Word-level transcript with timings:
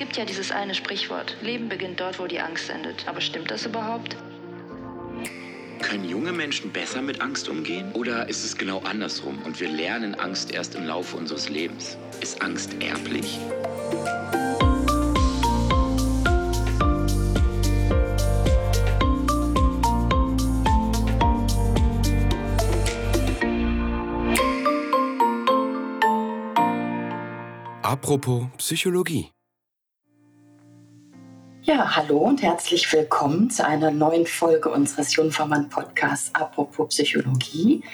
gibt 0.00 0.16
ja 0.16 0.24
dieses 0.24 0.50
eine 0.50 0.74
Sprichwort, 0.74 1.36
Leben 1.42 1.68
beginnt 1.68 2.00
dort, 2.00 2.18
wo 2.18 2.26
die 2.26 2.40
Angst 2.40 2.70
endet. 2.70 3.06
Aber 3.06 3.20
stimmt 3.20 3.50
das 3.50 3.66
überhaupt? 3.66 4.16
Können 5.82 6.08
junge 6.08 6.32
Menschen 6.32 6.72
besser 6.72 7.02
mit 7.02 7.20
Angst 7.20 7.50
umgehen? 7.50 7.92
Oder 7.92 8.26
ist 8.26 8.42
es 8.42 8.56
genau 8.56 8.78
andersrum 8.78 9.42
und 9.42 9.60
wir 9.60 9.68
lernen 9.68 10.14
Angst 10.14 10.52
erst 10.52 10.74
im 10.74 10.86
Laufe 10.86 11.18
unseres 11.18 11.50
Lebens? 11.50 11.98
Ist 12.22 12.40
Angst 12.40 12.74
erblich? 12.80 13.38
Apropos 27.82 28.46
Psychologie. 28.56 29.30
Ja, 31.70 31.94
hallo 31.94 32.18
und 32.18 32.42
herzlich 32.42 32.92
willkommen 32.92 33.48
zu 33.48 33.64
einer 33.64 33.92
neuen 33.92 34.26
Folge 34.26 34.70
unseres 34.70 35.14
Jungfermann 35.14 35.68
Podcasts 35.68 36.34
Apropos 36.34 36.88
Psychologie. 36.88 37.84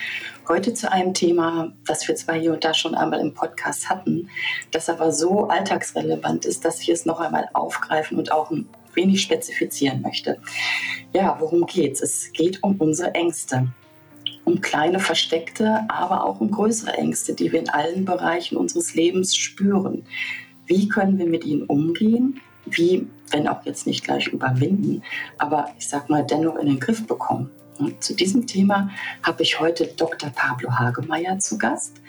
Heute 0.49 0.73
zu 0.73 0.91
einem 0.91 1.13
Thema, 1.13 1.75
das 1.87 2.09
wir 2.09 2.17
zwar 2.17 2.37
hier 2.37 2.55
und 2.55 2.65
da 2.65 2.73
schon 2.73 2.95
einmal 2.95 3.21
im 3.21 3.35
Podcast 3.35 3.91
hatten, 3.91 4.31
das 4.71 4.89
aber 4.89 5.13
so 5.13 5.49
alltagsrelevant 5.49 6.47
ist, 6.47 6.65
dass 6.65 6.81
ich 6.81 6.89
es 6.89 7.05
noch 7.05 7.21
einmal 7.21 7.51
aufgreifen 7.53 8.17
und 8.17 8.33
auch 8.33 8.51
ein 8.51 8.67
wenig 8.95 9.21
spezifizieren 9.21 10.01
möchte. 10.01 10.41
Ja, 11.13 11.37
worum 11.39 11.67
geht's? 11.67 12.01
Es 12.01 12.33
geht 12.33 12.63
um 12.63 12.77
unsere 12.77 13.15
Ängste 13.15 13.69
um 14.45 14.63
kleine 14.63 15.01
versteckte, 15.01 15.85
aber 15.89 16.25
auch 16.25 16.41
um 16.41 16.51
größere 16.51 16.95
Ängste, 16.95 17.35
die 17.35 17.53
wir 17.53 17.61
in 17.61 17.69
allen 17.69 18.07
Bereichen 18.07 18.57
unseres 18.57 18.95
Lebens 18.95 19.37
spüren. 19.37 20.07
Wie 20.65 20.89
können 20.89 21.19
wir 21.19 21.27
mit 21.27 21.45
ihnen 21.45 21.65
umgehen? 21.65 22.41
Wie, 22.67 23.07
wenn 23.31 23.49
auch 23.49 23.65
jetzt 23.65 23.87
nicht 23.87 24.05
gleich 24.05 24.29
überwinden, 24.29 25.03
aber 25.39 25.71
ich 25.79 25.89
sag 25.89 26.11
mal 26.11 26.25
dennoch 26.25 26.57
in 26.57 26.67
den 26.67 26.81
Griff 26.81 27.07
bekommen? 27.07 27.51
Und 27.79 28.03
zu 28.03 28.15
diesem 28.15 28.47
Thema 28.47 28.91
habe 29.23 29.43
ich 29.43 29.61
heute 29.61 29.87
Dr. 29.87 30.31
Pablo 30.31 30.71
Hagemeyer 30.71 31.39
zu 31.39 31.59
Gast. 31.59 32.01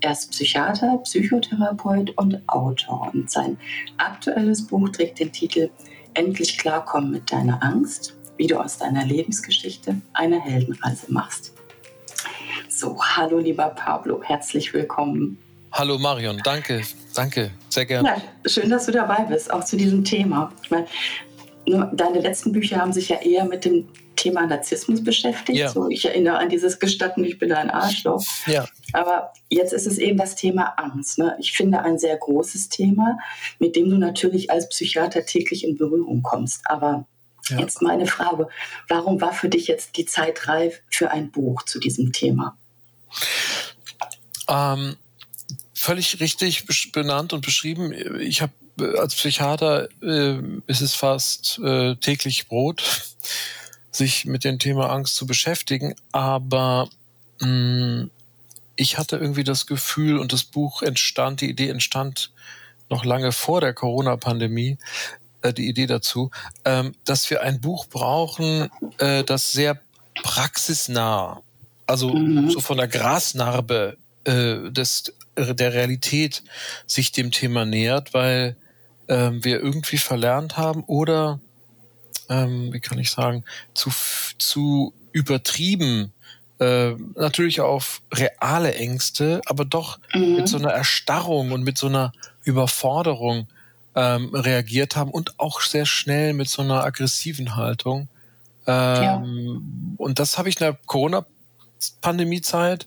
Er 0.00 0.12
ist 0.12 0.30
Psychiater, 0.32 0.98
Psychotherapeut 1.04 2.10
und 2.16 2.42
Autor. 2.48 3.10
Und 3.14 3.30
sein 3.30 3.56
aktuelles 3.98 4.66
Buch 4.66 4.88
trägt 4.88 5.20
den 5.20 5.32
Titel 5.32 5.70
Endlich 6.14 6.58
klarkommen 6.58 7.10
mit 7.10 7.32
deiner 7.32 7.62
Angst, 7.62 8.16
wie 8.36 8.46
du 8.46 8.58
aus 8.58 8.78
deiner 8.78 9.06
Lebensgeschichte 9.06 10.00
eine 10.12 10.40
Heldenreise 10.40 11.10
machst. 11.12 11.54
So, 12.68 13.00
hallo 13.00 13.38
lieber 13.38 13.68
Pablo, 13.68 14.22
herzlich 14.22 14.74
willkommen. 14.74 15.38
Hallo 15.72 15.98
Marion, 15.98 16.38
danke, 16.44 16.82
danke, 17.14 17.50
sehr 17.70 17.86
gerne. 17.86 18.08
Ja, 18.08 18.48
schön, 18.48 18.68
dass 18.68 18.86
du 18.86 18.92
dabei 18.92 19.24
bist, 19.24 19.50
auch 19.50 19.64
zu 19.64 19.76
diesem 19.76 20.04
Thema. 20.04 20.52
Ich 20.62 20.70
meine, 20.70 20.86
deine 21.92 22.20
letzten 22.20 22.52
Bücher 22.52 22.76
haben 22.76 22.92
sich 22.92 23.08
ja 23.08 23.16
eher 23.16 23.44
mit 23.44 23.64
dem 23.64 23.88
Thema 24.16 24.46
Narzissmus 24.46 25.02
beschäftigt. 25.02 25.58
Ja. 25.58 25.70
So, 25.70 25.88
ich 25.88 26.04
erinnere 26.04 26.38
an 26.38 26.48
dieses 26.48 26.78
Gestatten, 26.78 27.24
ich 27.24 27.38
bin 27.38 27.52
ein 27.52 27.70
Arschloch. 27.70 28.22
Ja. 28.46 28.66
Aber 28.92 29.32
jetzt 29.48 29.72
ist 29.72 29.86
es 29.86 29.98
eben 29.98 30.18
das 30.18 30.36
Thema 30.36 30.74
Angst. 30.76 31.18
Ne? 31.18 31.36
Ich 31.40 31.52
finde 31.52 31.80
ein 31.80 31.98
sehr 31.98 32.16
großes 32.16 32.68
Thema, 32.68 33.18
mit 33.58 33.74
dem 33.74 33.88
du 33.88 33.96
natürlich 33.96 34.50
als 34.50 34.68
Psychiater 34.68 35.24
täglich 35.24 35.64
in 35.64 35.76
Berührung 35.76 36.22
kommst. 36.22 36.62
Aber 36.66 37.06
ja. 37.48 37.58
jetzt 37.58 37.80
meine 37.80 38.06
Frage, 38.06 38.48
warum 38.88 39.20
war 39.20 39.32
für 39.32 39.48
dich 39.48 39.66
jetzt 39.66 39.96
die 39.96 40.04
Zeit 40.04 40.46
reif 40.46 40.82
für 40.90 41.10
ein 41.10 41.30
Buch 41.30 41.62
zu 41.62 41.80
diesem 41.80 42.12
Thema? 42.12 42.56
Ähm, 44.48 44.96
völlig 45.82 46.20
richtig 46.20 46.64
benannt 46.92 47.32
und 47.32 47.44
beschrieben. 47.44 47.92
Ich 48.20 48.40
habe 48.40 48.52
äh, 48.78 48.98
als 48.98 49.16
Psychiater 49.16 49.88
äh, 50.00 50.38
ist 50.68 50.80
es 50.80 50.94
fast 50.94 51.58
äh, 51.58 51.96
täglich 51.96 52.46
Brot, 52.46 52.82
sich 53.90 54.24
mit 54.24 54.44
dem 54.44 54.60
Thema 54.60 54.90
Angst 54.90 55.16
zu 55.16 55.26
beschäftigen. 55.26 55.94
Aber 56.12 56.88
mh, 57.40 57.48
mm, 57.48 58.10
ich 58.76 58.96
hatte 58.96 59.16
irgendwie 59.16 59.44
das 59.44 59.66
Gefühl 59.66 60.18
und 60.18 60.32
das 60.32 60.44
Buch 60.44 60.82
entstand, 60.82 61.40
die 61.40 61.50
Idee 61.50 61.68
entstand 61.68 62.30
noch 62.88 63.04
lange 63.04 63.32
vor 63.32 63.60
der 63.60 63.74
Corona-Pandemie, 63.74 64.78
äh, 65.42 65.52
die 65.52 65.68
Idee 65.68 65.86
dazu, 65.86 66.30
ähm, 66.64 66.94
dass 67.04 67.28
wir 67.28 67.42
ein 67.42 67.60
Buch 67.60 67.86
brauchen, 67.86 68.70
äh, 68.98 69.24
das 69.24 69.50
sehr 69.52 69.80
praxisnah 70.22 71.42
also 71.86 72.10
mhm. 72.10 72.50
so 72.50 72.60
von 72.60 72.78
der 72.78 72.88
Grasnarbe 72.88 73.98
äh, 74.24 74.70
des, 74.70 75.12
der 75.36 75.72
Realität 75.72 76.42
sich 76.86 77.12
dem 77.12 77.30
Thema 77.30 77.64
nähert, 77.64 78.14
weil 78.14 78.56
ähm, 79.08 79.44
wir 79.44 79.60
irgendwie 79.60 79.98
verlernt 79.98 80.56
haben 80.56 80.84
oder, 80.84 81.40
ähm, 82.28 82.72
wie 82.72 82.80
kann 82.80 82.98
ich 82.98 83.10
sagen, 83.10 83.44
zu, 83.74 83.90
zu 84.38 84.94
übertrieben 85.12 86.12
äh, 86.58 86.94
natürlich 87.16 87.60
auf 87.60 88.02
reale 88.12 88.74
Ängste, 88.74 89.40
aber 89.46 89.64
doch 89.64 89.98
mhm. 90.14 90.36
mit 90.36 90.48
so 90.48 90.58
einer 90.58 90.70
Erstarrung 90.70 91.50
und 91.50 91.64
mit 91.64 91.76
so 91.76 91.88
einer 91.88 92.12
Überforderung 92.44 93.48
ähm, 93.94 94.34
reagiert 94.34 94.96
haben 94.96 95.10
und 95.10 95.38
auch 95.40 95.60
sehr 95.60 95.86
schnell 95.86 96.34
mit 96.34 96.48
so 96.48 96.62
einer 96.62 96.84
aggressiven 96.84 97.56
Haltung. 97.56 98.08
Ähm, 98.66 99.02
ja. 99.02 99.24
Und 99.96 100.18
das 100.18 100.38
habe 100.38 100.48
ich 100.48 100.60
in 100.60 100.66
der 100.66 100.78
Corona 100.86 101.26
Pandemiezeit 101.90 102.86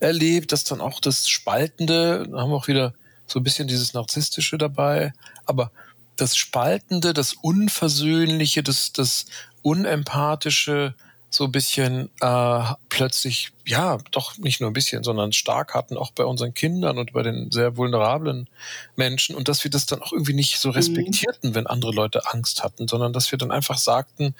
erlebt, 0.00 0.52
dass 0.52 0.64
dann 0.64 0.80
auch 0.80 1.00
das 1.00 1.28
Spaltende, 1.28 2.26
da 2.30 2.40
haben 2.40 2.50
wir 2.50 2.56
auch 2.56 2.68
wieder 2.68 2.94
so 3.26 3.38
ein 3.38 3.44
bisschen 3.44 3.68
dieses 3.68 3.94
Narzisstische 3.94 4.58
dabei, 4.58 5.12
aber 5.46 5.70
das 6.16 6.36
Spaltende, 6.36 7.14
das 7.14 7.34
Unversöhnliche, 7.34 8.62
das, 8.62 8.92
das 8.92 9.26
Unempathische, 9.62 10.94
so 11.32 11.44
ein 11.44 11.52
bisschen 11.52 12.10
äh, 12.20 12.64
plötzlich, 12.88 13.52
ja, 13.64 13.98
doch 14.10 14.36
nicht 14.36 14.60
nur 14.60 14.68
ein 14.68 14.72
bisschen, 14.72 15.04
sondern 15.04 15.32
stark 15.32 15.74
hatten, 15.74 15.96
auch 15.96 16.10
bei 16.10 16.24
unseren 16.24 16.54
Kindern 16.54 16.98
und 16.98 17.12
bei 17.12 17.22
den 17.22 17.52
sehr 17.52 17.76
vulnerablen 17.76 18.48
Menschen 18.96 19.36
und 19.36 19.48
dass 19.48 19.62
wir 19.62 19.70
das 19.70 19.86
dann 19.86 20.02
auch 20.02 20.12
irgendwie 20.12 20.34
nicht 20.34 20.58
so 20.58 20.70
mhm. 20.70 20.74
respektierten, 20.74 21.50
mhm. 21.50 21.54
wenn 21.54 21.66
andere 21.68 21.92
Leute 21.92 22.26
Angst 22.26 22.64
hatten, 22.64 22.88
sondern 22.88 23.12
dass 23.12 23.30
wir 23.30 23.38
dann 23.38 23.52
einfach 23.52 23.78
sagten, 23.78 24.34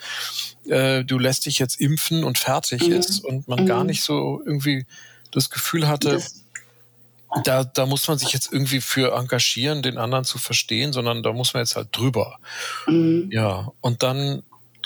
äh, 0.65 1.05
du 1.05 1.17
lässt 1.17 1.45
dich 1.45 1.59
jetzt 1.59 1.79
impfen 1.79 2.25
und 2.25 2.37
fertig 2.37 2.85
mhm. 2.87 2.93
ist 2.93 3.23
und 3.23 3.47
man 3.47 3.61
mhm. 3.61 3.67
gar 3.67 3.85
nicht 3.85 4.03
so 4.03 4.41
irgendwie 4.45 4.85
das 5.31 5.49
Gefühl 5.49 5.87
hatte, 5.87 6.11
das 6.11 6.41
da, 7.45 7.63
da 7.63 7.85
muss 7.85 8.07
man 8.09 8.17
sich 8.17 8.33
jetzt 8.33 8.51
irgendwie 8.51 8.81
für 8.81 9.13
engagieren, 9.13 9.81
den 9.81 9.97
anderen 9.97 10.25
zu 10.25 10.37
verstehen, 10.37 10.91
sondern 10.91 11.23
da 11.23 11.31
muss 11.31 11.53
man 11.53 11.63
jetzt 11.63 11.77
halt 11.77 11.87
drüber. 11.93 12.39
Mhm. 12.87 13.29
Ja, 13.31 13.71
und 13.79 14.03
dann, 14.03 14.43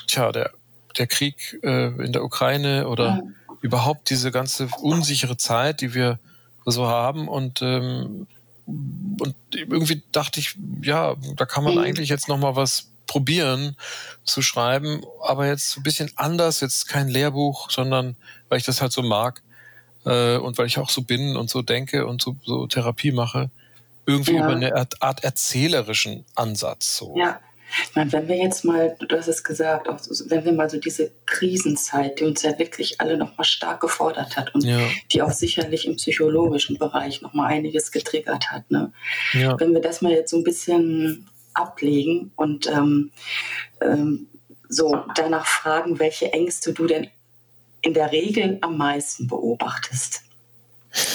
tja, 0.07 0.31
der 0.31 0.51
der 0.97 1.07
Krieg 1.07 1.59
äh, 1.63 1.88
in 2.03 2.13
der 2.13 2.23
Ukraine 2.23 2.88
oder 2.88 3.06
ja. 3.06 3.22
überhaupt 3.61 4.09
diese 4.09 4.31
ganze 4.31 4.67
unsichere 4.81 5.38
Zeit, 5.38 5.81
die 5.81 5.94
wir 5.94 6.19
so 6.66 6.88
haben 6.88 7.28
und 7.28 7.61
ähm, 7.61 8.28
und 8.67 9.35
irgendwie 9.53 10.01
dachte 10.11 10.39
ich, 10.39 10.56
ja, 10.81 11.16
da 11.35 11.45
kann 11.45 11.63
man 11.63 11.75
mhm. 11.75 11.81
eigentlich 11.81 12.09
jetzt 12.09 12.28
noch 12.28 12.38
mal 12.38 12.56
was 12.56 12.88
probieren 13.06 13.75
zu 14.23 14.41
schreiben, 14.41 15.03
aber 15.22 15.47
jetzt 15.47 15.78
ein 15.78 15.83
bisschen 15.83 16.11
anders, 16.16 16.61
jetzt 16.61 16.88
kein 16.88 17.07
Lehrbuch, 17.07 17.69
sondern 17.69 18.16
weil 18.50 18.57
ich 18.57 18.66
das 18.66 18.81
halt 18.81 18.91
so 18.91 19.03
mag 19.03 19.44
äh, 20.06 20.38
und 20.38 20.57
weil 20.57 20.66
ich 20.66 20.79
auch 20.79 20.89
so 20.89 21.03
bin 21.03 21.38
und 21.38 21.50
so 21.50 21.62
denke 21.62 22.07
und 22.07 22.22
so, 22.22 22.35
so 22.44 22.66
Therapie 22.66 23.12
mache, 23.12 23.51
irgendwie 24.06 24.35
ja. 24.35 24.44
über 24.44 24.56
eine 24.56 24.75
Art, 24.75 25.01
Art 25.01 25.23
erzählerischen 25.23 26.25
Ansatz 26.35 26.97
so. 26.97 27.16
Ja. 27.17 27.39
Ich 27.84 27.96
meine, 27.96 28.12
wenn 28.12 28.28
wir 28.28 28.38
jetzt 28.38 28.63
mal, 28.63 28.96
du 29.00 29.18
hast 29.18 29.28
es 29.28 29.44
gesagt, 29.44 29.88
auch 29.90 30.00
so, 30.00 30.30
wenn 30.30 30.46
wir 30.46 30.53
mal 30.53 30.69
so 30.69 30.80
diese 30.80 31.12
Krisenzeit, 31.25 32.19
die 32.19 32.24
uns 32.24 32.41
ja 32.41 32.58
wirklich 32.58 33.02
alle 33.02 33.18
nochmal 33.18 33.46
stark 33.46 33.81
gefordert 33.81 34.38
hat 34.38 34.53
und 34.56 34.63
ja. 34.63 34.80
die 35.12 35.22
auch 35.22 35.31
sicherlich 35.31 35.86
im 35.86 35.96
psychologischen 35.96 36.78
Bereich 36.78 37.22
nochmal 37.22 37.52
einiges 37.52 37.91
getriggert 37.91 38.52
hat, 38.52 38.69
ne? 38.72 38.91
Ja. 39.34 39.59
wenn 39.59 39.74
wir 39.74 39.81
das 39.81 40.02
mal 40.02 40.12
jetzt 40.12 40.31
so 40.31 40.38
ein 40.38 40.44
bisschen 40.44 41.30
ablegen 41.54 42.31
und 42.36 42.68
ähm, 42.68 43.12
ähm, 43.81 44.28
so 44.69 45.04
danach 45.16 45.45
fragen, 45.45 46.00
welche 46.00 46.33
Ängste 46.33 46.74
du 46.74 46.86
denn 46.86 47.07
in 47.81 47.94
der 47.94 48.12
Regel 48.12 48.57
am 48.62 48.78
meisten 48.78 49.28
beobachtest. 49.28 50.24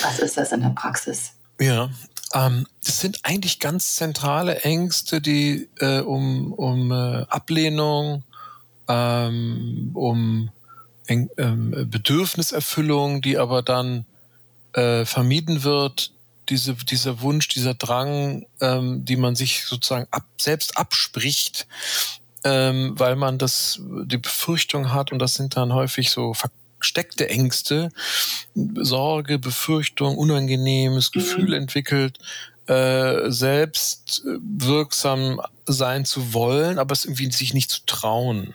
Was 0.02 0.18
ist 0.18 0.36
das 0.36 0.52
in 0.52 0.60
der 0.60 0.70
Praxis? 0.70 1.32
Ja, 1.60 1.90
ähm, 2.32 2.66
das 2.84 3.00
sind 3.00 3.20
eigentlich 3.22 3.58
ganz 3.58 3.96
zentrale 3.96 4.60
Ängste, 4.60 5.20
die 5.20 5.68
äh, 5.78 6.00
um, 6.00 6.52
um 6.52 6.92
äh, 6.92 7.24
Ablehnung, 7.28 8.24
ähm, 8.88 9.90
um 9.94 10.50
ähm, 11.08 11.88
Bedürfniserfüllung, 11.90 13.20
die 13.20 13.36
aber 13.36 13.62
dann 13.62 14.04
äh, 14.74 15.04
vermieden 15.04 15.64
wird, 15.64 16.12
diese, 16.48 16.74
dieser 16.74 17.20
Wunsch, 17.20 17.48
dieser 17.48 17.74
Drang, 17.74 18.46
ähm, 18.60 19.04
die 19.04 19.16
man 19.16 19.34
sich 19.34 19.64
sozusagen 19.64 20.06
ab, 20.10 20.24
selbst 20.40 20.76
abspricht, 20.76 21.66
ähm, 22.44 22.94
weil 22.96 23.16
man 23.16 23.38
das 23.38 23.80
die 24.04 24.18
Befürchtung 24.18 24.92
hat 24.92 25.12
und 25.12 25.18
das 25.18 25.34
sind 25.34 25.56
dann 25.56 25.72
häufig 25.72 26.10
so 26.10 26.34
versteckte 26.80 27.28
Ängste, 27.28 27.90
Sorge, 28.54 29.38
Befürchtung, 29.38 30.16
unangenehmes 30.16 31.10
mhm. 31.14 31.20
Gefühl 31.20 31.54
entwickelt, 31.54 32.18
äh, 32.66 33.30
selbst 33.30 34.22
wirksam 34.40 35.40
sein 35.66 36.04
zu 36.04 36.32
wollen, 36.32 36.78
aber 36.78 36.92
es 36.92 37.04
irgendwie 37.04 37.30
sich 37.30 37.54
nicht 37.54 37.70
zu 37.70 37.80
trauen. 37.86 38.54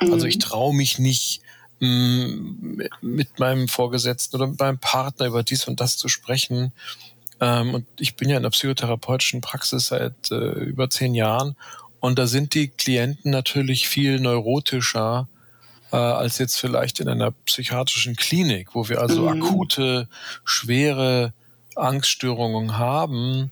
Mhm. 0.00 0.12
Also 0.12 0.26
ich 0.26 0.38
traue 0.38 0.74
mich 0.74 0.98
nicht 0.98 1.42
mh, 1.80 2.86
mit 3.02 3.38
meinem 3.38 3.68
Vorgesetzten 3.68 4.36
oder 4.36 4.46
mit 4.46 4.58
meinem 4.58 4.78
Partner 4.78 5.26
über 5.26 5.42
dies 5.42 5.68
und 5.68 5.80
das 5.80 5.96
zu 5.96 6.08
sprechen. 6.08 6.72
Ähm, 7.40 7.74
und 7.74 7.86
ich 7.98 8.16
bin 8.16 8.30
ja 8.30 8.38
in 8.38 8.42
der 8.42 8.50
psychotherapeutischen 8.50 9.40
Praxis 9.40 9.88
seit 9.88 10.30
äh, 10.30 10.36
über 10.36 10.88
zehn 10.88 11.14
Jahren 11.14 11.54
und 12.00 12.18
da 12.18 12.26
sind 12.26 12.54
die 12.54 12.68
Klienten 12.68 13.30
natürlich 13.30 13.88
viel 13.88 14.20
neurotischer 14.20 15.28
äh, 15.92 15.96
als 15.96 16.38
jetzt 16.38 16.58
vielleicht 16.58 17.00
in 17.00 17.08
einer 17.08 17.30
psychiatrischen 17.30 18.16
Klinik, 18.16 18.74
wo 18.74 18.88
wir 18.88 19.00
also 19.00 19.28
mhm. 19.28 19.42
akute, 19.42 20.08
schwere 20.44 21.32
Angststörungen 21.76 22.78
haben. 22.78 23.50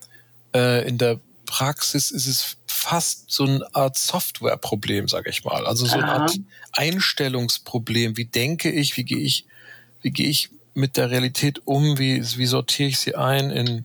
Äh, 0.54 0.86
in 0.88 0.98
der 0.98 1.20
Praxis 1.46 2.10
ist 2.10 2.26
es 2.26 2.56
fast 2.66 3.30
so 3.30 3.44
eine 3.44 3.74
Art 3.74 3.96
Softwareproblem, 3.96 5.08
sage 5.08 5.30
ich 5.30 5.44
mal. 5.44 5.66
Also 5.66 5.86
so 5.86 5.94
eine 5.94 6.04
Aha. 6.04 6.22
Art 6.22 6.36
Einstellungsproblem. 6.72 8.16
Wie 8.16 8.26
denke 8.26 8.70
ich, 8.70 8.96
wie 8.96 9.04
gehe 9.04 9.18
ich, 9.18 9.46
wie 10.02 10.10
gehe 10.10 10.28
ich 10.28 10.50
mit 10.74 10.96
der 10.96 11.10
Realität 11.10 11.62
um, 11.64 11.98
wie, 11.98 12.22
wie 12.36 12.46
sortiere 12.46 12.88
ich 12.88 12.98
sie 12.98 13.14
ein 13.14 13.50
in 13.50 13.84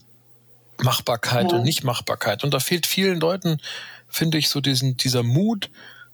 Machbarkeit 0.82 1.52
ja. 1.52 1.58
und 1.58 1.64
Nichtmachbarkeit. 1.64 2.44
Und 2.44 2.54
da 2.54 2.60
fehlt 2.60 2.86
vielen 2.86 3.20
Leuten 3.20 3.60
finde 4.12 4.38
ich, 4.38 4.50
so 4.50 4.62
diesen, 4.62 4.98
dieser 4.98 5.24
Mut, 5.24 5.72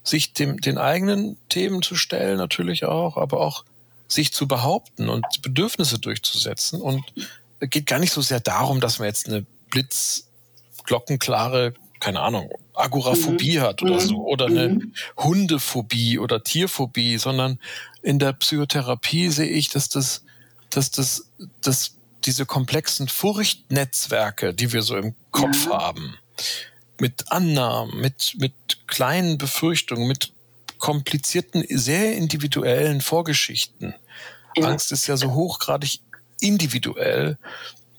sich 0.07 0.33
dem, 0.33 0.61
den 0.61 0.77
eigenen 0.77 1.37
Themen 1.49 1.81
zu 1.81 1.95
stellen, 1.95 2.37
natürlich 2.37 2.85
auch, 2.85 3.17
aber 3.17 3.41
auch 3.41 3.65
sich 4.07 4.31
zu 4.31 4.47
behaupten 4.47 5.09
und 5.09 5.25
Bedürfnisse 5.41 5.99
durchzusetzen. 5.99 6.79
Und 6.81 7.03
es 7.59 7.69
geht 7.69 7.87
gar 7.87 7.99
nicht 7.99 8.13
so 8.13 8.21
sehr 8.21 8.39
darum, 8.39 8.79
dass 8.79 8.99
man 8.99 9.09
jetzt 9.09 9.27
eine 9.27 9.45
blitzglockenklare, 9.69 11.73
keine 11.99 12.21
Ahnung, 12.21 12.49
Agoraphobie 12.73 13.57
mhm. 13.57 13.61
hat 13.61 13.81
oder 13.81 13.99
so, 13.99 14.25
oder 14.25 14.45
eine 14.45 14.69
mhm. 14.69 14.93
Hundephobie 15.17 16.19
oder 16.19 16.41
Tierphobie, 16.43 17.17
sondern 17.17 17.59
in 18.01 18.19
der 18.19 18.31
Psychotherapie 18.33 19.29
sehe 19.29 19.49
ich, 19.49 19.69
dass 19.69 19.89
das, 19.89 20.23
dass 20.69 20.91
das, 20.91 21.31
dass 21.61 21.95
diese 22.23 22.45
komplexen 22.45 23.09
Furchtnetzwerke, 23.09 24.53
die 24.53 24.71
wir 24.71 24.83
so 24.83 24.95
im 24.95 25.15
Kopf 25.31 25.65
ja. 25.65 25.81
haben, 25.81 26.17
mit 26.99 27.31
Annahmen, 27.31 27.99
mit, 27.99 28.35
mit 28.39 28.53
kleinen 28.87 29.37
Befürchtungen, 29.37 30.07
mit 30.07 30.31
komplizierten, 30.77 31.65
sehr 31.69 32.15
individuellen 32.15 33.01
Vorgeschichten. 33.01 33.95
Ja. 34.55 34.67
Angst 34.67 34.91
ist 34.91 35.07
ja 35.07 35.17
so 35.17 35.33
hochgradig 35.33 35.99
individuell, 36.39 37.37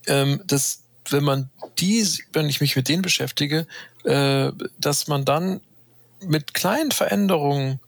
ähm, 0.06 0.42
dass 0.46 0.84
wenn 1.10 1.24
man 1.24 1.50
die, 1.78 2.06
wenn 2.32 2.48
ich 2.48 2.60
mich 2.60 2.76
mit 2.76 2.88
denen 2.88 3.02
beschäftige, 3.02 3.66
äh, 4.04 4.52
dass 4.78 5.08
man 5.08 5.24
dann 5.24 5.60
mit 6.20 6.54
kleinen 6.54 6.90
Veränderungen 6.90 7.80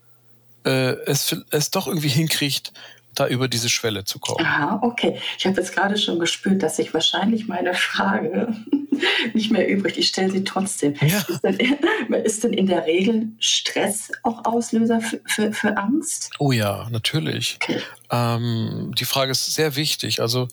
äh, 0.65 0.93
es, 1.07 1.37
es 1.51 1.71
doch 1.71 1.87
irgendwie 1.87 2.09
hinkriegt, 2.09 2.73
da 3.15 3.27
über 3.27 3.49
diese 3.49 3.69
Schwelle 3.69 4.05
zu 4.05 4.19
kommen. 4.19 4.45
Aha, 4.45 4.79
okay. 4.83 5.21
Ich 5.37 5.47
habe 5.47 5.57
jetzt 5.61 5.75
gerade 5.75 5.99
schon 5.99 6.19
gespürt, 6.19 6.63
dass 6.63 6.79
ich 6.79 6.95
wahrscheinlich 6.95 7.49
meine 7.49 7.75
Frage 7.75 8.55
nicht 9.35 9.51
mehr 9.51 9.69
übrig. 9.69 9.99
Ich 9.99 10.09
stelle 10.09 10.31
sie 10.31 10.45
trotzdem. 10.45 10.95
Ja. 11.01 11.19
Ist, 11.29 11.43
denn, 11.43 11.59
ist, 12.25 12.45
denn, 12.45 12.53
in 12.53 12.67
der 12.67 12.87
Regel 12.87 13.29
Stress 13.39 14.11
auch 14.23 14.45
Auslöser 14.45 15.01
für, 15.01 15.21
für, 15.27 15.53
für 15.53 15.77
Angst? 15.77 16.31
Oh 16.39 16.53
ja, 16.53 16.89
natürlich. 16.91 17.59
Okay. 17.63 17.81
Ähm, 18.11 18.93
die 18.99 19.05
Frage 19.05 19.33
ist 19.33 19.55
sehr 19.55 19.77
wichtig. 19.77 20.21
Also 20.21 20.49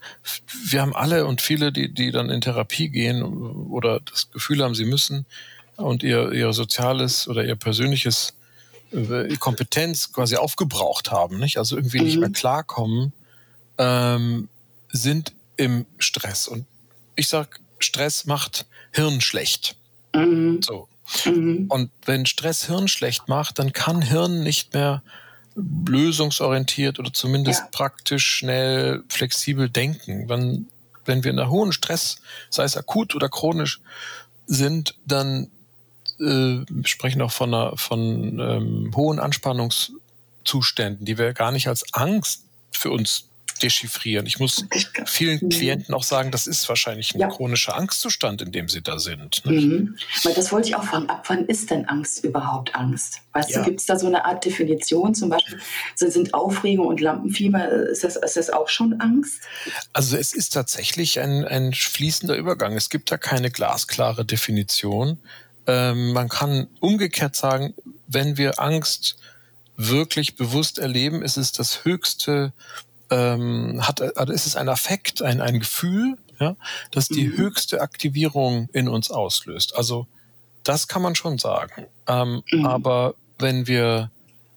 wir 0.65 0.81
haben 0.81 0.95
alle 0.95 1.25
und 1.25 1.41
viele, 1.41 1.71
die, 1.71 1.93
die 1.93 2.11
dann 2.11 2.29
in 2.29 2.41
Therapie 2.41 2.89
gehen 2.89 3.23
oder 3.23 3.99
das 3.99 4.31
Gefühl 4.31 4.63
haben, 4.63 4.75
sie 4.75 4.85
müssen 4.85 5.25
und 5.75 6.03
ihr, 6.03 6.31
ihr 6.31 6.53
soziales 6.53 7.27
oder 7.27 7.43
ihr 7.43 7.55
persönliches 7.55 8.33
äh, 8.91 9.35
Kompetenz 9.37 10.11
quasi 10.11 10.35
aufgebraucht 10.35 11.11
haben, 11.11 11.39
nicht? 11.39 11.57
also 11.57 11.75
irgendwie 11.75 11.99
mhm. 11.99 12.05
nicht 12.05 12.17
mehr 12.19 12.29
klarkommen, 12.29 13.13
ähm, 13.77 14.49
sind 14.89 15.33
im 15.55 15.85
Stress. 15.97 16.47
Und 16.47 16.65
ich 17.15 17.27
sag, 17.27 17.59
Stress 17.79 18.25
macht 18.25 18.65
Hirn 18.91 19.21
schlecht. 19.21 19.75
Mhm. 20.13 20.61
So. 20.61 20.87
Mhm. 21.25 21.65
Und 21.69 21.91
wenn 22.05 22.25
Stress 22.25 22.65
Hirn 22.65 22.87
schlecht 22.87 23.27
macht, 23.27 23.59
dann 23.59 23.73
kann 23.73 24.01
Hirn 24.01 24.43
nicht 24.43 24.73
mehr 24.73 25.03
lösungsorientiert 25.55 26.99
oder 26.99 27.11
zumindest 27.13 27.61
ja. 27.61 27.67
praktisch 27.71 28.25
schnell 28.27 29.03
flexibel 29.09 29.69
denken. 29.69 30.29
Wenn, 30.29 30.67
wenn 31.05 31.23
wir 31.23 31.31
in 31.31 31.39
einer 31.39 31.49
hohen 31.49 31.71
Stress, 31.71 32.21
sei 32.49 32.63
es 32.63 32.77
akut 32.77 33.15
oder 33.15 33.29
chronisch, 33.29 33.79
sind, 34.45 34.95
dann 35.05 35.49
äh, 36.19 36.59
sprechen 36.83 37.21
auch 37.21 37.31
von, 37.31 37.53
einer, 37.53 37.77
von 37.77 38.39
ähm, 38.39 38.91
hohen 38.95 39.19
Anspannungszuständen, 39.19 41.05
die 41.05 41.17
wir 41.17 41.33
gar 41.33 41.51
nicht 41.51 41.67
als 41.67 41.93
Angst 41.93 42.43
für 42.71 42.91
uns 42.91 43.27
dechiffrieren. 43.57 44.25
Ich 44.25 44.39
muss 44.39 44.65
vielen 45.05 45.39
mhm. 45.41 45.49
Klienten 45.49 45.93
auch 45.93 46.03
sagen, 46.03 46.31
das 46.31 46.47
ist 46.47 46.67
wahrscheinlich 46.69 47.13
ein 47.15 47.19
ja. 47.19 47.27
chronischer 47.27 47.75
Angstzustand, 47.75 48.41
in 48.41 48.51
dem 48.51 48.69
sie 48.69 48.81
da 48.81 48.99
sind. 48.99 49.45
Mhm. 49.45 49.97
Weil 50.23 50.33
das 50.33 50.51
wollte 50.51 50.69
ich 50.69 50.75
auch 50.75 50.83
fragen. 50.83 51.09
Ab 51.09 51.25
wann 51.27 51.45
ist 51.45 51.69
denn 51.71 51.85
Angst 51.85 52.23
überhaupt 52.23 52.75
Angst? 52.75 53.21
Weißt 53.33 53.51
ja. 53.51 53.59
du, 53.59 53.65
gibt 53.65 53.79
es 53.79 53.85
da 53.85 53.97
so 53.99 54.07
eine 54.07 54.25
Art 54.25 54.45
Definition? 54.45 55.13
Zum 55.13 55.29
Beispiel 55.29 55.59
sind 55.95 56.33
Aufregung 56.33 56.87
und 56.87 57.01
Lampenfieber, 57.01 57.69
ist 57.69 58.03
das, 58.03 58.15
ist 58.15 58.37
das 58.37 58.49
auch 58.49 58.69
schon 58.69 58.99
Angst? 58.99 59.41
Also 59.93 60.17
es 60.17 60.33
ist 60.33 60.53
tatsächlich 60.53 61.19
ein, 61.19 61.45
ein 61.45 61.73
fließender 61.73 62.35
Übergang. 62.35 62.75
Es 62.75 62.89
gibt 62.89 63.11
da 63.11 63.17
keine 63.17 63.51
glasklare 63.51 64.25
Definition. 64.25 65.19
Ähm, 65.67 66.13
man 66.13 66.29
kann 66.29 66.67
umgekehrt 66.79 67.35
sagen, 67.35 67.73
wenn 68.07 68.37
wir 68.37 68.59
Angst 68.59 69.17
wirklich 69.77 70.35
bewusst 70.35 70.79
erleben, 70.79 71.21
ist 71.21 71.37
es 71.37 71.51
das 71.51 71.85
höchste, 71.85 72.51
ähm, 73.09 73.79
hat, 73.85 74.01
also 74.17 74.33
ist 74.33 74.45
es 74.45 74.55
ein 74.55 74.69
Affekt, 74.69 75.21
ein, 75.21 75.41
ein 75.41 75.59
Gefühl, 75.59 76.17
ja, 76.39 76.55
das 76.91 77.07
die 77.07 77.27
mhm. 77.27 77.37
höchste 77.37 77.81
Aktivierung 77.81 78.69
in 78.73 78.87
uns 78.87 79.09
auslöst. 79.09 79.75
Also 79.75 80.07
das 80.63 80.87
kann 80.87 81.01
man 81.01 81.15
schon 81.15 81.37
sagen. 81.37 81.87
Ähm, 82.07 82.43
mhm. 82.51 82.65
Aber 82.65 83.15
wenn 83.39 83.67
wir 83.67 84.11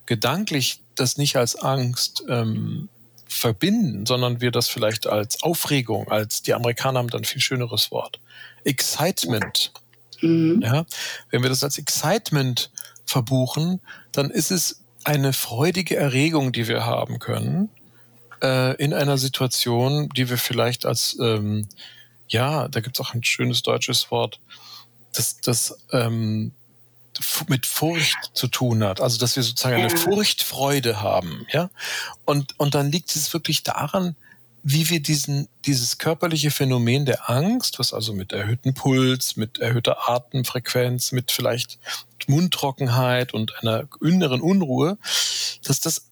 gedanklich 0.07 0.83
das 0.97 1.17
nicht 1.17 1.37
als 1.37 1.57
Angst 1.57 2.25
ähm, 2.29 2.89
verbinden, 3.27 4.07
sondern 4.07 4.41
wir 4.41 4.51
das 4.51 4.69
vielleicht 4.69 5.07
als 5.07 5.43
Aufregung, 5.43 6.09
als 6.09 6.43
die 6.43 6.53
Amerikaner 6.53 6.99
haben 6.99 7.09
dann 7.09 7.25
viel 7.25 7.41
schöneres 7.41 7.91
Wort, 7.91 8.21
Excitement 8.65 9.73
Mhm. 10.23 10.63
Ja, 10.63 10.85
wenn 11.31 11.43
wir 11.43 11.51
das 11.51 11.65
als 11.65 11.79
Excitement 11.79 12.71
verbuchen, 13.05 13.81
dann 14.13 14.31
ist 14.31 14.51
es 14.51 14.83
eine 15.05 15.33
freudige 15.33 15.97
Erregung, 15.97 16.53
die 16.53 16.69
wir 16.69 16.85
haben 16.85 17.19
können 17.19 17.71
äh, 18.43 18.75
in 18.83 18.95
einer 18.95 19.19
Situation, 19.19 20.09
die 20.11 20.29
wir 20.29 20.39
vielleicht 20.39 20.87
als, 20.87 21.17
ähm, 21.21 21.69
ja, 22.29 22.69
da 22.69 22.81
gibt 22.81 22.99
es 22.99 23.07
auch 23.07 23.15
ein 23.15 23.25
schönes 23.25 23.63
deutsches 23.63 24.11
Wort, 24.11 24.41
das, 25.13 25.39
das 25.41 25.79
ähm, 25.93 26.53
mit 27.49 27.67
Furcht 27.67 28.31
zu 28.35 28.47
tun 28.47 28.83
hat. 28.85 29.01
Also, 29.01 29.19
dass 29.19 29.37
wir 29.37 29.43
sozusagen 29.43 29.77
eine 29.77 29.91
Furchtfreude 29.91 31.03
haben, 31.03 31.47
ja. 31.53 31.71
Und, 32.25 32.59
und 32.59 32.75
dann 32.75 32.91
liegt 32.91 33.15
es 33.15 33.33
wirklich 33.33 33.63
daran, 33.63 34.17
wie 34.63 34.89
wir 34.91 35.01
diesen, 35.01 35.49
dieses 35.65 35.99
körperliche 35.99 36.51
Phänomen 36.51 37.07
der 37.07 37.31
Angst, 37.31 37.79
was 37.79 37.93
also 37.93 38.13
mit 38.13 38.33
erhöhtem 38.33 38.75
Puls, 38.75 39.37
mit 39.37 39.59
erhöhter 39.59 40.09
Atemfrequenz, 40.09 41.13
mit 41.13 41.33
vielleicht 41.33 41.79
Mundtrockenheit 42.27 43.33
und 43.33 43.55
einer 43.63 43.85
inneren 44.01 44.41
Unruhe, 44.41 44.99
dass 45.65 45.81
das 45.81 46.10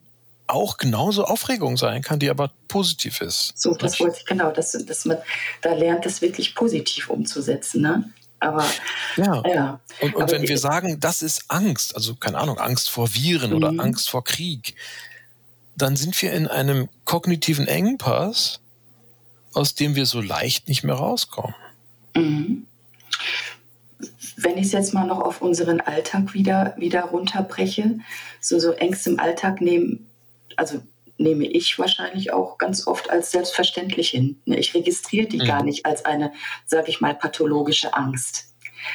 auch 0.48 0.78
genauso 0.78 1.24
Aufregung 1.24 1.76
sein 1.76 2.02
kann, 2.02 2.18
die 2.18 2.30
aber 2.30 2.50
positiv 2.68 3.20
ist. 3.20 3.52
So, 3.56 3.74
das 3.74 4.00
wollte 4.00 4.18
ich 4.18 4.26
genau, 4.26 4.50
dass, 4.50 4.72
dass 4.72 5.04
man 5.04 5.18
da 5.62 5.74
lernt, 5.74 6.06
das 6.06 6.22
wirklich 6.22 6.54
positiv 6.54 7.10
umzusetzen. 7.10 7.82
Ne? 7.82 8.10
Aber 8.40 8.64
ja. 9.16 9.42
ja. 9.46 9.80
Und, 10.00 10.14
und 10.14 10.22
aber 10.22 10.32
wenn 10.32 10.48
wir 10.48 10.58
sagen, 10.58 11.00
das 11.00 11.22
ist 11.22 11.44
Angst, 11.48 11.94
also 11.94 12.14
keine 12.14 12.38
Ahnung, 12.38 12.58
Angst 12.58 12.90
vor 12.90 13.14
Viren 13.14 13.50
mhm. 13.50 13.56
oder 13.56 13.68
Angst 13.78 14.08
vor 14.08 14.24
Krieg, 14.24 14.74
dann 15.76 15.96
sind 15.96 16.20
wir 16.20 16.32
in 16.32 16.48
einem 16.48 16.88
kognitiven 17.04 17.66
Engpass, 17.68 18.60
aus 19.52 19.74
dem 19.74 19.94
wir 19.94 20.06
so 20.06 20.20
leicht 20.20 20.68
nicht 20.68 20.82
mehr 20.82 20.96
rauskommen. 20.96 21.54
Mhm. 22.16 22.66
Wenn 24.36 24.56
ich 24.56 24.66
es 24.66 24.72
jetzt 24.72 24.94
mal 24.94 25.06
noch 25.06 25.20
auf 25.20 25.42
unseren 25.42 25.80
Alltag 25.80 26.32
wieder, 26.32 26.74
wieder 26.78 27.02
runterbreche, 27.02 27.98
so, 28.40 28.58
so 28.60 28.72
Ängste 28.72 29.10
im 29.10 29.20
Alltag 29.20 29.60
nehmen, 29.60 30.07
also 30.58 30.82
nehme 31.18 31.46
ich 31.46 31.78
wahrscheinlich 31.78 32.32
auch 32.32 32.58
ganz 32.58 32.86
oft 32.86 33.10
als 33.10 33.32
selbstverständlich 33.32 34.10
hin. 34.10 34.40
Ne, 34.44 34.58
ich 34.58 34.74
registriere 34.74 35.26
die 35.26 35.38
mhm. 35.38 35.46
gar 35.46 35.62
nicht 35.62 35.84
als 35.84 36.04
eine, 36.04 36.32
sage 36.64 36.90
ich 36.90 37.00
mal, 37.00 37.14
pathologische 37.14 37.94
Angst. 37.94 38.46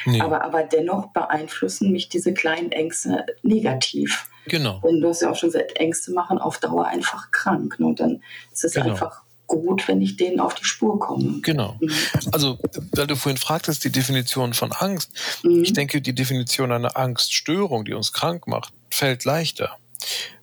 Nee. 0.06 0.22
Aber, 0.22 0.44
aber 0.44 0.64
dennoch 0.64 1.08
beeinflussen 1.08 1.92
mich 1.92 2.08
diese 2.10 2.34
kleinen 2.34 2.72
Ängste 2.72 3.26
negativ. 3.42 4.30
Genau. 4.46 4.80
Und 4.82 5.02
du 5.02 5.10
hast 5.10 5.22
ja 5.22 5.30
auch 5.30 5.36
schon 5.36 5.52
gesagt, 5.52 5.78
Ängste 5.78 6.12
machen 6.12 6.38
auf 6.38 6.60
Dauer 6.60 6.88
einfach 6.88 7.32
krank. 7.32 7.80
Ne? 7.80 7.88
Und 7.88 8.00
dann 8.00 8.24
ist 8.52 8.64
es 8.64 8.74
genau. 8.74 8.92
einfach 8.92 9.22
gut, 9.48 9.88
wenn 9.88 10.02
ich 10.02 10.16
denen 10.16 10.40
auf 10.40 10.56
die 10.56 10.64
Spur 10.64 11.00
komme. 11.00 11.40
Genau. 11.42 11.78
Mhm. 11.80 11.92
Also, 12.32 12.58
weil 12.94 13.08
du 13.08 13.16
vorhin 13.16 13.38
fragtest, 13.38 13.84
die 13.84 13.92
Definition 13.92 14.54
von 14.54 14.72
Angst. 14.72 15.12
Mhm. 15.44 15.64
Ich 15.64 15.74
denke, 15.74 16.02
die 16.02 16.16
Definition 16.16 16.72
einer 16.72 16.98
Angststörung, 16.98 17.84
die 17.84 17.94
uns 17.94 18.14
krank 18.14 18.48
macht, 18.48 18.74
fällt 18.90 19.26
leichter. 19.26 19.78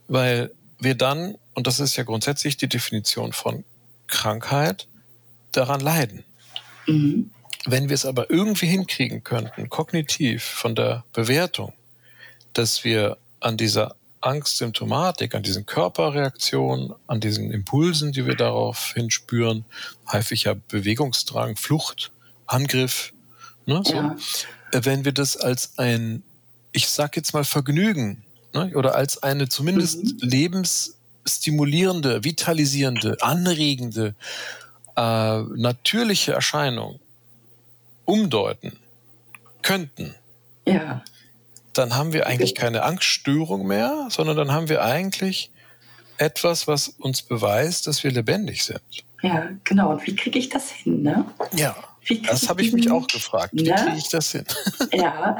Weil 0.06 0.52
wir 0.80 0.94
dann, 0.94 1.36
und 1.54 1.66
das 1.66 1.80
ist 1.80 1.96
ja 1.96 2.04
grundsätzlich 2.04 2.56
die 2.56 2.68
Definition 2.68 3.32
von 3.32 3.64
Krankheit, 4.06 4.88
daran 5.52 5.80
leiden. 5.80 6.24
Mhm. 6.86 7.30
Wenn 7.66 7.88
wir 7.88 7.94
es 7.94 8.06
aber 8.06 8.30
irgendwie 8.30 8.66
hinkriegen 8.66 9.22
könnten, 9.22 9.68
kognitiv 9.68 10.42
von 10.42 10.74
der 10.74 11.04
Bewertung, 11.12 11.74
dass 12.54 12.84
wir 12.84 13.18
an 13.40 13.56
dieser 13.56 13.96
Angstsymptomatik, 14.22 15.34
an 15.34 15.42
diesen 15.42 15.66
Körperreaktionen, 15.66 16.94
an 17.06 17.20
diesen 17.20 17.50
Impulsen, 17.50 18.12
die 18.12 18.26
wir 18.26 18.36
daraufhin 18.36 19.10
spüren, 19.10 19.64
häufig 20.12 20.44
ja 20.44 20.54
Bewegungsdrang, 20.54 21.56
Flucht, 21.56 22.12
Angriff, 22.46 23.12
ne, 23.66 23.82
so. 23.84 23.94
Ja. 23.94 24.16
Äh, 24.72 24.84
wenn 24.84 25.04
wir 25.04 25.12
das 25.12 25.36
als 25.36 25.78
ein, 25.78 26.22
ich 26.72 26.88
sag 26.88 27.16
jetzt 27.16 27.32
mal 27.32 27.44
Vergnügen, 27.44 28.22
ne, 28.54 28.72
oder 28.74 28.94
als 28.94 29.22
eine 29.22 29.48
zumindest 29.48 30.04
Mhm. 30.04 30.18
lebensstimulierende, 30.20 32.24
vitalisierende, 32.24 33.16
anregende, 33.20 34.14
äh, 34.96 35.40
natürliche 35.56 36.32
Erscheinung 36.32 37.00
umdeuten 38.04 38.76
könnten, 39.62 40.14
Ja. 40.66 41.02
dann 41.74 41.94
haben 41.94 42.12
wir 42.12 42.26
eigentlich 42.26 42.54
keine 42.54 42.82
Angststörung 42.82 43.66
mehr, 43.66 44.08
sondern 44.10 44.36
dann 44.36 44.52
haben 44.52 44.68
wir 44.68 44.82
eigentlich 44.82 45.50
etwas, 46.18 46.66
was 46.66 46.88
uns 46.88 47.22
beweist, 47.22 47.86
dass 47.86 48.02
wir 48.04 48.10
lebendig 48.10 48.64
sind. 48.64 48.80
Ja, 49.22 49.48
genau. 49.64 49.92
Und 49.92 50.06
wie 50.06 50.16
kriege 50.16 50.38
ich 50.38 50.48
das 50.48 50.70
hin? 50.70 51.02
Ne? 51.02 51.24
Ja, 51.54 51.76
das 52.26 52.48
habe 52.48 52.62
ich 52.62 52.72
mich 52.72 52.90
auch 52.90 53.06
gefragt. 53.06 53.50
Wie 53.54 53.64
Ja. 53.64 53.76
kriege 53.76 53.96
ich 53.98 54.08
das 54.08 54.32
hin? 54.32 54.44
Ja, 54.92 55.36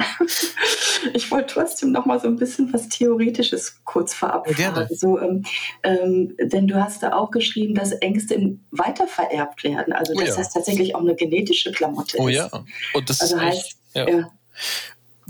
ich 1.15 1.31
wollte 1.31 1.55
trotzdem 1.55 1.93
noch 1.93 2.07
mal 2.07 2.21
so 2.21 2.29
ein 2.29 2.37
bisschen 2.37 2.73
was 2.73 2.89
Theoretisches 2.89 3.81
kurz 3.85 4.15
vorab 4.15 4.47
Ja, 4.59 4.73
fragen. 4.73 4.95
So, 4.95 5.19
ähm, 5.21 5.45
ähm, 5.83 6.37
denn 6.43 6.67
du 6.69 6.77
hast 6.83 7.03
da 7.03 7.13
auch 7.15 7.31
geschrieben, 7.31 7.75
dass 7.75 7.93
Ängste 7.93 8.57
weitervererbt 8.71 9.65
werden. 9.65 9.93
Also 9.93 10.13
Oh 10.15 10.21
dass 10.21 10.29
ja. 10.31 10.37
das 10.37 10.53
tatsächlich 10.53 10.95
auch 10.95 11.01
eine 11.01 11.15
genetische 11.15 11.73
Klamotte 11.73 12.17
Oh 12.19 12.29
ist. 12.29 12.37
ja. 12.37 12.51
Und 12.95 13.11
das 13.11 13.21
Also 13.21 13.41
heißt, 13.41 13.77
ja. 13.95 14.09
ja. 14.09 14.31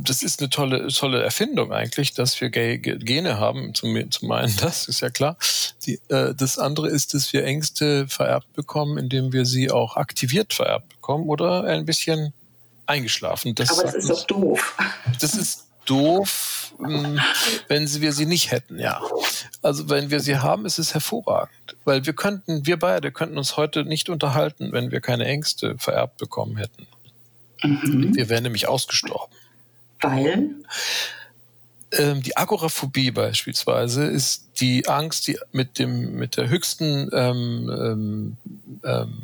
Das 0.04 0.22
ist 0.22 0.40
eine 0.40 0.50
tolle, 0.50 0.88
tolle 0.88 1.22
Erfindung 1.22 1.72
eigentlich, 1.72 2.12
dass 2.14 2.40
wir 2.40 2.50
Ge- 2.50 2.78
Ge- 2.78 2.98
Gene 2.98 3.38
haben. 3.38 3.74
Zum, 3.74 4.10
zum 4.10 4.30
einen 4.32 4.54
das 4.60 4.88
ist 4.88 5.00
ja 5.00 5.10
klar. 5.10 5.36
Die, 5.86 6.00
äh, 6.08 6.34
das 6.34 6.58
andere 6.58 6.88
ist, 6.88 7.14
dass 7.14 7.32
wir 7.32 7.44
Ängste 7.44 8.08
vererbt 8.08 8.52
bekommen, 8.54 8.98
indem 8.98 9.32
wir 9.32 9.46
sie 9.46 9.70
auch 9.70 9.96
aktiviert 9.96 10.52
vererbt 10.52 10.88
bekommen 10.90 11.28
oder 11.28 11.64
ein 11.64 11.84
bisschen 11.84 12.32
eingeschlafen. 12.86 13.54
Das 13.54 13.70
Aber 13.70 13.84
das 13.84 13.94
ist 13.96 14.08
doch 14.08 14.26
doof. 14.26 14.76
das 15.20 15.34
ist 15.34 15.66
doof, 15.86 16.72
mh, 16.78 17.22
wenn 17.68 18.00
wir 18.00 18.12
sie 18.12 18.26
nicht 18.26 18.50
hätten, 18.50 18.78
ja. 18.78 19.00
Also 19.62 19.88
wenn 19.88 20.10
wir 20.10 20.20
sie 20.20 20.36
haben, 20.38 20.66
ist 20.66 20.78
es 20.78 20.94
hervorragend. 20.94 21.50
Weil 21.84 22.04
wir 22.06 22.12
könnten, 22.12 22.66
wir 22.66 22.78
beide 22.78 23.10
könnten 23.12 23.38
uns 23.38 23.56
heute 23.56 23.84
nicht 23.84 24.08
unterhalten, 24.08 24.72
wenn 24.72 24.90
wir 24.90 25.00
keine 25.00 25.24
Ängste 25.24 25.76
vererbt 25.78 26.18
bekommen 26.18 26.56
hätten. 26.58 26.86
Mhm. 27.62 28.14
Wir 28.14 28.28
wären 28.28 28.42
nämlich 28.44 28.68
ausgestorben. 28.68 29.34
Weil, 30.00 30.50
Ähm, 31.92 32.22
die 32.22 32.36
Agoraphobie 32.36 33.10
beispielsweise 33.10 34.04
ist 34.04 34.44
die 34.60 34.86
Angst, 34.88 35.26
die 35.26 35.36
mit 35.50 35.78
dem 35.80 36.14
mit 36.14 36.36
der 36.36 36.48
höchsten, 36.48 37.10
ähm, 37.12 37.68
ähm, 37.68 38.36
ähm, 38.84 39.22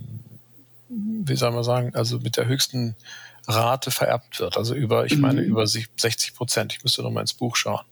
wie 0.89 1.37
soll 1.37 1.53
man 1.53 1.63
sagen, 1.63 1.95
also 1.95 2.19
mit 2.19 2.37
der 2.37 2.47
höchsten 2.47 2.97
Rate 3.47 3.93
vererbt 3.93 4.41
wird. 4.41 4.57
Also 4.57 4.75
über, 4.75 5.07
ich 5.07 5.17
meine 5.17 5.43
Mhm. 5.43 5.47
über 5.49 5.69
sich- 5.69 5.87
60 5.97 6.35
Prozent. 6.35 6.73
Ich 6.73 6.83
müsste 6.83 7.03
noch 7.05 7.13
mal 7.13 7.21
ins 7.21 7.35
Buch 7.35 7.55
schauen. 7.55 7.85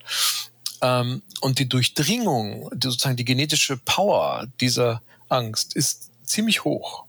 Ähm, 0.83 1.23
und 1.41 1.61
die 1.61 1.69
Durchdringung, 1.69 2.69
die, 2.75 2.89
sozusagen 2.89 3.17
die 3.17 3.25
genetische 3.25 3.77
Power 3.77 4.49
dieser 4.61 5.03
Angst 5.29 5.77
ist 5.77 6.11
ziemlich 6.25 6.65
hoch. 6.65 7.05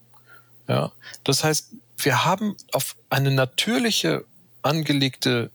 Ja, 0.67 0.91
das 1.23 1.43
heißt, 1.43 1.71
wir 1.97 2.25
haben 2.25 2.55
auf 2.73 2.95
eine 3.09 3.31
natürliche 3.31 4.23
angelegte 4.61 5.49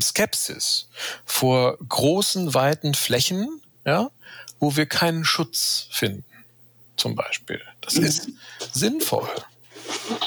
Skepsis 0.00 0.88
vor 1.24 1.76
großen, 1.88 2.54
weiten 2.54 2.94
Flächen, 2.94 3.60
ja, 3.84 4.10
wo 4.60 4.76
wir 4.76 4.86
keinen 4.86 5.24
Schutz 5.24 5.88
finden, 5.90 6.24
zum 6.96 7.14
Beispiel. 7.14 7.60
Das 7.80 7.94
Mhm. 7.96 8.04
ist 8.04 8.28
sinnvoll. 8.72 9.28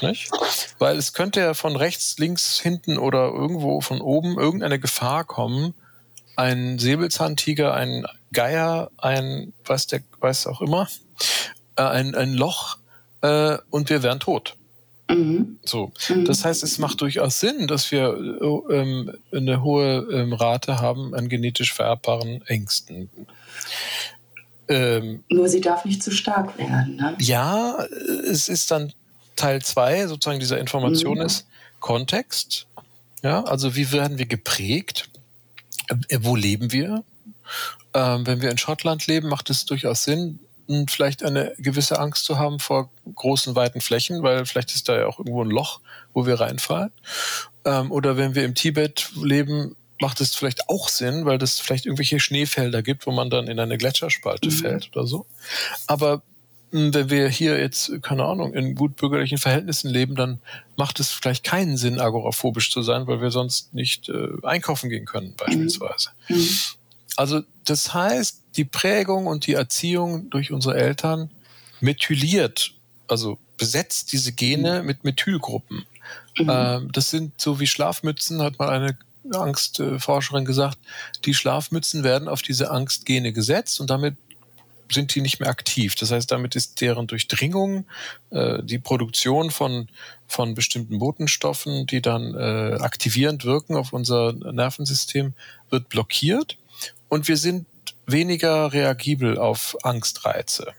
Nicht? 0.02 0.30
Weil 0.80 0.98
es 0.98 1.14
könnte 1.14 1.40
ja 1.40 1.54
von 1.54 1.76
rechts, 1.76 2.18
links, 2.18 2.60
hinten 2.60 2.98
oder 2.98 3.30
irgendwo 3.30 3.82
von 3.82 4.02
oben 4.02 4.38
irgendeine 4.38 4.80
Gefahr 4.80 5.24
kommen. 5.24 5.74
Ein 6.36 6.78
Säbelzahntiger, 6.80 7.74
ein 7.74 8.06
Geier, 8.34 8.92
ein, 8.98 9.54
weiß 9.64 9.88
der, 9.88 10.02
weiß 10.20 10.48
auch 10.48 10.62
immer, 10.62 10.90
äh, 11.78 11.84
ein, 11.84 12.14
ein 12.16 12.34
Loch 12.34 12.78
äh, 13.22 13.58
und 13.70 13.90
wir 13.90 14.04
wären 14.04 14.20
tot. 14.20 14.56
Mhm. 15.10 15.60
So. 15.64 15.92
Mhm. 16.10 16.26
Das 16.26 16.46
heißt, 16.46 16.64
es 16.64 16.78
macht 16.78 17.02
durchaus 17.02 17.40
Sinn, 17.40 17.68
dass 17.68 17.92
wir 17.92 18.10
äh, 18.10 18.74
ähm, 18.76 19.12
eine 19.32 19.64
hohe 19.64 20.08
ähm, 20.12 20.34
Rate 20.34 20.80
haben 20.80 21.14
an 21.14 21.30
genetisch 21.30 21.74
vererbbaren 21.74 22.42
Ängsten. 22.48 23.10
Ähm, 24.68 25.24
nur 25.30 25.48
sie 25.48 25.62
darf 25.62 25.86
nicht 25.86 26.02
zu 26.02 26.12
stark 26.12 26.58
werden. 26.58 26.96
Ne? 26.96 27.16
ja, 27.20 27.78
es 28.28 28.50
ist 28.50 28.72
dann 28.72 28.94
Teil 29.36 29.62
zwei 29.62 30.08
sozusagen 30.08 30.40
dieser 30.40 30.60
Information 30.60 31.20
Mhm. 31.20 31.26
ist 31.26 31.48
Kontext. 31.80 32.68
Ja, 33.22 33.44
also 33.44 33.76
wie 33.76 33.92
werden 33.92 34.18
wir 34.18 34.26
geprägt? 34.26 35.10
Äh, 35.88 36.20
wo 36.22 36.36
leben 36.36 36.72
wir? 36.72 37.04
Ähm, 37.94 38.26
wenn 38.26 38.42
wir 38.42 38.50
in 38.50 38.58
Schottland 38.58 39.06
leben, 39.08 39.30
macht 39.30 39.50
es 39.50 39.66
durchaus 39.66 40.04
Sinn, 40.04 40.40
vielleicht 40.88 41.24
eine 41.24 41.54
gewisse 41.58 42.00
Angst 42.00 42.26
zu 42.26 42.38
haben 42.40 42.60
vor 42.60 42.90
großen, 43.14 43.56
weiten 43.56 43.82
Flächen, 43.82 44.24
weil 44.24 44.46
vielleicht 44.46 44.74
ist 44.74 44.90
da 44.90 44.98
ja 44.98 45.06
auch 45.08 45.20
irgendwo 45.20 45.44
ein 45.44 45.50
Loch, 45.50 45.80
wo 46.14 46.26
wir 46.26 46.40
reinfallen. 46.40 46.92
Ähm, 47.66 47.92
oder 47.92 48.18
wenn 48.18 48.36
wir 48.36 48.44
im 48.46 48.56
Tibet 48.56 49.10
leben, 49.22 49.76
macht 50.02 50.22
es 50.22 50.36
vielleicht 50.36 50.68
auch 50.70 50.90
Sinn, 50.90 51.26
weil 51.26 51.42
es 51.42 51.60
vielleicht 51.60 51.86
irgendwelche 51.86 52.20
Schneefelder 52.20 52.82
gibt, 52.84 53.08
wo 53.08 53.12
man 53.12 53.30
dann 53.30 53.48
in 53.48 53.60
eine 53.60 53.78
Gletscherspalte 53.78 54.50
Mhm. 54.50 54.54
fällt 54.54 54.90
oder 54.96 55.08
so. 55.08 55.26
Aber 55.88 56.22
mh, 56.72 56.94
wenn 56.94 57.10
wir 57.10 57.30
hier 57.30 57.58
jetzt, 57.60 58.02
keine 58.02 58.26
Ahnung, 58.26 58.54
in 58.54 58.76
gut 58.76 58.98
bürgerlichen 58.98 59.38
Verhältnissen 59.38 59.90
leben, 59.90 60.16
dann 60.16 60.40
macht 60.76 61.00
es 61.00 61.12
vielleicht 61.12 61.44
keinen 61.46 61.78
Sinn, 61.78 62.00
agoraphobisch 62.00 62.72
zu 62.72 62.82
sein, 62.82 63.08
weil 63.08 63.22
wir 63.22 63.32
sonst 63.32 63.74
nicht 63.74 64.10
äh, 64.10 64.28
einkaufen 64.44 64.90
gehen 64.90 65.06
können, 65.06 65.36
beispielsweise. 65.38 66.10
Mhm. 66.28 66.50
Also 67.16 67.42
das 67.66 67.94
heißt, 67.94 68.42
die 68.58 68.66
Prägung 68.66 69.28
und 69.28 69.48
die 69.48 69.54
Erziehung 69.54 70.30
durch 70.30 70.52
unsere 70.52 70.78
Eltern 70.78 71.30
methyliert, 71.82 72.74
also 73.08 73.38
besetzt 73.58 74.12
diese 74.12 74.32
Gene 74.32 74.84
mit 74.84 75.04
Methylgruppen. 75.04 75.86
Mhm. 76.38 76.50
Ähm, 76.50 76.92
das 76.92 77.10
sind 77.10 77.40
so 77.40 77.60
wie 77.60 77.68
Schlafmützen, 77.68 78.42
hat 78.42 78.60
mal 78.60 78.70
eine 78.70 78.98
Angstforscherin 79.34 80.46
gesagt, 80.46 80.78
die 81.26 81.34
Schlafmützen 81.34 82.04
werden 82.04 82.28
auf 82.28 82.42
diese 82.42 82.70
Angstgene 82.72 83.34
gesetzt 83.34 83.80
und 83.80 83.90
damit 83.90 84.16
sind 84.92 85.16
die 85.16 85.22
nicht 85.22 85.40
mehr 85.40 85.50
aktiv. 85.50 85.96
Das 85.96 86.12
heißt, 86.12 86.32
damit 86.32 86.56
ist 86.56 86.80
deren 86.80 87.08
Durchdringung, 87.08 87.86
äh, 88.30 88.62
die 88.62 88.78
Produktion 88.78 89.50
von, 89.50 89.90
von 90.28 90.54
bestimmten 90.54 91.00
Botenstoffen, 91.00 91.88
die 91.88 92.02
dann 92.02 92.36
äh, 92.36 92.78
aktivierend 92.80 93.46
wirken 93.46 93.76
auf 93.76 93.94
unser 93.94 94.34
Nervensystem, 94.34 95.34
wird 95.72 95.90
blockiert 95.90 96.58
und 97.10 97.28
wir 97.28 97.38
sind 97.38 97.66
weniger 98.08 98.72
reagibel 98.74 99.38
auf 99.38 99.76
Angstreize. 99.84 100.74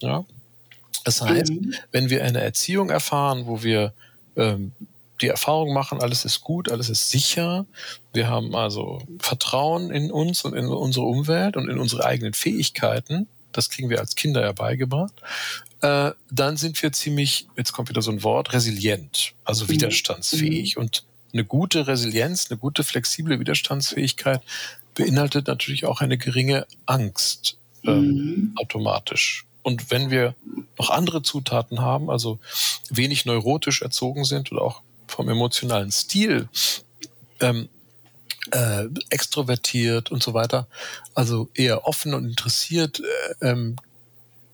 Ja? 0.00 0.24
Das 1.04 1.22
heißt, 1.22 1.50
Mhm. 1.50 1.74
wenn 1.92 2.10
wir 2.10 2.24
eine 2.24 2.40
Erziehung 2.40 2.90
erfahren, 2.90 3.46
wo 3.46 3.62
wir 3.62 3.92
ähm, 4.36 4.72
die 5.20 5.28
Erfahrung 5.28 5.72
machen, 5.72 6.00
alles 6.00 6.24
ist 6.24 6.42
gut, 6.42 6.70
alles 6.70 6.88
ist 6.88 7.10
sicher, 7.10 7.66
wir 8.12 8.28
haben 8.28 8.54
also 8.54 9.02
Vertrauen 9.18 9.90
in 9.90 10.12
uns 10.12 10.44
und 10.44 10.54
in 10.54 10.66
unsere 10.66 11.06
Umwelt 11.06 11.56
und 11.56 11.68
in 11.68 11.78
unsere 11.78 12.04
eigenen 12.04 12.34
Fähigkeiten, 12.34 13.26
das 13.52 13.68
kriegen 13.70 13.88
wir 13.90 13.98
als 14.00 14.14
Kinder 14.14 14.42
ja 14.42 14.52
beigebracht, 14.52 15.14
äh, 15.80 16.12
dann 16.30 16.56
sind 16.56 16.80
wir 16.82 16.92
ziemlich, 16.92 17.48
jetzt 17.56 17.72
kommt 17.72 17.88
wieder 17.88 18.02
so 18.02 18.10
ein 18.12 18.22
Wort, 18.22 18.52
resilient, 18.52 19.32
also 19.44 19.64
Mhm. 19.64 19.68
widerstandsfähig. 19.70 20.76
Und 20.76 21.04
eine 21.32 21.44
gute 21.44 21.86
Resilienz, 21.86 22.50
eine 22.50 22.58
gute 22.58 22.84
flexible 22.84 23.38
Widerstandsfähigkeit 23.40 24.40
beinhaltet 24.98 25.46
natürlich 25.46 25.86
auch 25.86 26.00
eine 26.02 26.18
geringe 26.18 26.66
Angst 26.84 27.56
ähm, 27.84 28.02
Mhm. 28.02 28.52
automatisch. 28.56 29.46
Und 29.62 29.90
wenn 29.90 30.10
wir 30.10 30.34
noch 30.78 30.90
andere 30.90 31.22
Zutaten 31.22 31.80
haben, 31.80 32.10
also 32.10 32.38
wenig 32.90 33.24
neurotisch 33.24 33.82
erzogen 33.82 34.24
sind 34.24 34.50
oder 34.52 34.62
auch 34.62 34.82
vom 35.06 35.28
emotionalen 35.28 35.92
Stil 35.92 36.48
ähm, 37.40 37.68
äh, 38.50 38.84
extrovertiert 39.10 40.10
und 40.10 40.22
so 40.22 40.34
weiter, 40.34 40.66
also 41.14 41.48
eher 41.54 41.86
offen 41.86 42.14
und 42.14 42.24
interessiert, 42.24 43.00
äh, 43.40 43.50
ähm, 43.50 43.76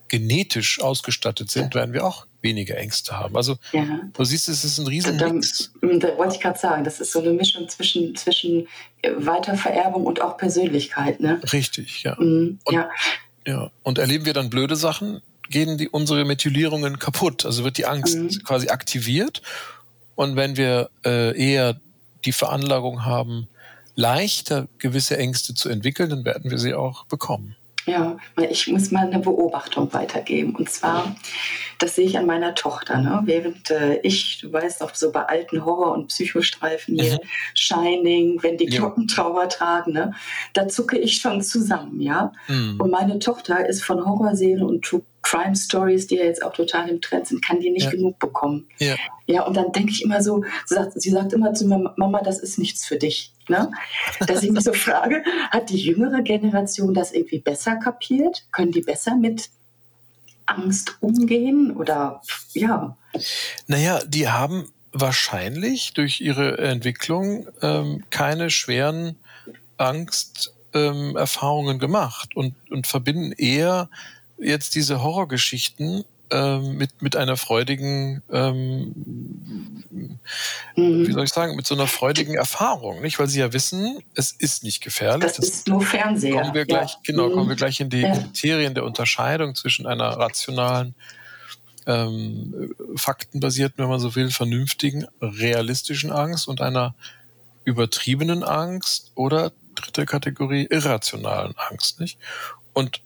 genetisch 0.09 0.81
ausgestattet 0.81 1.51
sind, 1.51 1.75
werden 1.75 1.95
wir 1.95 2.05
auch 2.05 2.27
weniger 2.45 2.77
Ängste 2.77 3.19
haben. 3.19 3.37
Also 3.37 3.57
ja. 3.73 4.01
du 4.13 4.25
siehst, 4.25 4.49
es 4.49 4.65
ist 4.65 4.79
ein 4.79 4.87
riesen 4.87 5.19
da, 5.19 5.27
da, 5.29 6.19
wollte 6.19 6.37
ich 6.37 6.41
gerade 6.41 6.59
sagen, 6.59 6.85
das 6.85 7.01
ist 7.01 7.11
so 7.11 7.21
eine 7.21 7.33
Mischung 7.33 7.69
zwischen, 7.69 8.15
zwischen 8.15 8.69
äh, 9.03 9.11
Weitervererbung 9.17 10.05
und 10.05 10.21
auch 10.21 10.37
Persönlichkeit. 10.37 11.19
Ne? 11.19 11.41
Richtig, 11.53 12.05
ja. 12.05 12.15
Mhm, 12.21 12.61
und, 12.65 12.75
ja. 12.75 12.89
ja. 13.47 13.71
Und 13.83 13.99
erleben 13.99 14.25
wir 14.25 14.35
dann 14.35 14.51
blöde 14.51 14.77
Sachen, 14.77 15.21
gehen 15.51 15.77
die, 15.77 15.89
unsere 15.89 16.25
Methylierungen 16.25 17.01
kaputt. 17.01 17.45
Also 17.45 17.65
wird 17.65 17.79
die 17.79 17.87
Angst 17.87 18.17
mhm. 18.17 18.29
quasi 18.45 18.69
aktiviert. 18.69 19.43
Und 20.15 20.37
wenn 20.37 20.57
wir 20.57 20.91
äh, 21.05 21.37
eher 21.37 21.81
die 22.25 22.33
Veranlagung 22.33 23.05
haben, 23.05 23.49
leichter 23.97 24.69
gewisse 24.79 25.17
Ängste 25.17 25.55
zu 25.55 25.69
entwickeln, 25.69 26.11
dann 26.11 26.25
werden 26.25 26.51
wir 26.51 26.59
sie 26.59 26.75
auch 26.75 27.05
bekommen. 27.07 27.57
Ja, 27.87 28.17
weil 28.35 28.51
ich 28.51 28.67
muss 28.69 28.91
mal 28.91 29.07
eine 29.07 29.19
Beobachtung 29.19 29.93
weitergeben. 29.93 30.55
Und 30.55 30.71
zwar, 30.71 31.15
das 31.79 31.97
sehe 31.97 32.07
ich 32.07 32.17
an 32.17 32.25
meiner 32.25 32.55
Tochter. 32.55 32.99
Ne? 32.99 33.23
Während 33.25 33.71
äh, 33.71 33.99
ich, 33.99 34.39
du 34.41 34.53
weißt 34.53 34.81
noch, 34.81 34.95
so 34.95 35.13
bei 35.13 35.25
alten 35.25 35.65
Horror- 35.65 35.93
und 35.93 36.09
Psychostreifen 36.09 36.99
hier, 36.99 37.15
mhm. 37.15 37.29
Shining, 37.55 38.43
wenn 38.43 38.57
die 38.57 38.67
Glocken 38.67 39.07
ja. 39.07 39.15
Trauer 39.15 39.49
tragen, 39.49 39.93
ne? 39.93 40.15
da 40.55 40.67
zucke 40.69 40.99
ich 40.99 41.17
schon 41.17 41.43
zusammen, 41.43 42.01
ja. 42.01 42.33
Mhm. 42.49 42.81
Und 42.81 42.91
meine 42.91 43.19
Tochter 43.19 43.69
ist 43.69 43.85
von 43.85 44.05
Horrorserien 44.05 44.63
und 44.63 44.83
Crime 45.25 45.57
Stories, 45.57 46.07
die 46.07 46.17
ja 46.17 46.25
jetzt 46.25 46.45
auch 46.45 46.53
total 46.53 46.89
im 46.89 47.01
Trend 47.01 47.27
sind, 47.27 47.45
kann 47.45 47.59
die 47.59 47.71
nicht 47.71 47.87
ja. 47.87 47.91
genug 47.91 48.19
bekommen. 48.19 48.69
Ja. 48.79 48.95
ja, 49.27 49.43
und 49.43 49.57
dann 49.57 49.73
denke 49.73 49.91
ich 49.91 50.05
immer 50.05 50.23
so, 50.23 50.45
sie 50.67 50.75
sagt, 50.75 51.01
sie 51.01 51.11
sagt 51.11 51.33
immer 51.33 51.55
zu 51.55 51.67
mir, 51.67 51.95
Mama, 51.97 52.21
das 52.23 52.39
ist 52.39 52.59
nichts 52.59 52.85
für 52.85 52.97
dich. 52.97 53.33
Ne? 53.49 53.71
Dass 54.27 54.43
ich 54.43 54.51
mich 54.51 54.65
so 54.65 54.73
frage, 54.73 55.25
hat 55.51 55.71
die 55.71 55.79
jüngere 55.79 56.23
Generation 56.23 56.95
das 56.95 57.13
irgendwie 57.13 57.41
besser 57.41 57.77
kapiert? 57.77 58.47
Können 58.53 58.73
die 58.73 58.83
besser 58.83 59.17
mit 59.17 59.49
Angst 60.47 60.97
umgehen? 61.01 61.75
Oder 61.77 62.21
ja. 62.53 62.97
Naja, 63.67 64.01
die 64.07 64.29
haben 64.29 64.69
wahrscheinlich 64.93 65.95
durch 65.95 66.21
ihre 66.21 66.59
Entwicklung 66.59 67.49
ähm, 67.63 68.05
keine 68.11 68.51
schweren 68.51 69.17
Angsterfahrungen 69.79 71.75
ähm, 71.75 71.81
gemacht 71.81 72.37
und, 72.37 72.55
und 72.71 72.87
verbinden 72.87 73.33
eher 73.33 73.89
jetzt 74.39 74.75
diese 74.75 75.03
Horrorgeschichten 75.03 76.05
ähm, 76.31 76.77
mit, 76.77 77.03
mit 77.03 77.17
einer 77.17 77.37
freudigen, 77.37 78.23
ähm, 78.33 78.93
mhm. 79.91 81.07
wie 81.07 81.13
soll 81.13 81.25
ich 81.25 81.31
sagen, 81.31 81.55
mit 81.55 81.67
so 81.67 81.75
einer 81.75 81.87
freudigen 81.87 82.35
Erfahrung, 82.35 83.03
nicht? 83.03 83.19
Weil 83.19 83.29
sie 83.29 83.41
ja 83.41 83.53
wissen, 83.53 84.03
es 84.15 84.33
ist 84.33 84.65
nicht 84.65 84.83
gefährlich. 84.83 85.23
Das, 85.23 85.37
das 85.37 85.49
ist 85.49 85.69
nur 85.69 85.83
Fernseher. 85.83 86.41
Kommen 86.41 86.55
wir 86.55 86.65
gleich, 86.65 86.93
ja. 86.93 86.99
Genau, 87.05 87.29
kommen 87.29 87.49
wir 87.49 87.55
mhm. 87.55 87.59
gleich 87.59 87.79
in 87.81 87.91
die 87.91 88.01
ja. 88.01 88.13
Kriterien 88.17 88.75
der 88.75 88.85
Unterscheidung 88.85 89.55
zwischen 89.55 89.87
einer 89.87 90.09
rationalen, 90.09 90.95
ähm, 91.87 92.75
faktenbasierten, 92.97 93.77
wenn 93.79 93.91
man 93.91 94.01
so 94.01 94.15
will, 94.15 94.31
vernünftigen, 94.31 95.07
realistischen 95.21 96.11
Angst 96.11 96.49
und 96.49 96.63
einer 96.63 96.95
übertriebenen 97.65 98.43
Angst 98.43 99.13
oder 99.15 99.53
dritte 99.75 100.07
Kategorie 100.07 100.67
irrationalen 100.71 101.55
Angst, 101.57 102.01
nicht? 102.01 102.19
Und 102.73 103.03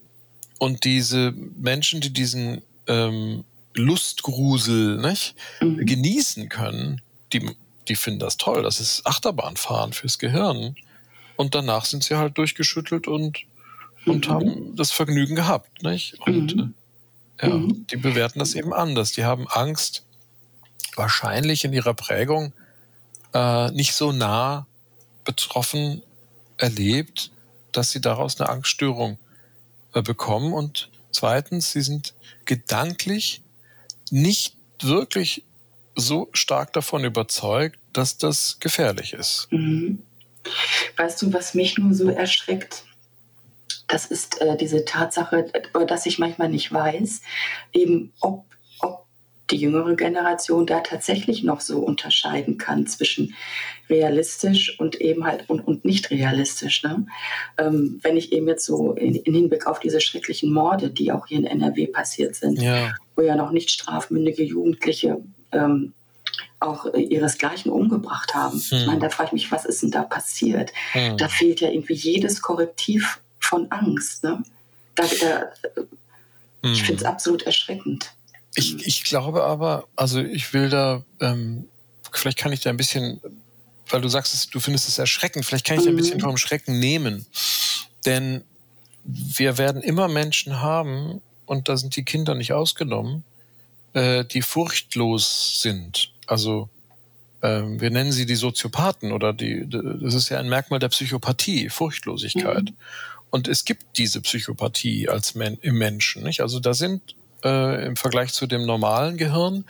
und 0.59 0.85
diese 0.85 1.33
Menschen, 1.33 2.01
die 2.01 2.13
diesen 2.13 2.63
ähm, 2.87 3.45
Lustgrusel 3.75 4.99
nicht, 4.99 5.35
mhm. 5.61 5.87
genießen 5.87 6.49
können, 6.49 7.01
die, 7.33 7.51
die 7.87 7.97
finden 7.97 8.21
das 8.21 8.37
toll. 8.37 8.63
Das 8.63 8.81
ist 8.81 9.07
Achterbahnfahren 9.07 9.93
fürs 9.93 10.19
Gehirn. 10.19 10.77
Und 11.37 11.55
danach 11.55 11.85
sind 11.85 12.03
sie 12.03 12.17
halt 12.17 12.37
durchgeschüttelt 12.37 13.07
und, 13.07 13.39
und 14.07 14.29
mhm. 14.29 14.33
haben 14.33 14.77
das 14.77 14.91
Vergnügen 14.91 15.37
gehabt. 15.37 15.83
Nicht? 15.83 16.19
Und 16.27 16.57
mhm. 16.57 16.75
äh, 17.39 17.49
ja, 17.49 17.55
mhm. 17.55 17.87
die 17.87 17.97
bewerten 17.97 18.41
das 18.41 18.55
eben 18.55 18.73
anders. 18.73 19.13
Die 19.13 19.25
haben 19.25 19.47
Angst, 19.49 20.05
wahrscheinlich 20.97 21.65
in 21.65 21.73
ihrer 21.73 21.95
Prägung 21.95 22.53
äh, 23.33 23.71
nicht 23.71 23.95
so 23.95 24.11
nah 24.11 24.67
betroffen 25.25 26.03
erlebt, 26.57 27.31
dass 27.71 27.93
sie 27.93 28.01
daraus 28.01 28.41
eine 28.41 28.49
Angststörung 28.49 29.19
bekommen. 29.93 30.53
Und 30.53 30.91
zweitens, 31.11 31.73
sie 31.73 31.83
sind 31.83 32.15
gedanklich 32.45 33.43
nicht 34.11 34.57
wirklich 34.81 35.45
so 35.95 36.29
stark 36.33 36.73
davon 36.73 37.05
überzeugt, 37.05 37.79
dass 37.93 38.19
das 38.19 38.59
gefährlich 38.61 39.13
ist. 39.13 39.49
Mhm. 39.51 40.03
Weißt 40.97 41.21
du, 41.23 41.33
was 41.33 41.55
mich 41.55 41.77
nur 41.79 41.95
so 41.95 42.09
erschreckt? 42.09 42.85
Das 43.89 44.07
ist 44.07 44.41
äh, 44.41 44.57
diese 44.57 44.85
Tatsache, 44.85 45.51
äh, 45.53 45.87
dass 45.87 46.07
ich 46.07 46.19
manchmal 46.19 46.49
nicht 46.49 46.73
weiß, 46.73 47.21
eben 47.73 48.13
ob 48.21 48.45
die 49.51 49.57
jüngere 49.57 49.95
Generation 49.95 50.67
da 50.67 50.81
tatsächlich 50.81 51.43
noch 51.43 51.61
so 51.61 51.79
unterscheiden 51.79 52.59
kann 52.59 52.87
zwischen 52.87 53.35
realistisch 53.89 54.79
und 54.79 55.01
eben 55.01 55.25
halt 55.25 55.49
und, 55.49 55.61
und 55.61 55.85
nicht 55.85 56.11
realistisch. 56.11 56.83
Ne? 56.83 57.07
Ähm, 57.57 57.99
wenn 58.03 58.17
ich 58.17 58.33
eben 58.33 58.49
jetzt 58.49 58.67
so 58.67 58.93
in, 58.93 59.15
in, 59.15 59.35
Hinblick 59.35 59.67
auf 59.67 59.81
diese 59.81 60.01
schrecklichen 60.01 60.53
Morde, 60.53 60.91
die 60.91 61.13
auch 61.13 61.27
hier 61.27 61.39
in 61.39 61.47
NRW 61.47 61.87
passiert 61.87 62.35
sind, 62.35 62.61
ja. 62.61 62.95
wo 63.17 63.23
ja 63.23 63.37
noch 63.37 63.51
nicht 63.51 63.71
strafmündige 63.71 64.43
Jugendliche 64.43 65.19
ähm, 65.53 65.95
auch 66.61 66.93
ihresgleichen 66.95 67.71
umgebracht 67.71 68.35
haben. 68.35 68.59
Hm. 68.59 68.79
Ich 68.79 68.87
meine, 68.87 69.01
da 69.01 69.09
frage 69.09 69.29
ich 69.29 69.33
mich, 69.33 69.53
was 69.53 69.65
ist 69.65 69.83
denn 69.83 69.91
da 69.91 70.03
passiert? 70.03 70.73
Hm. 70.93 71.17
Da 71.17 71.29
fehlt 71.29 71.61
ja 71.61 71.71
irgendwie 71.71 71.95
jedes 71.95 72.43
Korrektiv 72.43 73.21
von 73.39 73.71
Angst. 73.71 74.25
Ne? 74.25 74.43
Da, 74.95 75.05
da, 75.21 75.53
hm. 76.63 76.73
Ich 76.73 76.83
finde 76.83 77.03
es 77.03 77.05
absolut 77.05 77.43
erschreckend. 77.43 78.13
Ich, 78.55 78.87
ich 78.87 79.05
glaube 79.05 79.45
aber, 79.45 79.87
also 79.95 80.21
ich 80.21 80.53
will 80.53 80.69
da, 80.69 81.05
ähm, 81.21 81.69
vielleicht 82.13 82.39
kann 82.39 82.53
ich 82.53 82.61
da 82.61 82.71
ein 82.71 82.77
bisschen, 82.77 83.21
weil 83.89 84.01
du 84.01 84.09
sagst, 84.09 84.55
du 84.55 84.61
findest 84.61 84.89
es 84.89 84.99
erschreckend, 84.99 85.45
vielleicht 85.45 85.67
kann 85.67 85.79
ich 85.79 85.85
da 85.85 85.91
ein 85.91 85.97
bisschen 85.97 86.19
mhm. 86.19 86.23
vom 86.23 86.37
Schrecken 86.37 86.79
nehmen. 86.79 87.27
Denn 88.05 88.45
wir 89.05 89.59
werden 89.59 89.83
immer 89.83 90.09
Menschen 90.09 90.61
haben, 90.61 91.21
und 91.47 91.69
da 91.69 91.77
sind 91.77 91.97
die 91.97 92.05
Kinder 92.05 92.35
nicht 92.35 92.53
ausgenommen, 92.53 93.25
äh, 93.95 94.25
die 94.25 94.43
furchtlos 94.43 95.63
sind. 95.63 96.13
Also 96.27 96.69
ähm, 97.43 97.81
wir 97.81 97.91
nennen 97.91 98.13
sie 98.13 98.27
die 98.27 98.35
Soziopathen 98.35 99.13
oder 99.13 99.33
die, 99.33 99.67
das 99.69 100.15
ist 100.15 100.29
ja 100.29 100.39
ein 100.39 100.49
Merkmal 100.49 100.81
der 100.81 100.89
Psychopathie, 100.89 101.71
Furchtlosigkeit. 101.71 102.65
Mhm. 102.65 102.77
Und 103.31 103.49
es 103.49 103.65
gibt 103.65 103.99
diese 103.99 104.21
Psychopathie 104.21 105.09
als 105.09 105.35
Men 105.35 105.59
im 105.61 105.77
Menschen. 105.77 106.23
Nicht? 106.23 106.41
Also 106.41 106.61
da 106.61 106.75
sind 106.75 107.15
äh, 107.45 107.87
im 107.87 107.97
Vergleich 107.97 108.33
zu 108.33 108.47
dem 108.47 108.67
normalen 108.67 109.17
Gehirn. 109.17 109.65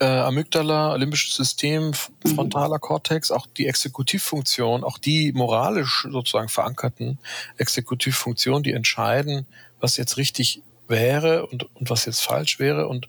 Äh, 0.00 0.06
Amygdala, 0.06 0.96
limbisches 0.96 1.36
System, 1.36 1.92
mhm. 2.24 2.34
frontaler 2.34 2.78
Kortex, 2.78 3.30
auch 3.30 3.46
die 3.46 3.66
Exekutivfunktion, 3.66 4.82
auch 4.82 4.98
die 4.98 5.32
moralisch 5.32 6.06
sozusagen 6.10 6.48
verankerten 6.48 7.18
Exekutivfunktionen, 7.58 8.62
die 8.62 8.72
entscheiden, 8.72 9.46
was 9.80 9.96
jetzt 9.96 10.16
richtig 10.16 10.62
wäre 10.88 11.46
und, 11.46 11.64
und 11.74 11.90
was 11.90 12.06
jetzt 12.06 12.20
falsch 12.20 12.58
wäre 12.58 12.88
und 12.88 13.08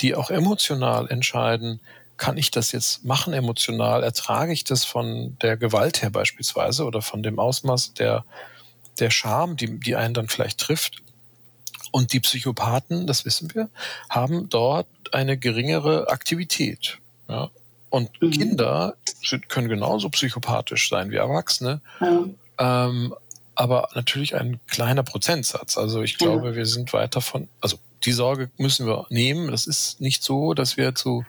die 0.00 0.14
auch 0.14 0.30
emotional 0.30 1.08
entscheiden, 1.08 1.80
kann 2.16 2.36
ich 2.36 2.50
das 2.50 2.72
jetzt 2.72 3.04
machen 3.04 3.32
emotional? 3.32 4.02
Ertrage 4.02 4.52
ich 4.52 4.64
das 4.64 4.84
von 4.84 5.36
der 5.42 5.56
Gewalt 5.56 6.02
her 6.02 6.10
beispielsweise 6.10 6.84
oder 6.84 7.02
von 7.02 7.22
dem 7.22 7.38
Ausmaß 7.38 7.94
der, 7.94 8.24
der 8.98 9.10
Scham, 9.10 9.56
die, 9.56 9.80
die 9.80 9.96
einen 9.96 10.14
dann 10.14 10.28
vielleicht 10.28 10.60
trifft? 10.60 11.02
Und 11.94 12.12
die 12.12 12.18
Psychopathen, 12.18 13.06
das 13.06 13.24
wissen 13.24 13.54
wir, 13.54 13.68
haben 14.10 14.48
dort 14.48 14.88
eine 15.12 15.38
geringere 15.38 16.08
Aktivität. 16.08 16.98
Ja? 17.28 17.50
Und 17.88 18.20
mhm. 18.20 18.32
Kinder 18.32 18.96
können 19.46 19.68
genauso 19.68 20.08
psychopathisch 20.08 20.88
sein 20.88 21.12
wie 21.12 21.16
Erwachsene. 21.18 21.80
Ja. 22.00 22.24
Ähm, 22.88 23.14
aber 23.54 23.90
natürlich 23.94 24.34
ein 24.34 24.58
kleiner 24.66 25.04
Prozentsatz. 25.04 25.78
Also 25.78 26.02
ich 26.02 26.18
glaube, 26.18 26.48
ja. 26.48 26.54
wir 26.56 26.66
sind 26.66 26.92
weit 26.92 27.14
davon, 27.14 27.48
also 27.60 27.78
die 28.04 28.10
Sorge 28.10 28.50
müssen 28.58 28.88
wir 28.88 29.06
nehmen. 29.10 29.52
Das 29.52 29.68
ist 29.68 30.00
nicht 30.00 30.24
so, 30.24 30.52
dass 30.52 30.76
wir 30.76 30.96
zu 30.96 31.24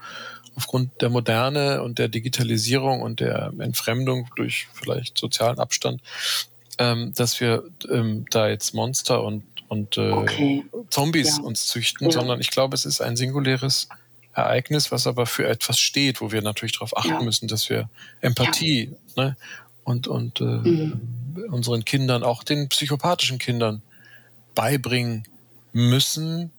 aufgrund 0.56 1.00
der 1.00 1.12
Moderne 1.12 1.84
und 1.84 2.00
der 2.00 2.08
Digitalisierung 2.08 3.04
und 3.04 3.20
der 3.20 3.54
Entfremdung 3.60 4.30
durch 4.36 4.68
vielleicht 4.74 5.16
sozialen 5.20 5.60
Abstand, 5.60 6.02
ähm, 6.80 7.14
dass 7.14 7.40
wir 7.40 7.66
ähm, 7.88 8.26
da 8.32 8.48
jetzt 8.50 8.74
Monster 8.74 9.24
und 9.24 9.44
und 9.68 9.98
äh, 9.98 10.12
okay. 10.12 10.66
Zombies 10.90 11.38
ja. 11.38 11.44
uns 11.44 11.68
züchten, 11.68 12.08
ja. 12.08 12.12
sondern 12.12 12.40
ich 12.40 12.52
glaube, 12.52 12.76
es 12.76 12.86
ist 12.86 13.02
ein 13.02 13.16
singuläres 13.16 13.90
Ereignis, 14.34 14.92
was 14.92 15.08
aber 15.08 15.26
für 15.26 15.48
etwas 15.48 15.80
steht, 15.80 16.22
wo 16.22 16.32
wir 16.32 16.42
natürlich 16.42 16.74
darauf 16.74 16.96
achten 16.98 17.10
ja. 17.10 17.22
müssen, 17.22 17.48
dass 17.48 17.70
wir 17.70 17.90
Empathie 18.22 18.92
ne, 19.16 19.38
und, 19.84 20.08
und 20.08 20.42
äh, 20.42 20.44
mhm. 20.44 21.00
unseren 21.52 21.86
Kindern, 21.86 22.24
auch 22.24 22.44
den 22.44 22.70
psychopathischen 22.70 23.40
Kindern, 23.40 23.82
beibringen 24.54 25.24
müssen, 25.72 26.52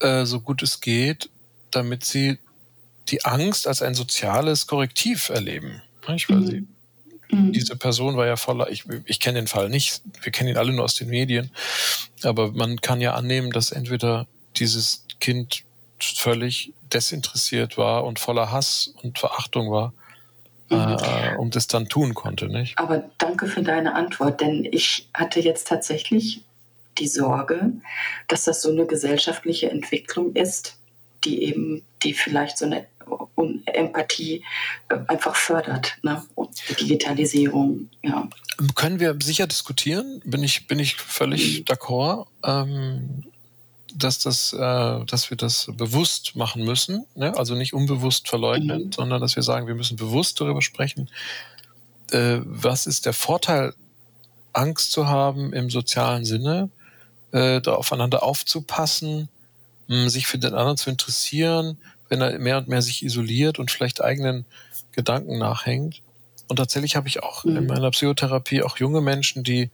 äh, 0.00 0.24
so 0.24 0.40
gut 0.40 0.62
es 0.62 0.80
geht, 0.80 1.30
damit 1.70 2.04
sie 2.04 2.38
die 3.08 3.24
Angst 3.24 3.66
als 3.66 3.82
ein 3.82 3.94
soziales 3.94 4.66
Korrektiv 4.66 5.28
erleben. 5.28 5.82
Nicht? 6.08 6.28
Weil 6.28 6.36
mhm. 6.36 6.46
sie 6.46 6.66
Mhm. 7.30 7.52
Diese 7.52 7.76
Person 7.76 8.16
war 8.16 8.26
ja 8.26 8.36
voller, 8.36 8.70
ich, 8.70 8.84
ich 9.04 9.20
kenne 9.20 9.40
den 9.40 9.46
Fall 9.46 9.68
nicht, 9.68 10.02
wir 10.22 10.32
kennen 10.32 10.50
ihn 10.50 10.56
alle 10.56 10.72
nur 10.72 10.84
aus 10.84 10.94
den 10.94 11.08
Medien, 11.08 11.50
aber 12.22 12.52
man 12.52 12.80
kann 12.80 13.00
ja 13.00 13.14
annehmen, 13.14 13.50
dass 13.50 13.72
entweder 13.72 14.26
dieses 14.56 15.06
Kind 15.20 15.64
völlig 15.98 16.72
desinteressiert 16.92 17.78
war 17.78 18.04
und 18.04 18.18
voller 18.18 18.50
Hass 18.50 18.94
und 19.02 19.18
Verachtung 19.18 19.70
war, 19.70 19.92
mhm. 20.70 20.96
äh, 21.00 21.36
und 21.36 21.56
das 21.56 21.66
dann 21.66 21.88
tun 21.88 22.14
konnte, 22.14 22.48
nicht? 22.48 22.78
Aber 22.78 23.04
danke 23.18 23.46
für 23.46 23.62
deine 23.62 23.94
Antwort, 23.94 24.40
denn 24.40 24.66
ich 24.70 25.08
hatte 25.14 25.40
jetzt 25.40 25.68
tatsächlich 25.68 26.42
die 26.98 27.08
Sorge, 27.08 27.72
dass 28.28 28.44
das 28.44 28.62
so 28.62 28.70
eine 28.70 28.86
gesellschaftliche 28.86 29.70
Entwicklung 29.70 30.34
ist, 30.34 30.76
die 31.24 31.44
eben, 31.44 31.82
die 32.02 32.14
vielleicht 32.14 32.58
so 32.58 32.66
eine 32.66 32.86
Empathie 33.66 34.44
äh, 34.88 34.96
einfach 35.06 35.36
fördert. 35.36 35.96
Ne? 36.02 36.22
Und 36.34 36.50
Digitalisierung, 36.80 37.88
ja. 38.02 38.28
Können 38.74 39.00
wir 39.00 39.16
sicher 39.22 39.46
diskutieren, 39.46 40.20
bin 40.24 40.42
ich, 40.42 40.66
bin 40.66 40.78
ich 40.78 40.96
völlig 40.96 41.60
mhm. 41.60 41.64
d'accord. 41.64 42.26
Ähm, 42.44 43.24
dass, 43.94 44.20
das, 44.20 44.52
äh, 44.52 45.04
dass 45.04 45.30
wir 45.30 45.36
das 45.36 45.68
bewusst 45.76 46.36
machen 46.36 46.64
müssen, 46.64 47.06
ne? 47.14 47.36
also 47.36 47.54
nicht 47.54 47.74
unbewusst 47.74 48.28
verleugnen, 48.28 48.86
mhm. 48.86 48.92
sondern 48.92 49.20
dass 49.20 49.36
wir 49.36 49.42
sagen, 49.42 49.66
wir 49.66 49.74
müssen 49.74 49.96
bewusst 49.96 50.40
darüber 50.40 50.62
sprechen, 50.62 51.10
äh, 52.12 52.38
was 52.44 52.86
ist 52.86 53.06
der 53.06 53.12
Vorteil, 53.12 53.74
Angst 54.52 54.92
zu 54.92 55.06
haben 55.06 55.52
im 55.52 55.70
sozialen 55.70 56.24
Sinne, 56.24 56.70
äh, 57.32 57.60
da 57.60 57.74
aufeinander 57.74 58.22
aufzupassen, 58.22 59.28
mh, 59.88 60.08
sich 60.08 60.26
für 60.26 60.38
den 60.38 60.54
anderen 60.54 60.76
zu 60.76 60.90
interessieren, 60.90 61.78
wenn 62.10 62.20
er 62.20 62.38
mehr 62.38 62.58
und 62.58 62.68
mehr 62.68 62.82
sich 62.82 63.02
isoliert 63.02 63.58
und 63.58 63.70
vielleicht 63.70 64.02
eigenen 64.02 64.44
Gedanken 64.92 65.38
nachhängt. 65.38 66.02
Und 66.48 66.56
tatsächlich 66.56 66.96
habe 66.96 67.08
ich 67.08 67.22
auch 67.22 67.44
mhm. 67.44 67.56
in 67.56 67.66
meiner 67.66 67.90
Psychotherapie 67.90 68.62
auch 68.62 68.76
junge 68.76 69.00
Menschen, 69.00 69.42
die 69.42 69.70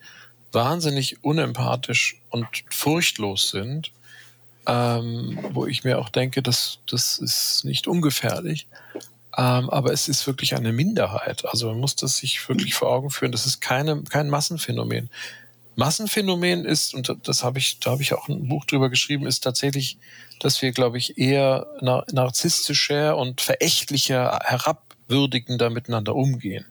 wahnsinnig 0.53 1.25
unempathisch 1.25 2.21
und 2.31 2.47
furchtlos 2.71 3.51
sind 3.51 3.91
ähm, 4.67 5.39
wo 5.53 5.67
ich 5.67 5.85
mir 5.85 5.99
auch 5.99 6.09
denke, 6.09 6.43
dass 6.43 6.79
das 6.91 7.19
ist 7.19 7.65
nicht 7.65 7.87
ungefährlich. 7.87 8.67
Ähm, 9.39 9.71
aber 9.71 9.93
es 9.93 10.09
ist 10.09 10.27
wirklich 10.27 10.55
eine 10.55 10.73
Minderheit. 10.73 11.45
Also 11.45 11.69
man 11.69 11.79
muss 11.79 11.95
das 11.95 12.17
sich 12.17 12.49
wirklich 12.49 12.75
vor 12.75 12.91
Augen 12.91 13.11
führen. 13.11 13.33
Das 13.33 13.47
ist 13.47 13.61
keine, 13.61 14.03
kein 14.03 14.29
Massenphänomen. 14.29 15.11
Massenphänomen 15.77 16.65
ist, 16.65 16.95
und 16.95 17.15
das 17.25 17.45
habe 17.45 17.59
ich, 17.59 17.79
da 17.81 17.93
habe 17.93 18.03
ich 18.03 18.15
auch 18.15 18.29
ein 18.29 18.49
Buch 18.49 18.65
drüber 18.65 18.91
geschrieben, 18.91 19.27
ist 19.27 19.45
tatsächlich, 19.45 19.99
dass 20.41 20.61
wir, 20.63 20.73
glaube 20.73 20.99
ich, 20.99 21.19
eher 21.19 21.67
narzisstischer 21.81 23.17
und 23.17 23.41
verächtlicher, 23.41 24.39
herabwürdigender 24.43 25.71
miteinander 25.71 26.15
umgehen. 26.15 26.65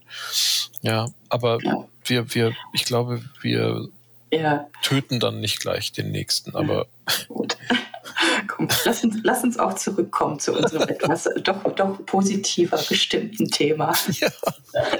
Ja, 0.81 1.09
aber 1.29 1.59
ja. 1.63 1.87
wir, 2.03 2.33
wir, 2.33 2.55
ich 2.73 2.85
glaube, 2.85 3.23
wir 3.41 3.89
ja. 4.31 4.67
töten 4.81 5.19
dann 5.19 5.39
nicht 5.39 5.59
gleich 5.59 5.91
den 5.91 6.11
nächsten, 6.11 6.55
aber. 6.55 6.87
Gut. 7.27 7.57
Komm, 8.47 8.67
lass 8.85 9.03
uns, 9.03 9.17
lass 9.23 9.43
uns 9.43 9.59
auch 9.59 9.75
zurückkommen 9.75 10.39
zu 10.39 10.53
unserem 10.53 10.81
etwas 10.89 11.29
doch, 11.43 11.63
doch 11.75 12.05
positiver 12.05 12.77
gestimmten 12.77 13.49
Thema. 13.49 13.93
Ja. 14.19 14.29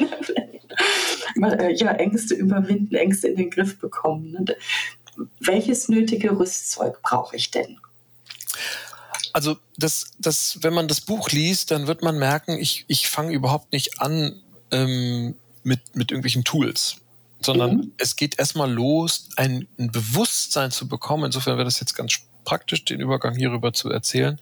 Äh, 1.41 1.73
ja, 1.73 1.91
Ängste 1.91 2.33
überwinden, 2.33 2.95
Ängste 2.95 3.27
in 3.27 3.35
den 3.35 3.49
Griff 3.49 3.77
bekommen. 3.79 4.45
Welches 5.39 5.89
nötige 5.89 6.37
Rüstzeug 6.37 7.01
brauche 7.01 7.35
ich 7.35 7.51
denn? 7.51 7.77
Also, 9.33 9.57
das, 9.77 10.13
das, 10.17 10.59
wenn 10.61 10.73
man 10.73 10.87
das 10.87 11.01
Buch 11.01 11.29
liest, 11.29 11.71
dann 11.71 11.87
wird 11.87 12.01
man 12.01 12.17
merken, 12.17 12.57
ich, 12.57 12.85
ich 12.87 13.09
fange 13.09 13.33
überhaupt 13.33 13.73
nicht 13.73 14.01
an 14.01 14.41
ähm, 14.71 15.35
mit, 15.63 15.81
mit 15.93 16.11
irgendwelchen 16.11 16.43
Tools 16.43 16.97
sondern 17.45 17.75
mhm. 17.75 17.91
es 17.97 18.15
geht 18.15 18.39
erstmal 18.39 18.71
los, 18.71 19.29
ein, 19.35 19.67
ein, 19.77 19.91
Bewusstsein 19.91 20.71
zu 20.71 20.87
bekommen. 20.87 21.25
Insofern 21.25 21.57
wäre 21.57 21.65
das 21.65 21.79
jetzt 21.79 21.93
ganz 21.93 22.19
praktisch, 22.43 22.85
den 22.85 22.99
Übergang 22.99 23.35
hierüber 23.35 23.73
zu 23.73 23.89
erzählen, 23.89 24.39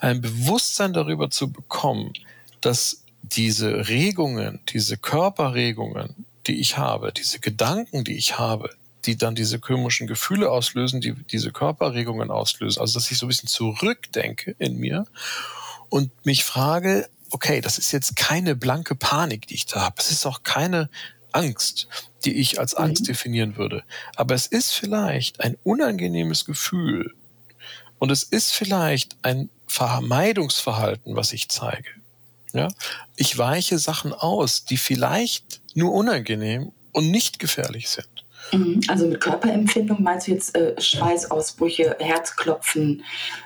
ein 0.00 0.20
Bewusstsein 0.20 0.92
darüber 0.92 1.30
zu 1.30 1.50
bekommen, 1.50 2.12
dass 2.60 3.04
diese 3.22 3.88
Regungen, 3.88 4.60
diese 4.68 4.96
Körperregungen, 4.96 6.26
die 6.46 6.60
ich 6.60 6.78
habe, 6.78 7.12
diese 7.12 7.40
Gedanken, 7.40 8.04
die 8.04 8.16
ich 8.16 8.38
habe, 8.38 8.70
die 9.04 9.16
dann 9.16 9.34
diese 9.34 9.58
komischen 9.58 10.06
Gefühle 10.06 10.50
auslösen, 10.50 11.00
die 11.00 11.14
diese 11.14 11.52
Körperregungen 11.52 12.30
auslösen. 12.30 12.80
Also, 12.80 12.98
dass 12.98 13.10
ich 13.10 13.18
so 13.18 13.26
ein 13.26 13.28
bisschen 13.28 13.48
zurückdenke 13.48 14.54
in 14.58 14.76
mir 14.78 15.06
und 15.88 16.10
mich 16.24 16.44
frage, 16.44 17.08
okay, 17.30 17.60
das 17.60 17.78
ist 17.78 17.92
jetzt 17.92 18.16
keine 18.16 18.54
blanke 18.56 18.94
Panik, 18.94 19.46
die 19.48 19.54
ich 19.54 19.66
da 19.66 19.82
habe. 19.82 19.96
Es 19.98 20.10
ist 20.10 20.26
auch 20.26 20.42
keine 20.42 20.88
Angst, 21.32 21.88
die 22.24 22.34
ich 22.34 22.60
als 22.60 22.74
Angst 22.74 23.02
mhm. 23.02 23.06
definieren 23.06 23.56
würde. 23.56 23.82
Aber 24.16 24.34
es 24.34 24.46
ist 24.46 24.72
vielleicht 24.72 25.40
ein 25.40 25.56
unangenehmes 25.64 26.44
Gefühl 26.44 27.14
und 27.98 28.10
es 28.10 28.22
ist 28.22 28.52
vielleicht 28.52 29.16
ein 29.22 29.50
Vermeidungsverhalten, 29.66 31.16
was 31.16 31.32
ich 31.32 31.48
zeige. 31.48 31.88
Ja? 32.52 32.68
Ich 33.16 33.36
weiche 33.36 33.78
Sachen 33.78 34.12
aus, 34.12 34.64
die 34.64 34.76
vielleicht 34.76 35.60
nur 35.74 35.92
unangenehm 35.92 36.72
und 36.92 37.10
nicht 37.10 37.38
gefährlich 37.38 37.88
sind. 37.88 38.08
Mhm. 38.52 38.80
Also 38.88 39.06
mit 39.06 39.20
Körperempfindung 39.20 40.02
meinst 40.02 40.26
du 40.26 40.32
jetzt 40.32 40.56
äh, 40.56 40.78
Schweißausbrüche, 40.80 41.96
Herzklopfen, 41.98 43.04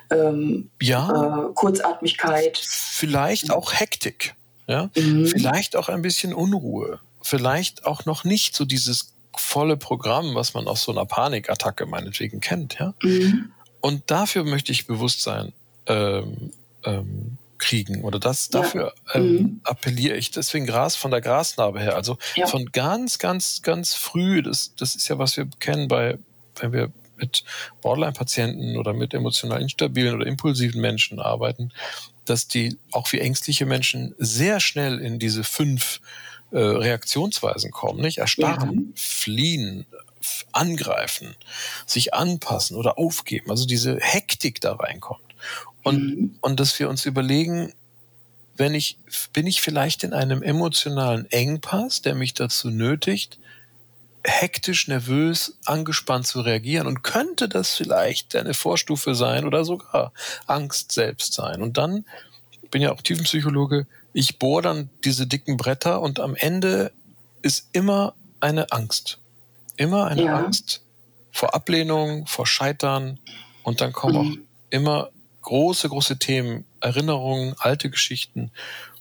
ähm, 0.09 0.69
ja, 0.81 1.47
äh, 1.49 1.53
Kurzatmigkeit? 1.53 2.57
Vielleicht 2.57 3.51
auch 3.51 3.73
Hektik. 3.73 4.35
Ja? 4.67 4.89
Mhm. 4.95 5.25
Vielleicht 5.25 5.75
auch 5.75 5.89
ein 5.89 6.01
bisschen 6.01 6.33
Unruhe 6.33 6.99
vielleicht 7.21 7.85
auch 7.85 8.05
noch 8.05 8.23
nicht 8.23 8.55
so 8.55 8.65
dieses 8.65 9.13
volle 9.35 9.77
Programm, 9.77 10.35
was 10.35 10.53
man 10.53 10.67
aus 10.67 10.83
so 10.83 10.91
einer 10.91 11.05
Panikattacke 11.05 11.85
meinetwegen 11.85 12.39
kennt, 12.39 12.79
ja. 12.79 12.93
Mhm. 13.03 13.51
Und 13.81 14.11
dafür 14.11 14.43
möchte 14.43 14.71
ich 14.71 14.87
Bewusstsein 14.87 15.53
ähm, 15.85 16.51
ähm, 16.83 17.37
kriegen 17.59 18.03
oder 18.03 18.19
das 18.19 18.49
dafür 18.49 18.93
ja. 19.07 19.15
ähm, 19.15 19.31
mhm. 19.31 19.61
appelliere 19.63 20.15
ich. 20.15 20.31
Deswegen 20.31 20.65
Gras 20.65 20.95
von 20.95 21.11
der 21.11 21.21
Grasnarbe 21.21 21.79
her, 21.79 21.95
also 21.95 22.17
ja. 22.35 22.47
von 22.47 22.71
ganz, 22.71 23.19
ganz, 23.19 23.61
ganz 23.61 23.93
früh. 23.93 24.41
Das, 24.41 24.73
das 24.75 24.95
ist 24.95 25.07
ja 25.07 25.19
was 25.19 25.37
wir 25.37 25.47
kennen 25.59 25.87
bei, 25.87 26.17
wenn 26.55 26.73
wir 26.73 26.91
mit 27.17 27.43
Borderline-Patienten 27.81 28.77
oder 28.77 28.93
mit 28.93 29.13
emotional 29.13 29.61
instabilen 29.61 30.15
oder 30.15 30.25
impulsiven 30.25 30.81
Menschen 30.81 31.19
arbeiten, 31.19 31.71
dass 32.25 32.47
die 32.47 32.77
auch 32.91 33.11
wie 33.11 33.19
ängstliche 33.19 33.65
Menschen 33.65 34.15
sehr 34.17 34.59
schnell 34.59 34.99
in 34.99 35.19
diese 35.19 35.43
fünf 35.43 35.99
äh, 36.51 36.57
Reaktionsweisen 36.57 37.71
kommen, 37.71 38.01
nicht? 38.01 38.19
Erstarren, 38.19 38.71
ja. 38.71 38.91
fliehen, 38.95 39.85
angreifen, 40.51 41.35
sich 41.85 42.13
anpassen 42.13 42.77
oder 42.77 42.97
aufgeben. 42.97 43.51
Also 43.51 43.65
diese 43.65 43.97
Hektik 43.99 44.61
da 44.61 44.73
reinkommt. 44.73 45.21
Und, 45.89 46.19
mhm. 46.19 46.35
und 46.41 46.59
dass 46.59 46.77
wir 46.79 46.89
uns 46.89 47.05
überlegen, 47.05 47.73
wenn 48.55 48.73
ich, 48.73 48.97
bin 49.33 49.47
ich 49.47 49.61
vielleicht 49.61 50.03
in 50.03 50.13
einem 50.13 50.43
emotionalen 50.43 51.25
Engpass, 51.31 52.01
der 52.01 52.13
mich 52.13 52.33
dazu 52.33 52.69
nötigt, 52.69 53.39
hektisch, 54.23 54.87
nervös, 54.87 55.57
angespannt 55.65 56.27
zu 56.27 56.41
reagieren 56.41 56.87
und 56.87 57.03
könnte 57.03 57.47
das 57.47 57.73
vielleicht 57.73 58.35
eine 58.35 58.53
Vorstufe 58.53 59.15
sein 59.15 59.45
oder 59.45 59.63
sogar 59.63 60.11
Angst 60.45 60.91
selbst 60.91 61.33
sein. 61.33 61.61
Und 61.61 61.77
dann, 61.77 62.05
ich 62.51 62.69
bin 62.69 62.81
ja 62.81 62.91
auch 62.91 63.01
Tiefenpsychologe, 63.01 63.87
ich 64.13 64.39
bohre 64.39 64.61
dann 64.61 64.89
diese 65.05 65.25
dicken 65.25 65.55
Bretter 65.57 66.01
und 66.01 66.19
am 66.19 66.35
Ende 66.35 66.91
ist 67.41 67.69
immer 67.71 68.13
eine 68.41 68.71
Angst. 68.71 69.19
Immer 69.77 70.07
eine 70.07 70.25
ja. 70.25 70.37
Angst 70.37 70.81
vor 71.31 71.55
Ablehnung, 71.55 72.27
vor 72.27 72.45
Scheitern 72.45 73.19
und 73.63 73.79
dann 73.79 73.93
kommen 73.93 74.13
mhm. 74.13 74.19
auch 74.19 74.37
immer 74.69 75.09
große, 75.41 75.89
große 75.89 76.19
Themen, 76.19 76.65
Erinnerungen, 76.81 77.55
alte 77.59 77.89
Geschichten 77.89 78.51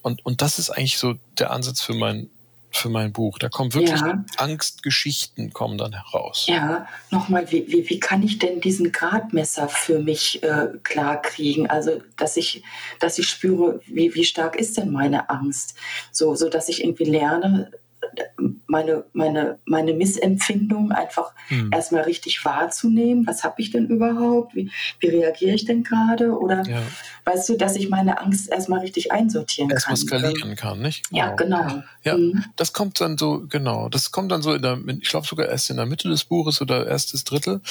und, 0.03 0.25
und 0.25 0.43
das 0.43 0.59
ist 0.59 0.71
eigentlich 0.71 0.99
so 0.99 1.15
der 1.39 1.51
Ansatz 1.51 1.81
für 1.81 1.95
mein, 1.95 2.31
für 2.71 2.89
mein 2.89 3.13
Buch. 3.13 3.39
Da 3.39 3.49
kommen 3.49 3.75
wirklich 3.75 4.01
ja. 4.01 4.25
Angstgeschichten 4.37 5.53
kommen 5.53 5.79
dann 5.79 5.93
heraus. 5.93 6.47
Ja, 6.49 6.87
nochmal, 7.11 7.51
wie, 7.51 7.67
wie, 7.69 7.89
wie 7.89 8.01
kann 8.01 8.23
ich 8.23 8.39
denn 8.39 8.61
diesen 8.61 8.93
Gradmesser 8.93 9.69
für 9.69 9.99
mich 9.99 10.43
äh, 10.43 10.69
klar 10.83 11.21
kriegen? 11.21 11.69
Also, 11.69 12.01
dass 12.17 12.37
ich, 12.37 12.63
dass 13.01 13.19
ich 13.19 13.29
spüre, 13.29 13.81
wie, 13.87 14.15
wie 14.15 14.25
stark 14.25 14.57
ist 14.57 14.77
denn 14.77 14.91
meine 14.91 15.31
Angst? 15.31 15.75
So, 16.13 16.35
so 16.35 16.49
dass 16.49 16.69
ich 16.69 16.83
irgendwie 16.83 17.05
lerne, 17.05 17.71
meine, 18.67 19.05
meine, 19.13 19.59
meine 19.65 19.95
Missempfindung 19.95 20.93
einfach 20.93 21.33
hm. 21.49 21.71
erstmal 21.73 22.03
richtig 22.03 22.45
wahrzunehmen. 22.45 23.27
Was 23.27 23.43
habe 23.43 23.63
ich 23.63 23.71
denn 23.71 23.87
überhaupt? 23.87 24.55
Wie, 24.55 24.71
wie 25.01 25.09
reagiere 25.09 25.55
ich 25.55 25.65
denn 25.65 25.85
gerade? 25.85 26.39
Oder 26.39 26.67
ja. 26.67 26.83
weißt 27.25 27.49
du, 27.49 27.57
dass 27.57 27.77
ich 27.77 27.89
meine 27.89 28.21
Angst 28.21 28.51
erstmal 28.51 28.81
richtig 28.81 29.11
einsortieren 29.11 29.71
erst 29.71 29.87
kann. 29.87 29.95
Erstmal 29.95 30.21
skalieren 30.21 30.55
kann, 30.57 30.81
nicht? 30.81 31.07
Ja, 31.11 31.35
genau. 31.35 31.67
genau. 31.67 31.83
Ja, 32.05 32.15
mhm. 32.17 32.45
das 32.57 32.75
kommt 32.75 33.01
dann 33.01 33.17
so, 33.17 33.47
genau, 33.49 33.89
das 33.89 34.13
kommt 34.13 34.33
dann 34.33 34.43
so 34.43 34.53
in 34.53 34.61
der, 34.63 34.79
ich 35.01 35.09
glaube 35.09 35.27
sogar 35.27 35.49
erst 35.49 35.71
in 35.71 35.77
der 35.77 35.87
Mitte 35.87 36.11
des 36.11 36.25
Buches 36.25 36.61
oder 36.61 36.87
erstes 36.87 37.25
Drittel, 37.25 37.63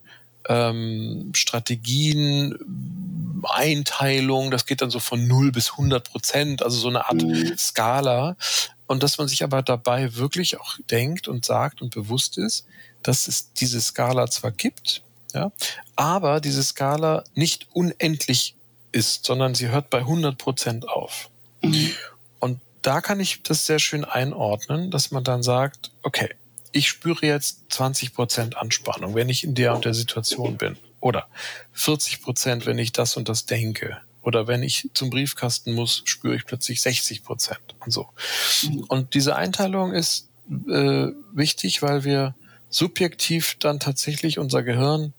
ähm, 0.49 1.31
Strategien, 1.35 2.57
Einteilung, 3.43 4.51
das 4.51 4.65
geht 4.65 4.81
dann 4.81 4.91
so 4.91 4.99
von 4.99 5.27
0 5.27 5.51
bis 5.51 5.71
100 5.71 6.09
Prozent, 6.09 6.63
also 6.63 6.77
so 6.77 6.89
eine 6.89 7.05
Art 7.05 7.21
mhm. 7.21 7.57
Skala. 7.57 8.35
Und 8.87 9.03
dass 9.03 9.17
man 9.17 9.27
sich 9.27 9.43
aber 9.43 9.61
dabei 9.61 10.15
wirklich 10.15 10.59
auch 10.59 10.77
denkt 10.89 11.27
und 11.27 11.45
sagt 11.45 11.81
und 11.81 11.93
bewusst 11.93 12.37
ist, 12.37 12.65
dass 13.03 13.27
es 13.27 13.53
diese 13.53 13.81
Skala 13.81 14.27
zwar 14.27 14.51
gibt, 14.51 15.01
ja, 15.33 15.51
aber 15.95 16.41
diese 16.41 16.63
Skala 16.63 17.23
nicht 17.33 17.67
unendlich 17.71 18.55
ist, 18.91 19.25
sondern 19.25 19.55
sie 19.55 19.69
hört 19.69 19.89
bei 19.89 19.99
100 19.99 20.37
Prozent 20.37 20.87
auf. 20.89 21.30
Mhm. 21.61 21.91
Und 22.39 22.59
da 22.81 23.01
kann 23.01 23.19
ich 23.19 23.43
das 23.43 23.65
sehr 23.65 23.79
schön 23.79 24.05
einordnen, 24.05 24.91
dass 24.91 25.11
man 25.11 25.23
dann 25.23 25.43
sagt, 25.43 25.91
okay, 26.01 26.29
ich 26.71 26.87
spüre 26.87 27.25
jetzt 27.25 27.71
20 27.73 28.13
Prozent 28.13 28.57
Anspannung, 28.57 29.15
wenn 29.15 29.29
ich 29.29 29.43
in 29.43 29.55
der 29.55 29.75
und 29.75 29.85
der 29.85 29.93
Situation 29.93 30.57
bin. 30.57 30.77
Oder 30.99 31.27
40 31.73 32.21
Prozent, 32.21 32.65
wenn 32.65 32.77
ich 32.77 32.91
das 32.91 33.17
und 33.17 33.27
das 33.27 33.45
denke. 33.45 33.97
Oder 34.21 34.47
wenn 34.47 34.63
ich 34.63 34.89
zum 34.93 35.09
Briefkasten 35.09 35.73
muss, 35.73 36.03
spüre 36.05 36.35
ich 36.35 36.45
plötzlich 36.45 36.81
60 36.81 37.23
Prozent 37.23 37.75
und 37.83 37.91
so. 37.91 38.09
Mhm. 38.63 38.83
Und 38.87 39.13
diese 39.13 39.35
Einteilung 39.35 39.93
ist 39.93 40.29
äh, 40.49 41.07
wichtig, 41.33 41.81
weil 41.81 42.03
wir 42.03 42.35
subjektiv 42.69 43.57
dann 43.59 43.79
tatsächlich 43.79 44.39
unser 44.39 44.63
Gehirn 44.63 45.13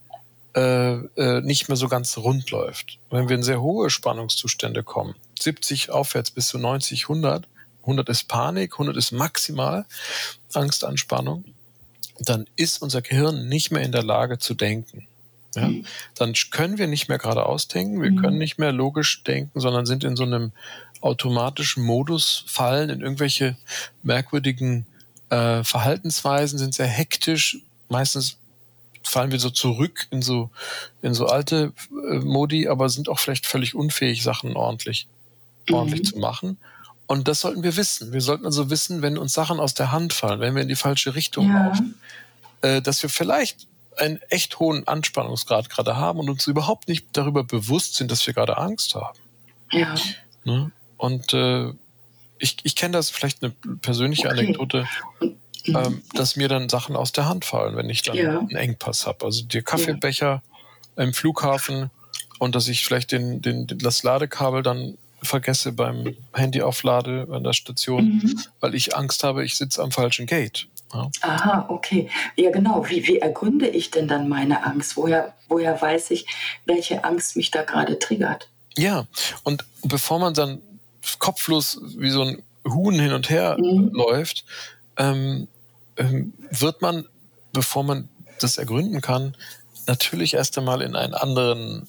äh, 0.55 0.95
äh, 0.95 1.41
nicht 1.41 1.69
mehr 1.69 1.77
so 1.77 1.89
ganz 1.89 2.17
rund 2.17 2.51
läuft. 2.51 2.99
Wenn 3.11 3.29
wir 3.29 3.37
in 3.37 3.43
sehr 3.43 3.61
hohe 3.61 3.91
Spannungszustände 3.91 4.83
kommen, 4.83 5.15
70 5.43 5.91
aufwärts 5.91 6.31
bis 6.31 6.49
zu 6.49 6.59
90, 6.59 7.05
100, 7.05 7.47
100 7.83 8.09
ist 8.09 8.29
Panik, 8.29 8.75
100 8.75 8.97
ist 8.97 9.13
maximal 9.13 9.85
Angstanspannung, 10.53 11.45
dann 12.21 12.47
ist 12.57 12.83
unser 12.83 13.03
Gehirn 13.03 13.49
nicht 13.49 13.71
mehr 13.71 13.83
in 13.83 13.93
der 13.93 14.03
Lage 14.03 14.39
zu 14.39 14.55
denken. 14.55 15.07
Ja? 15.55 15.69
Mhm. 15.69 15.87
Dann 16.15 16.35
können 16.51 16.79
wir 16.79 16.87
nicht 16.87 17.09
mehr 17.09 17.19
geradeaus 17.19 17.69
denken, 17.69 18.03
wir 18.03 18.11
mhm. 18.11 18.21
können 18.21 18.39
nicht 18.39 18.59
mehr 18.59 18.73
logisch 18.73 19.23
denken, 19.25 19.61
sondern 19.61 19.87
sind 19.87 20.05
in 20.05 20.17
so 20.17 20.25
einem 20.25 20.53
automatischen 21.01 21.85
Modus, 21.85 22.45
fallen 22.47 22.91
in 22.91 23.01
irgendwelche 23.01 23.57
merkwürdigen 24.03 24.87
äh, 25.31 25.65
Verhaltensweisen, 25.65 26.59
sind 26.59 26.75
sehr 26.75 26.87
hektisch, 26.87 27.59
meistens 27.89 28.37
fallen 29.03 29.33
wir 29.33 29.41
so 29.41 29.51
zurück 29.51 30.07
in 30.11 30.23
so, 30.23 30.51
in 31.03 31.13
so 31.13 31.27
alte 31.27 31.73
äh, 31.91 32.19
Modi, 32.19 32.69
aber 32.69 32.89
sind 32.89 33.09
auch 33.09 33.19
vielleicht 33.19 33.47
völlig 33.47 33.75
unfähig, 33.75 34.23
Sachen 34.23 34.57
ordentlich, 34.57 35.09
mhm. 35.69 35.75
ordentlich 35.75 36.05
zu 36.05 36.19
machen. 36.19 36.59
Und 37.07 37.29
das 37.29 37.41
sollten 37.41 37.63
wir 37.63 37.77
wissen. 37.77 38.13
Wir 38.13 38.21
sollten 38.21 38.47
also 38.47 38.71
wissen, 38.71 39.03
wenn 39.03 39.19
uns 39.19 39.33
Sachen 39.33 39.61
aus 39.61 39.75
der 39.75 39.93
Hand 39.93 40.13
fallen, 40.13 40.41
wenn 40.41 40.55
wir 40.55 40.63
in 40.63 40.69
die 40.69 40.77
falsche 40.77 41.15
Richtung 41.15 41.49
ja. 41.49 41.67
laufen, 41.67 41.95
äh, 42.63 42.81
dass 42.81 43.03
wir 43.03 43.11
vielleicht 43.11 43.67
einen 43.99 44.21
echt 44.31 44.59
hohen 44.59 44.89
Anspannungsgrad 44.89 45.69
gerade 45.69 45.97
haben 45.97 46.19
und 46.19 46.31
uns 46.31 46.47
überhaupt 46.47 46.89
nicht 46.89 47.07
darüber 47.13 47.45
bewusst 47.45 47.97
sind, 47.97 48.11
dass 48.11 48.27
wir 48.27 48.33
gerade 48.33 48.57
Angst 48.57 48.95
haben. 48.95 49.19
Ja. 49.71 49.95
Ne? 50.45 50.71
Und 50.97 51.35
äh, 51.35 51.73
ich, 52.39 52.57
ich 52.63 52.77
kenne 52.77 52.93
das 52.93 53.11
vielleicht 53.11 53.43
eine 53.43 53.53
persönliche 53.83 54.29
okay. 54.29 54.39
Anekdote, 54.39 54.89
ähm, 55.67 56.03
dass 56.15 56.37
mir 56.37 56.49
dann 56.49 56.69
Sachen 56.69 56.97
aus 56.97 57.13
der 57.13 57.29
Hand 57.29 57.45
fallen, 57.45 57.77
wenn 57.77 57.91
ich 57.91 58.03
dann 58.03 58.17
ja. 58.17 58.39
einen 58.39 58.57
Engpass 58.57 59.07
habe. 59.07 59.25
Also 59.25 59.45
der 59.45 59.63
Kaffeebecher 59.63 60.43
ja. 60.97 61.03
im 61.03 61.13
Flughafen 61.13 61.91
und 62.39 62.55
dass 62.55 62.69
ich 62.69 62.85
vielleicht 62.85 63.13
den, 63.13 63.43
den, 63.43 63.67
das 63.67 64.03
Ladekabel 64.03 64.63
dann 64.63 64.99
vergesse 65.23 65.73
beim 65.73 66.17
Handyauflade 66.35 67.29
an 67.31 67.45
der 67.45 67.53
Station, 67.53 68.21
mhm. 68.23 68.41
weil 68.61 68.75
ich 68.75 68.97
Angst 68.97 69.25
habe, 69.25 69.45
ich 69.45 69.57
sitze 69.57 69.83
am 69.83 69.93
falschen 69.93 70.27
Gate. 70.27 70.69
Ja. 70.93 71.11
Aha, 71.23 71.67
okay. 71.69 72.11
Ja, 72.37 72.51
genau. 72.51 72.89
Wie, 72.89 73.07
wie 73.07 73.19
ergründe 73.19 73.69
ich 73.69 73.91
denn 73.91 74.09
dann 74.09 74.29
meine 74.29 74.65
Angst? 74.65 74.97
Woher, 74.97 75.35
woher 75.49 75.81
weiß 75.81 76.11
ich, 76.11 76.27
welche 76.67 77.05
Angst 77.05 77.37
mich 77.37 77.51
da 77.51 77.63
gerade 77.63 77.99
triggert? 77.99 78.49
Ja, 78.77 79.07
und 79.43 79.65
bevor 79.83 80.19
man 80.19 80.35
dann 80.35 80.61
kopflos 81.19 81.81
wie 81.97 82.11
so 82.11 82.23
ein 82.23 82.43
Huhn 82.67 82.99
hin 82.99 83.13
und 83.13 83.31
her 83.31 83.57
mhm. 83.59 83.91
läuft, 83.93 84.45
ähm, 84.97 85.49
ähm, 85.97 86.35
wird 86.51 86.83
man, 86.83 87.07
bevor 87.53 87.85
man 87.85 88.09
das 88.41 88.59
ergründen 88.59 89.01
kann, 89.01 89.35
natürlich 89.87 90.35
erst 90.35 90.57
einmal 90.59 90.83
in 90.83 90.95
einen 90.95 91.15
anderen 91.15 91.89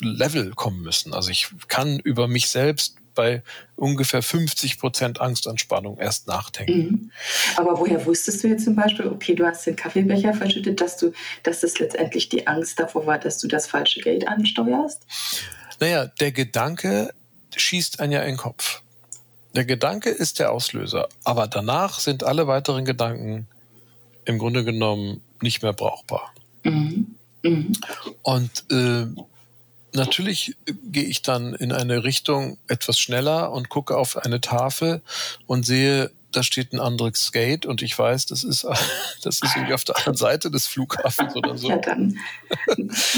Level 0.00 0.52
kommen 0.54 0.82
müssen. 0.82 1.14
Also 1.14 1.30
ich 1.30 1.48
kann 1.68 1.98
über 1.98 2.28
mich 2.28 2.48
selbst 2.48 2.96
bei 3.14 3.42
ungefähr 3.74 4.22
50 4.22 4.78
Prozent 4.78 5.20
Angstanspannung 5.20 5.98
erst 5.98 6.28
nachdenken. 6.28 6.78
Mhm. 6.78 7.10
Aber 7.56 7.78
woher 7.80 8.06
wusstest 8.06 8.44
du 8.44 8.48
jetzt 8.48 8.64
zum 8.64 8.76
Beispiel, 8.76 9.08
okay, 9.08 9.34
du 9.34 9.44
hast 9.44 9.66
den 9.66 9.74
Kaffeebecher 9.74 10.34
verschüttet, 10.34 10.80
dass 10.80 10.98
du, 10.98 11.12
dass 11.42 11.60
das 11.60 11.80
letztendlich 11.80 12.28
die 12.28 12.46
Angst 12.46 12.78
davor 12.78 13.06
war, 13.06 13.18
dass 13.18 13.38
du 13.38 13.48
das 13.48 13.66
falsche 13.66 14.00
Geld 14.00 14.28
ansteuerst? 14.28 15.04
Naja, 15.80 16.06
der 16.06 16.30
Gedanke 16.30 17.12
schießt 17.56 17.98
einen 17.98 18.12
ja 18.12 18.20
in 18.20 18.34
den 18.34 18.36
Kopf. 18.36 18.82
Der 19.56 19.64
Gedanke 19.64 20.10
ist 20.10 20.38
der 20.38 20.52
Auslöser, 20.52 21.08
aber 21.24 21.48
danach 21.48 21.98
sind 21.98 22.22
alle 22.22 22.46
weiteren 22.46 22.84
Gedanken 22.84 23.48
im 24.24 24.38
Grunde 24.38 24.62
genommen 24.62 25.22
nicht 25.42 25.62
mehr 25.62 25.72
brauchbar. 25.72 26.32
Mhm. 26.62 27.16
Mhm. 27.42 27.72
Und 28.22 28.64
äh, 28.70 29.06
natürlich 29.94 30.56
gehe 30.66 31.04
ich 31.04 31.22
dann 31.22 31.54
in 31.54 31.72
eine 31.72 32.04
Richtung 32.04 32.58
etwas 32.68 32.98
schneller 32.98 33.52
und 33.52 33.68
gucke 33.68 33.96
auf 33.96 34.16
eine 34.16 34.40
Tafel 34.40 35.02
und 35.46 35.64
sehe, 35.64 36.10
da 36.32 36.42
steht 36.42 36.72
ein 36.72 36.80
anderes 36.80 37.32
Gate 37.32 37.64
und 37.64 37.80
ich 37.80 37.98
weiß, 37.98 38.26
das 38.26 38.44
ist, 38.44 38.64
das 39.22 39.40
ist 39.42 39.56
irgendwie 39.56 39.74
auf 39.74 39.84
der 39.84 39.96
anderen 39.96 40.16
Seite 40.16 40.50
des 40.50 40.66
Flughafens 40.66 41.34
oder 41.34 41.56
so. 41.56 41.70
Ja, 41.70 41.78
dann 41.78 42.18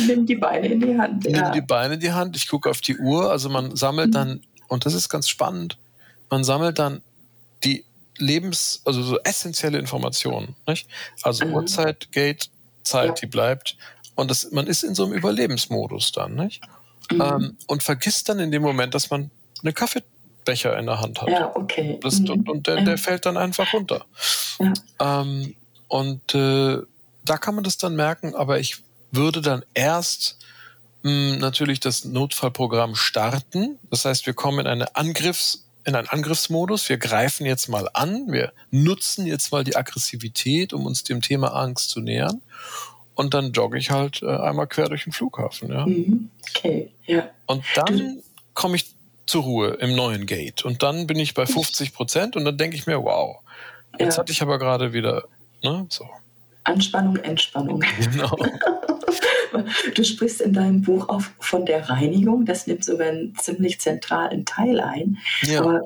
nimm 0.07 0.27
die 0.27 0.37
Beine 0.37 0.69
in 0.69 0.81
die 0.81 0.97
Hand. 0.97 1.25
Ja. 1.25 1.43
Nimm 1.43 1.53
die 1.53 1.67
Beine 1.67 1.95
in 1.95 2.01
die 2.01 2.13
Hand, 2.13 2.37
ich 2.37 2.49
gucke 2.49 2.71
auf 2.71 2.81
die 2.81 2.97
Uhr, 2.97 3.31
also 3.31 3.49
man 3.49 3.77
sammelt 3.77 4.09
mhm. 4.09 4.13
dann, 4.13 4.41
und 4.69 4.87
das 4.87 4.95
ist 4.95 5.09
ganz 5.09 5.29
spannend, 5.29 5.77
man 6.29 6.45
sammelt 6.45 6.79
dann 6.79 7.03
die 7.65 7.85
Lebens-, 8.17 8.83
also 8.85 9.03
so 9.03 9.19
essentielle 9.21 9.79
Informationen, 9.79 10.55
nicht? 10.67 10.89
Also 11.23 11.45
mhm. 11.47 11.55
Uhrzeit, 11.55 12.13
Gate, 12.13 12.51
Zeit, 12.83 13.09
ja. 13.09 13.15
die 13.15 13.27
bleibt 13.27 13.77
und 14.21 14.31
das, 14.31 14.51
man 14.51 14.67
ist 14.67 14.83
in 14.83 14.95
so 14.95 15.07
einem 15.07 15.15
Überlebensmodus 15.15 16.13
dann, 16.13 16.35
nicht? 16.35 16.61
Mhm. 17.11 17.21
Ähm, 17.23 17.57
und 17.67 17.83
vergisst 17.83 18.29
dann 18.29 18.39
in 18.39 18.51
dem 18.51 18.61
Moment, 18.61 18.95
dass 18.95 19.09
man 19.09 19.31
eine 19.63 19.73
Kaffeebecher 19.73 20.79
in 20.79 20.85
der 20.85 21.01
Hand 21.01 21.23
hat. 21.23 21.31
Ja, 21.31 21.51
okay. 21.57 21.99
Das, 22.03 22.21
mhm. 22.21 22.31
Und, 22.31 22.49
und 22.51 22.67
der, 22.67 22.83
der, 22.83 22.99
fällt 22.99 23.25
dann 23.25 23.39
einfach 23.39 23.73
runter. 23.73 24.05
Ja. 24.59 25.23
Ähm, 25.23 25.55
und 25.89 26.35
äh, 26.35 26.79
da 27.25 27.39
kann 27.39 27.55
man 27.55 27.65
das 27.65 27.79
dann 27.79 27.97
merken, 27.97 28.35
aber 28.35 28.61
ich 28.61 28.83
würde 29.11 29.41
dann 29.41 29.65
erst 29.73 30.37
mh, 31.03 31.11
hm, 31.11 31.39
natürlich 31.39 31.81
das 31.81 32.05
Notfallprogramm 32.05 32.97
starten. 32.97 33.79
Das 33.89 34.05
heißt, 34.05 34.27
wir 34.27 34.35
kommen 34.35 34.61
in 34.61 34.67
eine 34.67 34.97
Angriffs- 34.97 35.67
in 35.87 35.95
einen 35.95 36.09
Angriffsmodus. 36.09 36.91
Wir 36.91 36.99
greifen 36.99 37.47
jetzt 37.47 37.69
mal 37.71 37.89
an. 37.95 38.31
Wir 38.31 38.53
nutzen 38.71 39.25
jetzt 39.25 39.51
mal 39.51 39.65
die 39.65 39.77
Aggressivität, 39.77 40.75
um 40.75 40.85
uns 40.85 41.05
dem 41.05 41.23
Thema 41.23 41.55
Angst 41.55 41.89
zu 41.89 42.01
nähern 42.01 42.43
und 43.21 43.35
dann 43.35 43.53
jogge 43.53 43.77
ich 43.77 43.91
halt 43.91 44.23
äh, 44.23 44.27
einmal 44.27 44.67
quer 44.67 44.89
durch 44.89 45.05
den 45.05 45.13
Flughafen. 45.13 45.69
Ja. 45.71 45.85
Mhm. 45.85 46.31
Okay, 46.49 46.91
ja. 47.05 47.29
Und 47.45 47.63
dann 47.75 48.23
komme 48.55 48.77
ich 48.77 48.95
zur 49.27 49.43
Ruhe 49.43 49.69
im 49.81 49.95
neuen 49.95 50.25
Gate. 50.25 50.65
Und 50.65 50.83
dann 50.83 51.07
bin 51.07 51.19
ich 51.19 51.35
bei 51.35 51.45
50 51.45 51.93
Prozent 51.93 52.35
und 52.35 52.47
dann 52.47 52.57
denke 52.57 52.77
ich 52.77 52.87
mir, 52.87 53.03
wow, 53.03 53.37
jetzt 53.99 54.15
ja. 54.15 54.21
hatte 54.21 54.33
ich 54.33 54.41
aber 54.41 54.59
gerade 54.59 54.95
wieder, 54.95 55.25
ne, 55.63 55.87
so. 55.91 56.09
Anspannung, 56.65 57.17
Entspannung. 57.17 57.85
Genau. 58.01 58.37
Du 59.97 60.05
sprichst 60.05 60.41
in 60.41 60.53
deinem 60.53 60.81
Buch 60.81 61.09
auch 61.09 61.23
von 61.41 61.67
der 61.67 61.91
Reinigung. 61.91 62.47
Das 62.47 62.69
nimmt 62.69 62.85
sogar 62.85 63.09
einen 63.09 63.35
ziemlich 63.35 63.81
zentralen 63.81 64.45
Teil 64.45 64.81
ein. 64.81 65.19
Ja. 65.43 65.63
Aber 65.63 65.83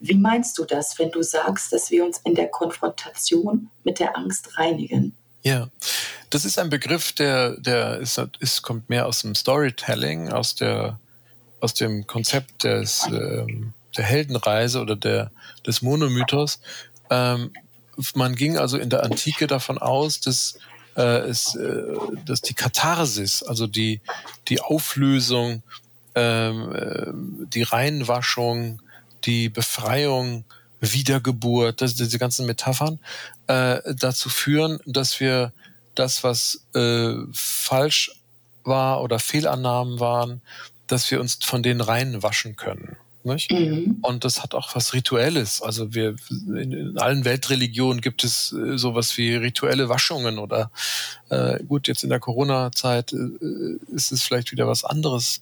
wie 0.00 0.14
meinst 0.14 0.56
du 0.56 0.64
das, 0.64 0.98
wenn 0.98 1.10
du 1.10 1.22
sagst, 1.22 1.70
dass 1.70 1.90
wir 1.90 2.02
uns 2.02 2.22
in 2.24 2.34
der 2.34 2.48
Konfrontation 2.48 3.68
mit 3.84 3.98
der 3.98 4.16
Angst 4.16 4.58
reinigen? 4.58 5.14
Ja, 5.44 5.68
das 6.30 6.46
ist 6.46 6.58
ein 6.58 6.70
Begriff, 6.70 7.12
der, 7.12 7.60
der 7.60 7.98
ist, 7.98 8.18
ist, 8.40 8.62
kommt 8.62 8.88
mehr 8.88 9.06
aus 9.06 9.20
dem 9.20 9.34
Storytelling, 9.34 10.32
aus, 10.32 10.54
der, 10.54 10.98
aus 11.60 11.74
dem 11.74 12.06
Konzept 12.06 12.64
des, 12.64 13.06
ähm, 13.08 13.74
der 13.94 14.04
Heldenreise 14.04 14.80
oder 14.80 14.96
der, 14.96 15.30
des 15.66 15.82
Monomythos. 15.82 16.60
Ähm, 17.10 17.52
man 18.14 18.34
ging 18.34 18.56
also 18.56 18.78
in 18.78 18.88
der 18.88 19.04
Antike 19.04 19.46
davon 19.46 19.76
aus, 19.76 20.20
dass, 20.20 20.58
äh, 20.96 21.28
es, 21.28 21.54
äh, 21.56 21.94
dass 22.24 22.40
die 22.40 22.54
Katharsis, 22.54 23.42
also 23.42 23.66
die, 23.66 24.00
die 24.48 24.62
Auflösung, 24.62 25.62
ähm, 26.14 26.74
äh, 26.74 27.46
die 27.48 27.64
Reinwaschung, 27.64 28.80
die 29.24 29.50
Befreiung 29.50 30.46
Wiedergeburt, 30.92 31.80
das, 31.80 31.94
diese 31.94 32.18
ganzen 32.18 32.46
Metaphern, 32.46 32.98
äh, 33.46 33.80
dazu 33.94 34.28
führen, 34.28 34.80
dass 34.86 35.20
wir 35.20 35.52
das, 35.94 36.24
was 36.24 36.66
äh, 36.74 37.14
falsch 37.32 38.10
war 38.64 39.02
oder 39.02 39.18
Fehlannahmen 39.18 40.00
waren, 40.00 40.42
dass 40.86 41.10
wir 41.10 41.20
uns 41.20 41.38
von 41.42 41.62
denen 41.62 41.80
reinwaschen 41.80 42.56
können. 42.56 42.96
Mhm. 43.24 43.98
Und 44.02 44.24
das 44.24 44.42
hat 44.42 44.54
auch 44.54 44.74
was 44.74 44.92
Rituelles. 44.92 45.62
Also 45.62 45.94
wir 45.94 46.14
in, 46.30 46.72
in, 46.72 46.98
allen 46.98 47.24
Weltreligionen 47.24 48.02
gibt 48.02 48.22
es 48.22 48.52
äh, 48.52 48.76
sowas 48.76 49.16
wie 49.16 49.34
rituelle 49.34 49.88
Waschungen 49.88 50.38
oder 50.38 50.70
äh, 51.30 51.62
gut, 51.64 51.88
jetzt 51.88 52.04
in 52.04 52.10
der 52.10 52.20
Corona-Zeit 52.20 53.14
äh, 53.14 53.94
ist 53.94 54.12
es 54.12 54.22
vielleicht 54.22 54.52
wieder 54.52 54.68
was 54.68 54.84
anderes, 54.84 55.40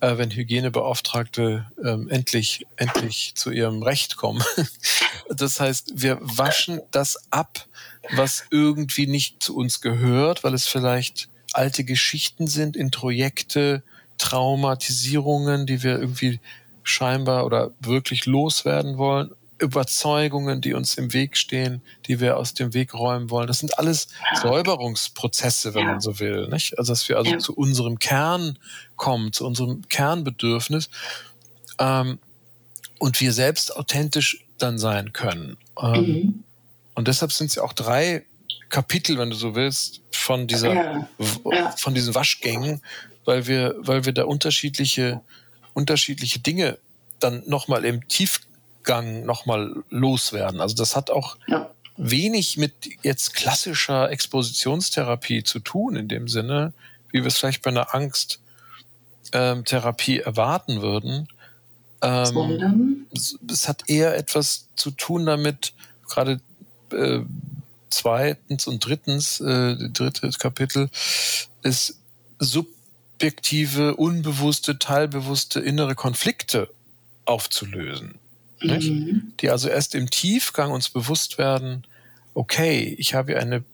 äh, 0.00 0.18
wenn 0.18 0.30
Hygienebeauftragte 0.30 1.70
ähm, 1.82 2.08
endlich, 2.08 2.66
endlich 2.76 3.32
zu 3.34 3.50
ihrem 3.50 3.82
Recht 3.82 4.16
kommen. 4.16 4.42
das 5.28 5.60
heißt, 5.60 5.92
wir 5.94 6.18
waschen 6.20 6.80
das 6.90 7.18
ab, 7.30 7.66
was 8.12 8.44
irgendwie 8.50 9.06
nicht 9.06 9.42
zu 9.42 9.56
uns 9.56 9.80
gehört, 9.80 10.42
weil 10.42 10.54
es 10.54 10.66
vielleicht 10.66 11.28
alte 11.52 11.84
Geschichten 11.84 12.46
sind, 12.46 12.76
Introjekte, 12.76 13.82
Traumatisierungen, 14.18 15.66
die 15.66 15.82
wir 15.82 15.98
irgendwie 15.98 16.40
scheinbar 16.82 17.46
oder 17.46 17.72
wirklich 17.80 18.26
loswerden 18.26 18.98
wollen, 18.98 19.30
Überzeugungen, 19.60 20.60
die 20.60 20.74
uns 20.74 20.94
im 20.96 21.12
Weg 21.12 21.36
stehen, 21.36 21.82
die 22.06 22.20
wir 22.20 22.36
aus 22.36 22.54
dem 22.54 22.74
Weg 22.74 22.94
räumen 22.94 23.30
wollen. 23.30 23.46
Das 23.46 23.58
sind 23.58 23.78
alles 23.78 24.08
Säuberungsprozesse, 24.40 25.74
wenn 25.74 25.82
ja. 25.82 25.92
man 25.92 26.00
so 26.00 26.18
will. 26.18 26.48
Nicht? 26.48 26.78
Also 26.78 26.92
dass 26.92 27.08
wir 27.08 27.18
also 27.18 27.32
ja. 27.32 27.38
zu 27.38 27.54
unserem 27.54 27.98
Kern 27.98 28.58
kommen, 28.96 29.32
zu 29.32 29.46
unserem 29.46 29.86
Kernbedürfnis 29.88 30.88
ähm, 31.78 32.18
und 32.98 33.20
wir 33.20 33.32
selbst 33.32 33.76
authentisch 33.76 34.44
dann 34.58 34.78
sein 34.78 35.12
können. 35.12 35.56
Ähm, 35.80 35.94
mhm. 35.94 36.44
Und 36.94 37.08
deshalb 37.08 37.32
sind 37.32 37.48
es 37.48 37.56
ja 37.56 37.62
auch 37.62 37.72
drei 37.72 38.24
Kapitel, 38.68 39.18
wenn 39.18 39.30
du 39.30 39.36
so 39.36 39.54
willst, 39.54 40.00
von 40.10 40.46
dieser, 40.46 40.74
ja. 40.74 41.08
von 41.76 41.94
diesen 41.94 42.14
Waschgängen, 42.14 42.82
weil 43.24 43.46
wir, 43.46 43.74
weil 43.78 44.04
wir 44.04 44.12
da 44.12 44.24
unterschiedliche, 44.24 45.20
unterschiedliche 45.74 46.40
Dinge 46.40 46.78
dann 47.18 47.42
nochmal 47.46 47.84
im 47.84 48.06
Tiefgang 48.80 49.24
nochmal 49.24 49.84
loswerden. 49.90 50.60
Also 50.60 50.74
das 50.74 50.96
hat 50.96 51.10
auch 51.10 51.36
ja. 51.46 51.70
wenig 51.96 52.56
mit 52.56 52.72
jetzt 53.02 53.34
klassischer 53.34 54.10
Expositionstherapie 54.10 55.44
zu 55.44 55.60
tun, 55.60 55.96
in 55.96 56.08
dem 56.08 56.28
Sinne, 56.28 56.72
wie 57.10 57.20
wir 57.20 57.26
es 57.26 57.36
vielleicht 57.38 57.62
bei 57.62 57.70
einer 57.70 57.94
Angsttherapie 57.94 60.18
ähm, 60.18 60.24
erwarten 60.24 60.82
würden. 60.82 61.28
Ähm, 62.02 63.06
es 63.48 63.68
hat 63.68 63.88
eher 63.88 64.16
etwas 64.16 64.68
zu 64.76 64.90
tun 64.90 65.26
damit, 65.26 65.74
gerade 66.08 66.40
äh, 66.92 67.20
zweitens 67.90 68.66
und 68.66 68.84
drittens, 68.84 69.40
äh, 69.40 69.76
drittes 69.90 70.38
Kapitel, 70.38 70.88
ist 71.62 72.00
subjektive, 72.38 73.96
unbewusste, 73.96 74.78
teilbewusste 74.78 75.60
innere 75.60 75.94
Konflikte 75.94 76.70
aufzulösen. 77.26 78.18
Mhm. 78.62 79.32
Die 79.40 79.50
also 79.50 79.68
erst 79.68 79.94
im 79.94 80.10
Tiefgang 80.10 80.70
uns 80.70 80.90
bewusst 80.90 81.38
werden, 81.38 81.86
okay, 82.34 82.94
ich 82.98 83.14
habe 83.14 83.38
eine, 83.38 83.64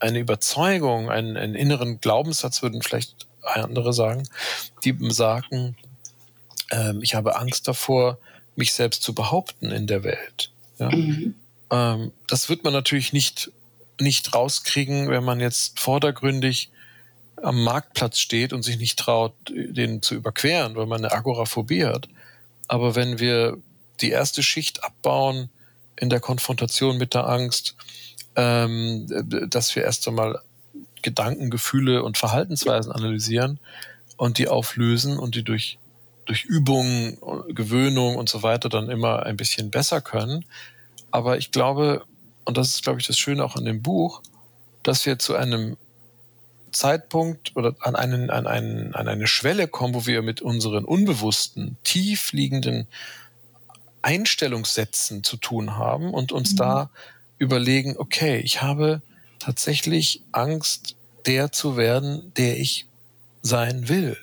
eine 0.00 0.18
Überzeugung, 0.18 1.10
einen, 1.10 1.36
einen 1.36 1.54
inneren 1.54 2.00
Glaubenssatz, 2.00 2.62
würden 2.62 2.82
vielleicht 2.82 3.26
andere 3.42 3.92
sagen, 3.92 4.28
die 4.84 4.96
sagen, 5.10 5.76
ähm, 6.70 7.00
ich 7.02 7.14
habe 7.14 7.36
Angst 7.36 7.68
davor, 7.68 8.18
mich 8.56 8.72
selbst 8.72 9.02
zu 9.02 9.14
behaupten 9.14 9.70
in 9.70 9.86
der 9.86 10.04
Welt. 10.04 10.50
Ja? 10.78 10.90
Mhm. 10.90 11.34
Ähm, 11.70 12.12
das 12.28 12.48
wird 12.48 12.64
man 12.64 12.72
natürlich 12.72 13.12
nicht, 13.12 13.50
nicht 14.00 14.34
rauskriegen, 14.34 15.08
wenn 15.08 15.24
man 15.24 15.40
jetzt 15.40 15.80
vordergründig 15.80 16.70
am 17.42 17.64
Marktplatz 17.64 18.18
steht 18.18 18.52
und 18.52 18.62
sich 18.62 18.78
nicht 18.78 18.98
traut, 18.98 19.34
den 19.48 20.02
zu 20.02 20.14
überqueren, 20.14 20.76
weil 20.76 20.86
man 20.86 21.04
eine 21.04 21.12
Agoraphobie 21.12 21.84
hat. 21.84 22.08
Aber 22.68 22.94
wenn 22.94 23.18
wir 23.18 23.58
die 24.02 24.10
erste 24.10 24.42
Schicht 24.42 24.84
abbauen 24.84 25.48
in 25.96 26.10
der 26.10 26.20
Konfrontation 26.20 26.98
mit 26.98 27.14
der 27.14 27.28
Angst, 27.28 27.76
ähm, 28.36 29.06
dass 29.48 29.74
wir 29.76 29.84
erst 29.84 30.06
einmal 30.08 30.40
Gedanken, 31.02 31.50
Gefühle 31.50 32.02
und 32.02 32.18
Verhaltensweisen 32.18 32.92
analysieren 32.92 33.58
und 34.16 34.38
die 34.38 34.48
auflösen 34.48 35.18
und 35.18 35.34
die 35.34 35.42
durch, 35.42 35.78
durch 36.26 36.44
Übungen, 36.44 37.18
Gewöhnung 37.48 38.16
und 38.16 38.28
so 38.28 38.42
weiter 38.42 38.68
dann 38.68 38.88
immer 38.88 39.24
ein 39.24 39.36
bisschen 39.36 39.70
besser 39.70 40.00
können, 40.00 40.44
aber 41.10 41.38
ich 41.38 41.50
glaube, 41.50 42.04
und 42.44 42.56
das 42.56 42.70
ist, 42.70 42.82
glaube 42.82 43.00
ich, 43.00 43.06
das 43.06 43.18
Schöne 43.18 43.44
auch 43.44 43.54
an 43.54 43.64
dem 43.64 43.82
Buch, 43.82 44.22
dass 44.82 45.06
wir 45.06 45.18
zu 45.18 45.36
einem 45.36 45.76
Zeitpunkt 46.72 47.54
oder 47.54 47.76
an, 47.80 47.94
einen, 47.94 48.30
an, 48.30 48.46
einen, 48.46 48.94
an 48.94 49.06
eine 49.06 49.26
Schwelle 49.26 49.68
kommen, 49.68 49.94
wo 49.94 50.06
wir 50.06 50.22
mit 50.22 50.40
unseren 50.40 50.84
unbewussten, 50.84 51.76
tief 51.84 52.32
liegenden 52.32 52.88
Einstellungssätzen 54.02 55.24
zu 55.24 55.36
tun 55.36 55.76
haben 55.76 56.12
und 56.12 56.32
uns 56.32 56.52
mhm. 56.52 56.56
da 56.56 56.90
überlegen, 57.38 57.96
okay, 57.96 58.38
ich 58.38 58.62
habe 58.62 59.02
tatsächlich 59.38 60.22
Angst, 60.32 60.96
der 61.26 61.52
zu 61.52 61.76
werden, 61.76 62.32
der 62.36 62.58
ich 62.58 62.86
sein 63.42 63.88
will. 63.88 64.16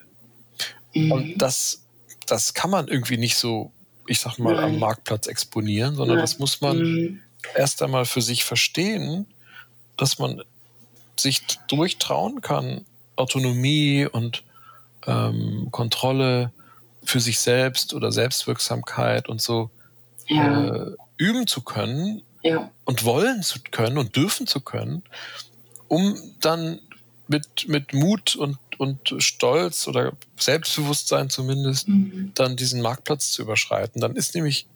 Mhm. 0.93 1.11
Und 1.11 1.37
das, 1.37 1.83
das 2.25 2.53
kann 2.53 2.69
man 2.69 2.87
irgendwie 2.87 3.17
nicht 3.17 3.37
so 3.37 3.71
ich 4.09 4.19
sag 4.19 4.39
mal, 4.39 4.55
Nein. 4.55 4.63
am 4.63 4.79
Marktplatz 4.79 5.27
exponieren, 5.27 5.95
sondern 5.95 6.17
Nein. 6.17 6.23
das 6.23 6.39
muss 6.39 6.61
man 6.61 6.77
mhm. 6.79 7.19
erst 7.55 7.81
einmal 7.83 8.05
für 8.05 8.23
sich 8.23 8.43
verstehen, 8.43 9.27
dass 9.97 10.17
man 10.17 10.41
sich 11.15 11.41
durchtrauen 11.67 12.41
kann, 12.41 12.85
Autonomie 13.15 14.07
und 14.11 14.43
ähm, 15.05 15.67
Kontrolle 15.69 16.51
für 17.03 17.19
sich 17.19 17.39
selbst 17.39 17.93
oder 17.93 18.11
Selbstwirksamkeit 18.11 19.29
und 19.29 19.41
so 19.41 19.69
ja. 20.27 20.67
äh, 20.67 20.95
üben 21.17 21.47
zu 21.47 21.61
können 21.61 22.21
ja. 22.43 22.69
und 22.85 23.05
wollen 23.05 23.43
zu 23.43 23.59
können 23.71 23.97
und 23.97 24.15
dürfen 24.15 24.47
zu 24.47 24.61
können, 24.61 25.03
um 25.87 26.15
dann 26.39 26.79
mit, 27.27 27.67
mit 27.67 27.93
Mut 27.93 28.35
und 28.35 28.57
und 28.79 29.13
Stolz 29.17 29.89
oder 29.89 30.13
Selbstbewusstsein 30.37 31.29
zumindest, 31.29 31.89
mhm. 31.89 32.31
dann 32.33 32.55
diesen 32.55 32.81
Marktplatz 32.81 33.31
zu 33.33 33.41
überschreiten. 33.41 33.99
Dann 33.99 34.15
ist 34.15 34.35
nämlich, 34.35 34.67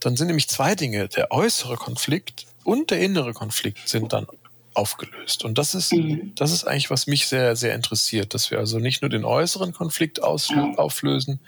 dann 0.00 0.16
sind 0.16 0.28
nämlich 0.28 0.48
zwei 0.48 0.74
Dinge, 0.74 1.06
der 1.08 1.30
äußere 1.30 1.76
Konflikt 1.76 2.46
und 2.64 2.90
der 2.90 3.00
innere 3.00 3.34
Konflikt 3.34 3.88
sind 3.88 4.14
dann 4.14 4.26
aufgelöst. 4.74 5.44
Und 5.44 5.58
das 5.58 5.74
ist, 5.74 5.92
mhm. 5.92 6.32
das 6.34 6.52
ist 6.52 6.64
eigentlich, 6.64 6.90
was 6.90 7.06
mich 7.06 7.26
sehr, 7.26 7.56
sehr 7.56 7.74
interessiert, 7.74 8.34
dass 8.34 8.50
wir 8.50 8.58
also 8.58 8.78
nicht 8.78 9.02
nur 9.02 9.08
den 9.08 9.24
äußeren 9.24 9.72
Konflikt 9.72 10.22
auflösen, 10.22 11.40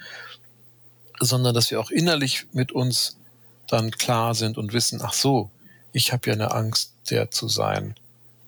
sondern 1.19 1.55
dass 1.55 1.71
wir 1.71 1.79
auch 1.79 1.91
innerlich 1.91 2.47
mit 2.51 2.71
uns 2.71 3.17
dann 3.67 3.91
klar 3.91 4.35
sind 4.35 4.57
und 4.57 4.73
wissen, 4.73 5.01
ach 5.01 5.13
so, 5.13 5.49
ich 5.91 6.11
habe 6.11 6.27
ja 6.27 6.33
eine 6.33 6.51
Angst, 6.51 6.93
der 7.09 7.31
zu 7.31 7.47
sein, 7.47 7.95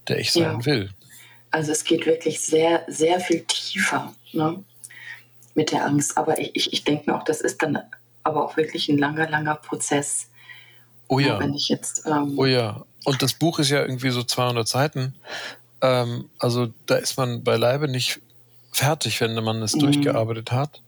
der 0.07 0.19
ich 0.19 0.31
sein 0.31 0.59
ja. 0.59 0.65
will. 0.65 0.89
Also 1.51 1.71
es 1.71 1.83
geht 1.83 2.05
wirklich 2.05 2.41
sehr, 2.41 2.85
sehr 2.87 3.19
viel 3.19 3.43
tiefer 3.45 4.13
ne, 4.33 4.63
mit 5.55 5.71
der 5.71 5.85
Angst. 5.85 6.17
Aber 6.17 6.39
ich, 6.39 6.55
ich, 6.55 6.73
ich 6.73 6.83
denke 6.83 7.09
mir 7.09 7.17
auch, 7.17 7.23
das 7.23 7.41
ist 7.41 7.61
dann 7.63 7.79
aber 8.23 8.43
auch 8.43 8.57
wirklich 8.57 8.89
ein 8.89 8.97
langer, 8.97 9.29
langer 9.29 9.55
Prozess. 9.55 10.29
Oh 11.07 11.19
ja. 11.19 11.39
Wenn 11.39 11.53
ich 11.53 11.69
jetzt, 11.69 12.05
ähm, 12.05 12.37
oh 12.37 12.45
ja. 12.45 12.85
Und 13.07 13.21
das 13.21 13.31
Buch 13.31 13.57
ist 13.59 13.69
ja 13.69 13.79
irgendwie 13.79 14.09
so 14.09 14.21
200 14.21 14.67
Seiten. 14.67 15.15
Ähm, 15.81 16.29
also 16.39 16.73
da 16.87 16.95
ist 16.95 17.15
man 17.15 17.41
beileibe 17.41 17.87
nicht 17.87 18.19
fertig, 18.73 19.21
wenn 19.21 19.41
man 19.41 19.61
es 19.61 19.75
mhm. 19.75 19.79
durchgearbeitet 19.79 20.51
hat. 20.51 20.81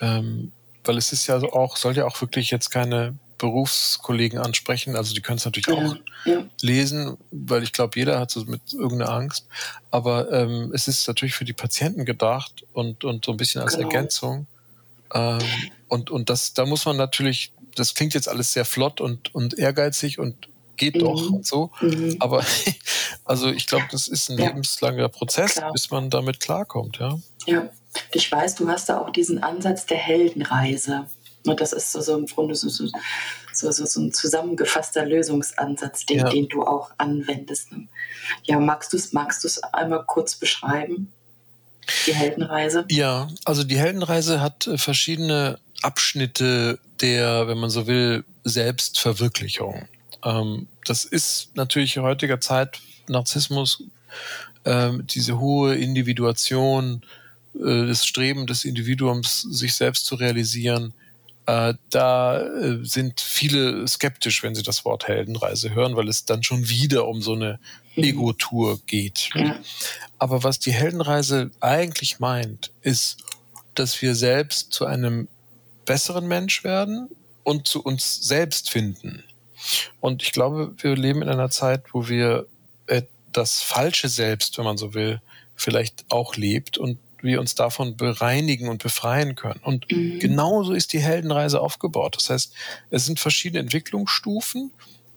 Ähm, 0.00 0.52
weil 0.84 0.96
es 0.96 1.12
ist 1.12 1.26
ja 1.26 1.36
auch, 1.36 1.76
soll 1.76 1.94
ja 1.94 2.06
auch 2.06 2.18
wirklich 2.22 2.50
jetzt 2.50 2.70
keine 2.70 3.18
Berufskollegen 3.36 4.38
ansprechen. 4.38 4.96
Also 4.96 5.12
die 5.12 5.20
können 5.20 5.36
es 5.36 5.44
natürlich 5.44 5.68
auch 5.68 5.96
ja. 6.24 6.44
lesen, 6.62 7.18
weil 7.30 7.62
ich 7.62 7.74
glaube, 7.74 7.98
jeder 7.98 8.18
hat 8.18 8.30
so 8.30 8.42
mit 8.46 8.72
irgendeiner 8.72 9.12
Angst. 9.12 9.46
Aber 9.90 10.32
ähm, 10.32 10.72
es 10.74 10.88
ist 10.88 11.06
natürlich 11.08 11.34
für 11.34 11.44
die 11.44 11.52
Patienten 11.52 12.06
gedacht 12.06 12.64
und, 12.72 13.04
und 13.04 13.26
so 13.26 13.32
ein 13.32 13.36
bisschen 13.36 13.60
als 13.60 13.76
genau. 13.76 13.90
Ergänzung. 13.90 14.46
Ähm, 15.12 15.40
und 15.88 16.10
und 16.10 16.30
das, 16.30 16.54
da 16.54 16.64
muss 16.64 16.86
man 16.86 16.96
natürlich, 16.96 17.52
das 17.74 17.92
klingt 17.92 18.14
jetzt 18.14 18.30
alles 18.30 18.50
sehr 18.54 18.64
flott 18.64 19.02
und, 19.02 19.34
und 19.34 19.58
ehrgeizig 19.58 20.18
und 20.18 20.48
geht 20.80 20.96
mhm. 20.96 21.00
doch 21.00 21.30
und 21.30 21.46
so. 21.46 21.70
Mhm. 21.80 22.16
Aber 22.18 22.44
also 23.24 23.50
ich 23.50 23.68
glaube, 23.68 23.86
das 23.92 24.08
ist 24.08 24.30
ein 24.30 24.38
ja. 24.38 24.48
lebenslanger 24.48 25.08
Prozess, 25.08 25.54
Klar. 25.54 25.72
bis 25.72 25.90
man 25.92 26.10
damit 26.10 26.40
klarkommt, 26.40 26.98
ja. 26.98 27.16
Ja. 27.46 27.68
Ich 28.12 28.30
weiß, 28.30 28.54
du 28.54 28.68
hast 28.68 28.88
da 28.88 29.00
auch 29.00 29.10
diesen 29.10 29.42
Ansatz 29.42 29.84
der 29.84 29.98
Heldenreise. 29.98 31.06
Und 31.44 31.60
das 31.60 31.72
ist 31.72 31.90
so, 31.90 32.00
so 32.00 32.16
im 32.16 32.26
Grunde 32.26 32.54
so, 32.54 32.68
so, 32.68 32.86
so, 33.52 33.72
so, 33.72 34.00
ein 34.00 34.12
zusammengefasster 34.12 35.04
Lösungsansatz, 35.04 36.06
den, 36.06 36.18
ja. 36.18 36.28
den 36.28 36.48
du 36.48 36.62
auch 36.62 36.92
anwendest. 36.98 37.70
Ja, 38.44 38.60
magst 38.60 38.92
du 38.92 38.96
es 38.96 39.12
magst 39.12 39.64
einmal 39.74 40.04
kurz 40.06 40.36
beschreiben? 40.36 41.12
Die 42.06 42.14
Heldenreise? 42.14 42.84
Ja, 42.88 43.28
also 43.44 43.64
die 43.64 43.78
Heldenreise 43.78 44.40
hat 44.40 44.68
äh, 44.68 44.78
verschiedene 44.78 45.58
Abschnitte 45.82 46.78
der, 47.00 47.48
wenn 47.48 47.58
man 47.58 47.70
so 47.70 47.88
will, 47.88 48.24
Selbstverwirklichung. 48.44 49.88
Ähm, 50.24 50.68
das 50.84 51.04
ist 51.04 51.50
natürlich 51.54 51.96
in 51.96 52.02
heutiger 52.02 52.40
Zeit 52.40 52.80
Narzissmus, 53.08 53.84
ähm, 54.64 55.06
diese 55.06 55.38
hohe 55.38 55.74
Individuation, 55.74 57.02
äh, 57.54 57.86
das 57.86 58.06
Streben 58.06 58.46
des 58.46 58.64
Individuums, 58.64 59.42
sich 59.42 59.74
selbst 59.74 60.06
zu 60.06 60.14
realisieren, 60.16 60.92
Äh, 61.46 61.74
da 61.88 62.38
äh, 62.38 62.84
sind 62.84 63.20
viele 63.20 63.88
skeptisch, 63.88 64.42
wenn 64.42 64.54
sie 64.54 64.62
das 64.62 64.84
Wort 64.84 65.08
Heldenreise 65.08 65.74
hören, 65.74 65.96
weil 65.96 66.08
es 66.08 66.24
dann 66.24 66.42
schon 66.42 66.68
wieder 66.68 67.08
um 67.08 67.22
so 67.22 67.32
eine. 67.32 67.58
Ego-Tour 67.96 68.78
geht. 68.86 69.30
Ja. 69.34 69.58
Aber 70.18 70.44
was 70.44 70.58
die 70.60 70.72
Heldenreise 70.72 71.50
eigentlich 71.60 72.20
meint, 72.20 72.70
ist, 72.82 73.16
dass 73.74 74.00
wir 74.00 74.14
selbst 74.14 74.72
zu 74.72 74.86
einem 74.86 75.28
besseren 75.86 76.28
Mensch 76.28 76.62
werden 76.62 77.08
und 77.42 77.66
zu 77.66 77.82
uns 77.82 78.20
selbst 78.22 78.70
finden. 78.70 79.24
Und 80.00 80.22
ich 80.22 80.32
glaube, 80.32 80.72
wir 80.78 80.96
leben 80.96 81.22
in 81.22 81.28
einer 81.28 81.50
Zeit, 81.50 81.84
wo 81.92 82.08
wir 82.08 82.46
das 83.32 83.62
falsche 83.62 84.08
Selbst, 84.08 84.58
wenn 84.58 84.64
man 84.64 84.76
so 84.76 84.94
will, 84.94 85.20
vielleicht 85.56 86.04
auch 86.08 86.36
lebt 86.36 86.78
und 86.78 86.98
wir 87.22 87.40
uns 87.40 87.54
davon 87.54 87.96
bereinigen 87.96 88.68
und 88.68 88.82
befreien 88.82 89.34
können. 89.34 89.60
Und 89.62 89.90
mhm. 89.90 90.18
genauso 90.20 90.72
ist 90.72 90.92
die 90.94 91.00
Heldenreise 91.00 91.60
aufgebaut. 91.60 92.16
Das 92.16 92.30
heißt, 92.30 92.54
es 92.90 93.04
sind 93.04 93.20
verschiedene 93.20 93.60
Entwicklungsstufen. 93.60 94.72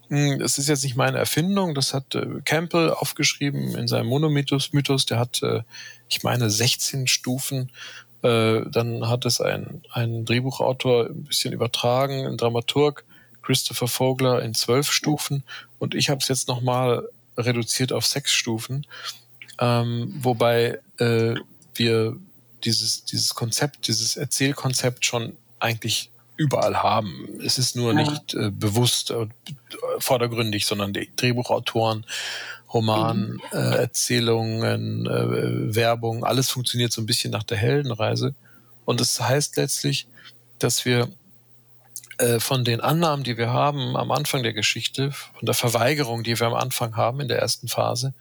Hm, 0.09 0.41
es 0.41 0.57
ist 0.57 0.67
jetzt 0.67 0.83
nicht 0.83 0.97
meine 0.97 1.17
Erfindung, 1.17 1.73
das 1.75 1.93
hat 1.93 2.13
äh, 2.13 2.25
Campbell 2.43 2.91
aufgeschrieben 2.91 3.75
in 3.77 3.87
seinem 3.87 4.07
Monomythos. 4.07 4.73
Mythos, 4.73 5.05
der 5.05 5.17
hat, 5.17 5.41
äh, 5.43 5.61
ich 6.09 6.23
meine, 6.23 6.49
16 6.49 7.07
Stufen 7.07 7.71
äh, 8.21 8.61
dann 8.69 9.09
hat 9.09 9.25
es 9.25 9.41
ein, 9.41 9.81
ein 9.91 10.23
Drehbuchautor 10.23 11.07
ein 11.07 11.25
bisschen 11.25 11.53
übertragen, 11.53 12.25
ein 12.25 12.37
Dramaturg, 12.37 13.03
Christopher 13.43 13.87
Vogler 13.87 14.41
in 14.41 14.53
zwölf 14.53 14.91
Stufen 14.91 15.43
und 15.79 15.95
ich 15.95 16.09
habe 16.09 16.19
es 16.19 16.27
jetzt 16.27 16.47
nochmal 16.47 17.07
reduziert 17.37 17.91
auf 17.91 18.05
sechs 18.05 18.31
Stufen, 18.31 18.87
ähm, 19.59 20.13
wobei 20.19 20.79
äh, 20.97 21.35
wir 21.75 22.17
dieses, 22.63 23.05
dieses 23.05 23.35
Konzept, 23.35 23.87
dieses 23.87 24.15
Erzählkonzept 24.15 25.05
schon 25.05 25.35
eigentlich 25.59 26.11
überall 26.37 26.81
haben. 26.81 27.39
Es 27.43 27.57
ist 27.57 27.75
nur 27.75 27.93
ja. 27.93 28.01
nicht 28.01 28.33
äh, 28.33 28.49
bewusst 28.49 29.11
äh, 29.11 29.27
vordergründig, 29.99 30.65
sondern 30.65 30.93
die 30.93 31.09
Drehbuchautoren 31.15 32.05
Roman, 32.73 33.33
mhm. 33.33 33.41
äh, 33.51 33.75
Erzählungen, 33.77 35.05
äh, 35.05 35.75
Werbung, 35.75 36.23
alles 36.23 36.49
funktioniert 36.49 36.91
so 36.91 37.01
ein 37.01 37.05
bisschen 37.05 37.31
nach 37.31 37.43
der 37.43 37.57
Heldenreise. 37.57 38.33
Und 38.85 38.99
das 38.99 39.19
heißt 39.19 39.57
letztlich, 39.57 40.07
dass 40.57 40.83
wir 40.85 41.09
von 42.39 42.63
den 42.63 42.79
Annahmen, 42.79 43.23
die 43.23 43.37
wir 43.37 43.51
haben 43.51 43.97
am 43.97 44.11
Anfang 44.11 44.43
der 44.43 44.53
Geschichte, 44.53 45.11
von 45.11 45.45
der 45.45 45.55
Verweigerung, 45.55 46.23
die 46.23 46.39
wir 46.39 46.47
am 46.47 46.53
Anfang 46.53 46.95
haben 46.95 47.19
in 47.19 47.27
der 47.27 47.39
ersten 47.39 47.67
Phase, 47.67 48.13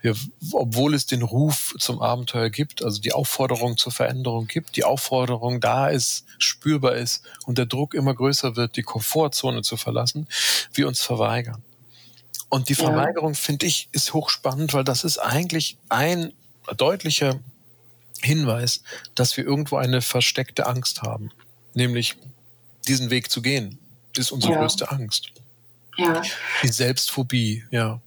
wir, 0.00 0.14
obwohl 0.52 0.94
es 0.94 1.06
den 1.06 1.22
Ruf 1.22 1.74
zum 1.78 2.00
Abenteuer 2.00 2.50
gibt, 2.50 2.84
also 2.84 3.00
die 3.00 3.12
Aufforderung 3.12 3.76
zur 3.76 3.92
Veränderung 3.92 4.46
gibt, 4.46 4.76
die 4.76 4.84
Aufforderung 4.84 5.60
da 5.60 5.88
ist, 5.88 6.24
spürbar 6.38 6.94
ist 6.94 7.24
und 7.46 7.58
der 7.58 7.66
Druck 7.66 7.94
immer 7.94 8.14
größer 8.14 8.54
wird, 8.56 8.76
die 8.76 8.82
Komfortzone 8.82 9.62
zu 9.62 9.76
verlassen, 9.76 10.28
wir 10.72 10.86
uns 10.86 11.00
verweigern. 11.00 11.62
Und 12.48 12.68
die 12.68 12.74
Verweigerung, 12.74 13.32
ja. 13.32 13.38
finde 13.38 13.66
ich, 13.66 13.88
ist 13.92 14.14
hochspannend, 14.14 14.72
weil 14.72 14.84
das 14.84 15.04
ist 15.04 15.18
eigentlich 15.18 15.76
ein 15.88 16.32
deutlicher 16.76 17.38
Hinweis, 18.22 18.82
dass 19.14 19.36
wir 19.36 19.44
irgendwo 19.44 19.76
eine 19.76 20.00
versteckte 20.00 20.66
Angst 20.66 21.02
haben. 21.02 21.30
Nämlich 21.74 22.16
diesen 22.88 23.10
Weg 23.10 23.30
zu 23.30 23.42
gehen, 23.42 23.78
ist 24.16 24.32
unsere 24.32 24.54
ja. 24.54 24.60
größte 24.60 24.90
Angst. 24.90 25.32
Ja. 25.96 26.22
Die 26.62 26.68
Selbstphobie, 26.68 27.64
ja. 27.70 28.00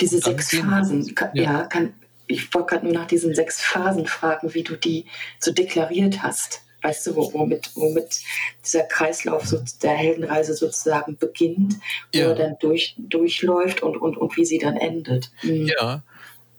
Diese 0.00 0.20
sechs 0.20 0.50
Phasen, 0.50 1.14
kann, 1.14 1.30
ja. 1.34 1.42
ja, 1.42 1.62
kann, 1.64 1.94
ich 2.26 2.52
wollte 2.54 2.74
gerade 2.74 2.86
nur 2.86 2.94
nach 2.94 3.06
diesen 3.06 3.34
sechs 3.34 3.60
Phasen 3.60 4.06
fragen, 4.06 4.54
wie 4.54 4.62
du 4.62 4.76
die 4.76 5.06
so 5.38 5.52
deklariert 5.52 6.22
hast 6.22 6.62
weißt 6.82 7.08
du, 7.08 7.16
womit, 7.16 7.70
womit 7.74 8.20
dieser 8.64 8.84
Kreislauf 8.84 9.46
so 9.46 9.62
der 9.82 9.92
Heldenreise 9.92 10.54
sozusagen 10.54 11.16
beginnt, 11.16 11.74
wo 12.12 12.18
ja. 12.18 12.28
er 12.28 12.34
dann 12.34 12.56
durch, 12.60 12.94
durchläuft 12.98 13.82
und, 13.82 13.96
und, 13.96 14.16
und 14.16 14.36
wie 14.36 14.44
sie 14.44 14.58
dann 14.58 14.76
endet. 14.76 15.30
Mhm. 15.42 15.70
Ja. 15.78 16.02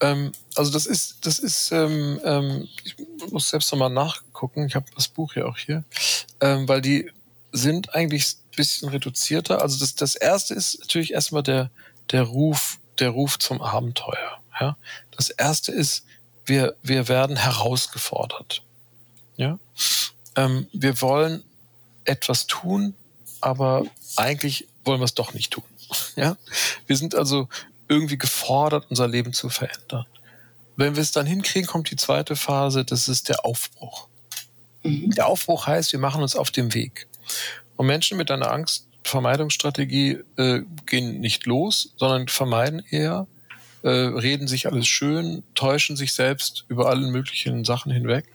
Ähm, 0.02 0.32
also 0.56 0.72
das 0.72 0.86
ist, 0.86 1.26
das 1.26 1.40
ist, 1.40 1.72
ähm, 1.72 2.20
ähm, 2.24 2.68
ich 2.84 2.96
muss 3.32 3.50
selbst 3.50 3.72
nochmal 3.72 3.90
nachgucken, 3.90 4.66
ich 4.66 4.76
habe 4.76 4.86
das 4.96 5.08
Buch 5.08 5.36
ja 5.36 5.46
auch 5.46 5.58
hier, 5.58 5.84
ähm, 6.42 6.68
weil 6.68 6.82
die 6.82 7.12
sind 7.52 7.96
eigentlich 7.96 8.34
ein 8.34 8.56
bisschen 8.56 8.90
reduzierter. 8.90 9.62
Also 9.62 9.80
das, 9.80 9.96
das 9.96 10.16
erste 10.16 10.54
ist 10.54 10.80
natürlich 10.80 11.14
erstmal 11.14 11.44
der, 11.44 11.72
der 12.12 12.24
Ruf, 12.24 12.80
der 13.00 13.10
Ruf 13.10 13.40
zum 13.40 13.62
Abenteuer. 13.62 14.40
Ja? 14.60 14.78
Das 15.12 15.30
erste 15.30 15.72
ist, 15.72 16.06
wir, 16.46 16.76
wir 16.84 17.08
werden 17.08 17.36
herausgefordert. 17.36 18.64
Ja? 19.38 19.60
Ähm, 20.36 20.68
wir 20.74 21.02
wollen 21.02 21.44
etwas 22.06 22.48
tun, 22.48 22.96
aber 23.42 23.84
eigentlich 24.16 24.68
wollen 24.84 25.00
wir 25.00 25.06
es 25.06 25.14
doch 25.14 25.34
nicht 25.34 25.52
tun. 25.52 25.64
Ja? 26.16 26.38
Wir 26.86 26.98
sind 26.98 27.16
also 27.16 27.48
irgendwie 27.88 28.18
gefordert, 28.18 28.86
unser 28.90 29.08
Leben 29.08 29.34
zu 29.34 29.50
verändern. 29.50 30.06
Wenn 30.76 30.96
wir 30.96 31.02
es 31.02 31.12
dann 31.12 31.26
hinkriegen, 31.26 31.68
kommt 31.68 31.90
die 31.90 31.96
zweite 31.96 32.36
Phase, 32.36 32.86
das 32.86 33.08
ist 33.08 33.30
der 33.30 33.44
Aufbruch. 33.46 34.09
Mhm. 34.84 35.12
Der 35.12 35.28
Aufbruch 35.28 35.68
heißt, 35.68 35.92
wir 35.92 36.00
machen 36.00 36.22
uns 36.22 36.36
auf 36.36 36.52
den 36.52 36.74
Weg. 36.74 37.08
Und 37.76 37.88
Menschen 37.88 38.18
mit 38.18 38.32
einer 38.32 38.52
Angstvermeidungsstrategie 38.52 40.20
äh, 40.38 40.62
gehen 40.86 41.20
nicht 41.20 41.46
los, 41.46 41.94
sondern 41.98 42.28
vermeiden 42.28 42.84
eher, 42.90 43.28
äh, 43.84 43.90
reden 43.90 44.48
sich 44.48 44.68
alles 44.68 44.88
schön, 44.88 45.44
täuschen 45.56 45.96
sich 45.96 46.14
selbst 46.14 46.66
über 46.68 46.90
alle 46.90 47.08
möglichen 47.08 47.64
Sachen 47.64 47.92
hinweg 47.92 48.26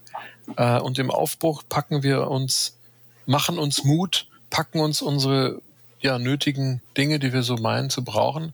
äh, 0.57 0.79
und 0.79 0.99
im 0.99 1.11
Aufbruch 1.11 1.63
packen 1.69 2.03
wir 2.03 2.29
uns, 2.29 2.79
machen 3.27 3.59
uns 3.59 3.85
Mut, 3.85 4.29
packen 4.51 4.81
uns 4.81 5.03
unsere 5.03 5.61
ja, 6.01 6.19
nötigen 6.19 6.83
Dinge, 6.97 7.19
die 7.19 7.33
wir 7.33 7.43
so 7.43 7.57
meinen 7.57 7.91
zu 7.91 8.05
brauchen, 8.05 8.53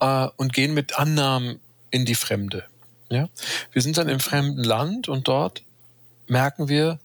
äh, 0.00 0.28
und 0.36 0.52
gehen 0.52 0.74
mit 0.74 0.98
Annahmen 0.98 1.60
in 1.90 2.04
die 2.04 2.14
Fremde. 2.14 2.64
Ja? 3.10 3.28
Wir 3.72 3.82
sind 3.82 3.96
dann 3.96 4.08
im 4.08 4.20
fremden 4.20 4.64
Land 4.64 5.08
und 5.08 5.28
dort 5.28 5.63
merken 6.26 6.68
wir 6.68 6.98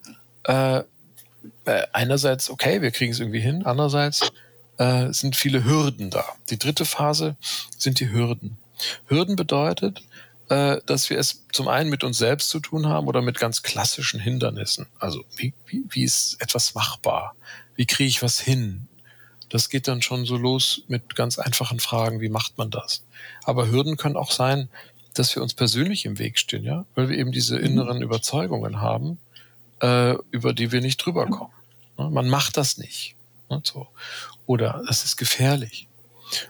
äh, 0.43 0.80
äh 0.80 0.84
einerseits, 1.93 2.49
okay, 2.49 2.82
wir 2.82 2.91
kriegen 2.91 3.11
es 3.11 3.20
irgendwie 3.20 3.39
hin, 3.39 3.65
andererseits 3.65 4.32
äh, 4.78 5.11
sind 5.13 5.36
viele 5.36 5.63
Hürden 5.65 6.09
da. 6.09 6.26
Die 6.49 6.57
dritte 6.57 6.86
Phase 6.86 7.36
sind 7.78 7.99
die 7.99 8.11
Hürden. 8.11 8.57
Hürden 9.07 9.36
bedeutet, 9.36 10.01
äh, 10.49 10.82
dass 10.86 11.09
wir 11.09 11.20
es 11.20 11.45
zum 11.51 11.67
einen 11.67 11.89
mit 11.89 12.03
uns 12.03 12.17
selbst 12.17 12.49
zu 12.49 12.59
tun 12.59 12.88
haben 12.88 13.07
oder 13.07 13.22
mit 13.22 13.39
ganz 13.39 13.61
klassischen 13.61 14.20
Hindernissen. 14.20 14.88
Also 14.97 15.24
wie, 15.36 15.53
wie, 15.67 15.84
wie 15.89 16.03
ist 16.03 16.38
etwas 16.39 16.76
machbar? 16.76 17.36
Wie 17.76 17.86
kriege 17.86 18.07
ich 18.09 18.24
was 18.24 18.39
hin? 18.39 18.88
Das 19.49 19.70
geht 19.70 19.88
dann 19.88 20.01
schon 20.01 20.26
so 20.26 20.38
los 20.38 20.84
mit 20.88 21.15
ganz 21.15 21.39
einfachen 21.39 21.80
Fragen, 21.80 22.22
wie 22.22 22.30
macht 22.30 22.57
man 22.57 22.70
das? 22.70 23.03
Aber 23.43 23.70
Hürden 23.70 23.97
können 23.97 24.15
auch 24.15 24.32
sein, 24.32 24.70
dass 25.14 25.36
wir 25.36 25.43
uns 25.43 25.53
persönlich 25.53 26.05
im 26.05 26.20
Weg 26.20 26.38
stehen, 26.38 26.64
ja, 26.64 26.86
weil 26.95 27.10
wir 27.10 27.18
eben 27.18 27.32
diese 27.32 27.57
mhm. 27.57 27.66
inneren 27.66 28.01
Überzeugungen 28.01 28.82
haben, 28.82 29.20
äh, 29.82 30.16
über 30.32 30.53
die 30.53 30.72
wir 30.72 30.82
nicht 30.82 30.97
drüber 30.97 31.26
kommen. 31.28 31.53
Ne? 31.97 32.10
Man 32.10 32.30
macht 32.30 32.57
das 32.57 32.78
nicht. 32.78 33.16
Ne? 33.49 33.62
So. 33.64 33.88
Oder 34.45 34.84
es 34.89 35.03
ist 35.03 35.18
gefährlich. 35.18 35.88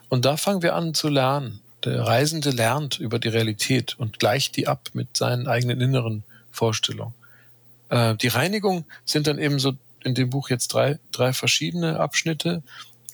Und 0.10 0.26
da 0.26 0.38
fangen 0.38 0.62
wir 0.62 0.76
an 0.76 0.94
zu 0.94 1.10
lernen. 1.10 1.62
Der 1.86 2.02
Reisende 2.02 2.50
lernt 2.50 3.00
über 3.00 3.20
die 3.20 3.30
Realität 3.30 3.98
und 3.98 4.20
gleicht 4.20 4.58
die 4.58 4.68
ab 4.68 4.90
mit 4.94 5.16
seinen 5.16 5.48
eigenen 5.48 5.80
inneren 5.80 6.24
Vorstellungen. 6.52 7.14
Äh, 7.90 8.16
die 8.16 8.28
Reinigung 8.28 8.86
sind 9.06 9.28
dann 9.28 9.40
eben 9.40 9.60
so 9.60 9.74
in 10.04 10.16
dem 10.16 10.30
Buch 10.30 10.50
jetzt 10.50 10.70
drei, 10.70 11.00
drei 11.12 11.34
verschiedene 11.34 12.00
Abschnitte, 12.00 12.64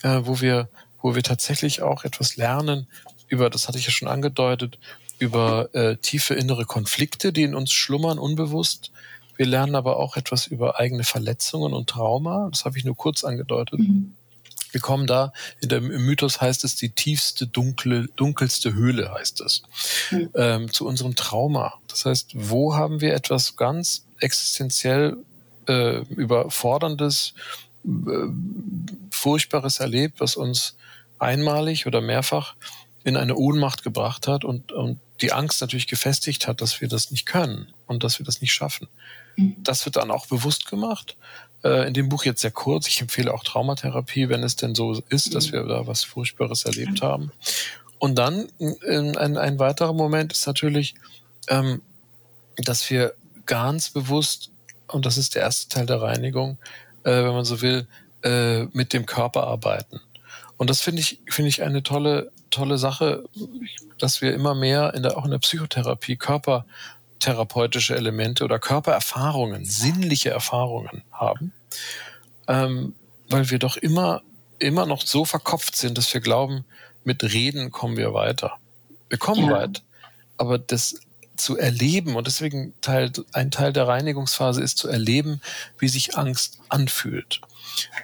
äh, 0.01 0.21
wo 0.23 0.41
wir, 0.41 0.69
wo 1.01 1.15
wir 1.15 1.23
tatsächlich 1.23 1.81
auch 1.81 2.03
etwas 2.03 2.35
lernen 2.35 2.87
über, 3.27 3.49
das 3.49 3.67
hatte 3.67 3.77
ich 3.77 3.85
ja 3.85 3.91
schon 3.91 4.07
angedeutet, 4.07 4.77
über 5.19 5.73
äh, 5.73 5.97
tiefe 5.97 6.33
innere 6.33 6.65
Konflikte, 6.65 7.31
die 7.31 7.43
in 7.43 7.55
uns 7.55 7.71
schlummern, 7.71 8.19
unbewusst. 8.19 8.91
Wir 9.37 9.45
lernen 9.45 9.75
aber 9.75 9.97
auch 9.97 10.17
etwas 10.17 10.47
über 10.47 10.79
eigene 10.79 11.03
Verletzungen 11.03 11.73
und 11.73 11.89
Trauma. 11.89 12.47
Das 12.51 12.65
habe 12.65 12.77
ich 12.77 12.85
nur 12.85 12.95
kurz 12.95 13.23
angedeutet. 13.23 13.79
Mhm. 13.79 14.15
Wir 14.71 14.81
kommen 14.81 15.07
da, 15.07 15.31
in 15.61 15.69
dem, 15.69 15.89
im 15.89 16.05
Mythos 16.05 16.41
heißt 16.41 16.65
es 16.65 16.75
die 16.75 16.89
tiefste, 16.89 17.47
dunkle, 17.47 18.07
dunkelste 18.17 18.73
Höhle, 18.73 19.13
heißt 19.13 19.39
es, 19.39 19.63
mhm. 20.11 20.29
ähm, 20.35 20.73
zu 20.73 20.85
unserem 20.85 21.15
Trauma. 21.15 21.75
Das 21.87 22.05
heißt, 22.05 22.31
wo 22.35 22.75
haben 22.75 22.99
wir 22.99 23.13
etwas 23.13 23.55
ganz 23.55 24.05
existenziell 24.19 25.17
äh, 25.67 25.99
überforderndes, 26.09 27.35
äh, 27.85 27.89
furchtbares 29.11 29.79
erlebt, 29.79 30.19
was 30.19 30.35
uns 30.35 30.75
einmalig 31.19 31.87
oder 31.87 32.01
mehrfach 32.01 32.55
in 33.05 33.15
eine 33.15 33.35
Ohnmacht 33.35 33.83
gebracht 33.83 34.27
hat 34.27 34.43
und, 34.43 34.71
und 34.71 34.99
die 35.21 35.31
Angst 35.31 35.61
natürlich 35.61 35.87
gefestigt 35.87 36.47
hat, 36.47 36.61
dass 36.61 36.81
wir 36.81 36.87
das 36.87 37.11
nicht 37.11 37.25
können 37.25 37.73
und 37.87 38.03
dass 38.03 38.19
wir 38.19 38.25
das 38.25 38.41
nicht 38.41 38.53
schaffen. 38.53 38.87
Mhm. 39.35 39.55
Das 39.59 39.85
wird 39.85 39.95
dann 39.95 40.11
auch 40.11 40.27
bewusst 40.27 40.67
gemacht 40.67 41.15
äh, 41.63 41.87
in 41.87 41.93
dem 41.93 42.09
Buch 42.09 42.25
jetzt 42.25 42.41
sehr 42.41 42.51
kurz. 42.51 42.87
Ich 42.87 43.01
empfehle 43.01 43.33
auch 43.33 43.43
Traumatherapie, 43.43 44.29
wenn 44.29 44.43
es 44.43 44.55
denn 44.55 44.75
so 44.75 45.01
ist, 45.09 45.33
dass 45.33 45.51
wir 45.51 45.63
da 45.63 45.87
was 45.87 46.03
Furchtbares 46.03 46.65
erlebt 46.65 47.01
haben. 47.01 47.31
Und 47.97 48.15
dann 48.15 48.49
äh, 48.59 49.17
ein, 49.17 49.37
ein 49.37 49.59
weiterer 49.59 49.93
Moment 49.93 50.33
ist 50.33 50.45
natürlich, 50.47 50.95
ähm, 51.47 51.81
dass 52.57 52.89
wir 52.89 53.13
ganz 53.45 53.89
bewusst 53.89 54.51
und 54.87 55.05
das 55.05 55.17
ist 55.17 55.35
der 55.35 55.41
erste 55.41 55.69
Teil 55.69 55.85
der 55.85 56.01
Reinigung, 56.01 56.57
äh, 57.03 57.11
wenn 57.11 57.33
man 57.33 57.45
so 57.45 57.61
will, 57.61 57.87
äh, 58.23 58.65
mit 58.73 58.93
dem 58.93 59.05
Körper 59.05 59.43
arbeiten. 59.43 59.99
Und 60.57 60.69
das 60.69 60.81
finde 60.81 61.01
ich, 61.01 61.19
finde 61.27 61.49
ich 61.49 61.63
eine 61.63 61.83
tolle, 61.83 62.31
tolle 62.55 62.77
Sache, 62.77 63.23
dass 63.97 64.21
wir 64.21 64.33
immer 64.33 64.55
mehr 64.55 64.93
in 64.93 65.03
der, 65.03 65.17
auch 65.17 65.25
in 65.25 65.31
der 65.31 65.39
Psychotherapie 65.39 66.17
körpertherapeutische 66.17 67.95
Elemente 67.95 68.43
oder 68.43 68.59
Körpererfahrungen, 68.59 69.65
sinnliche 69.65 70.29
Erfahrungen 70.29 71.03
haben, 71.11 71.53
ähm, 72.47 72.95
weil 73.29 73.49
wir 73.49 73.59
doch 73.59 73.77
immer, 73.77 74.21
immer 74.59 74.85
noch 74.85 75.01
so 75.01 75.25
verkopft 75.25 75.75
sind, 75.75 75.97
dass 75.97 76.13
wir 76.13 76.21
glauben, 76.21 76.65
mit 77.03 77.23
Reden 77.23 77.71
kommen 77.71 77.97
wir 77.97 78.13
weiter. 78.13 78.57
Wir 79.09 79.17
kommen 79.17 79.45
ja. 79.45 79.51
weit, 79.51 79.83
aber 80.37 80.57
das 80.57 80.95
zu 81.37 81.57
erleben 81.57 82.15
und 82.15 82.27
deswegen 82.27 82.73
Teil, 82.81 83.11
ein 83.33 83.51
Teil 83.51 83.73
der 83.73 83.87
Reinigungsphase 83.87 84.61
ist 84.61 84.77
zu 84.77 84.87
erleben, 84.87 85.41
wie 85.79 85.87
sich 85.87 86.17
Angst 86.17 86.59
anfühlt. 86.69 87.41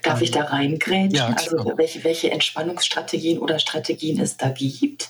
Darf 0.04 0.22
ich 0.22 0.32
da 0.32 0.44
reingrätschen? 0.44 1.12
Ja, 1.12 1.28
also 1.28 1.74
welche, 1.76 2.04
welche 2.04 2.32
Entspannungsstrategien 2.32 3.40
oder 3.40 3.60
Strategien 3.60 4.20
es 4.20 4.38
da 4.38 4.50
gibt? 4.50 5.10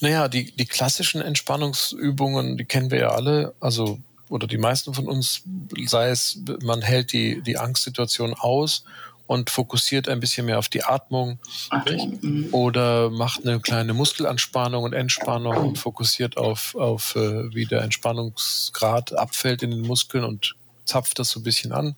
Naja, 0.00 0.28
die, 0.28 0.52
die 0.52 0.66
klassischen 0.66 1.20
Entspannungsübungen, 1.22 2.56
die 2.56 2.64
kennen 2.64 2.90
wir 2.90 2.98
ja 2.98 3.08
alle, 3.10 3.54
also 3.60 3.98
oder 4.28 4.46
die 4.46 4.58
meisten 4.58 4.94
von 4.94 5.06
uns, 5.06 5.42
sei 5.86 6.08
es, 6.08 6.40
man 6.62 6.80
hält 6.80 7.12
die, 7.12 7.42
die 7.42 7.58
Angstsituation 7.58 8.34
aus 8.34 8.84
und 9.26 9.50
fokussiert 9.50 10.08
ein 10.08 10.20
bisschen 10.20 10.46
mehr 10.46 10.58
auf 10.58 10.68
die 10.68 10.84
Atmung 10.84 11.38
okay. 11.70 12.18
Mhm. 12.20 12.48
oder 12.52 13.10
macht 13.10 13.46
eine 13.46 13.60
kleine 13.60 13.94
Muskelanspannung 13.94 14.84
und 14.84 14.92
Entspannung 14.92 15.56
und 15.56 15.78
fokussiert 15.78 16.36
auf, 16.36 16.74
auf 16.74 17.14
äh, 17.16 17.54
wie 17.54 17.66
der 17.66 17.82
Entspannungsgrad 17.82 19.12
abfällt 19.16 19.62
in 19.62 19.70
den 19.70 19.82
Muskeln 19.82 20.24
und 20.24 20.54
zapft 20.84 21.18
das 21.18 21.30
so 21.30 21.40
ein 21.40 21.44
bisschen 21.44 21.72
an. 21.72 21.96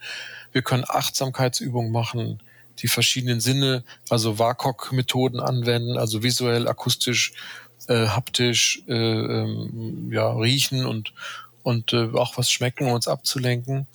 Wir 0.54 0.62
können 0.62 0.84
Achtsamkeitsübungen 0.88 1.92
machen, 1.92 2.40
die 2.78 2.88
verschiedenen 2.88 3.40
Sinne, 3.40 3.84
also 4.08 4.38
WAKOK-Methoden 4.38 5.40
anwenden, 5.40 5.98
also 5.98 6.22
visuell, 6.22 6.68
akustisch, 6.68 7.32
äh, 7.88 8.06
haptisch, 8.06 8.82
äh, 8.88 8.94
ähm, 8.94 10.10
ja, 10.12 10.30
riechen 10.32 10.86
und, 10.86 11.12
und 11.62 11.92
äh, 11.92 12.10
auch 12.14 12.38
was 12.38 12.50
schmecken, 12.50 12.86
um 12.86 12.92
uns 12.92 13.08
abzulenken 13.08 13.88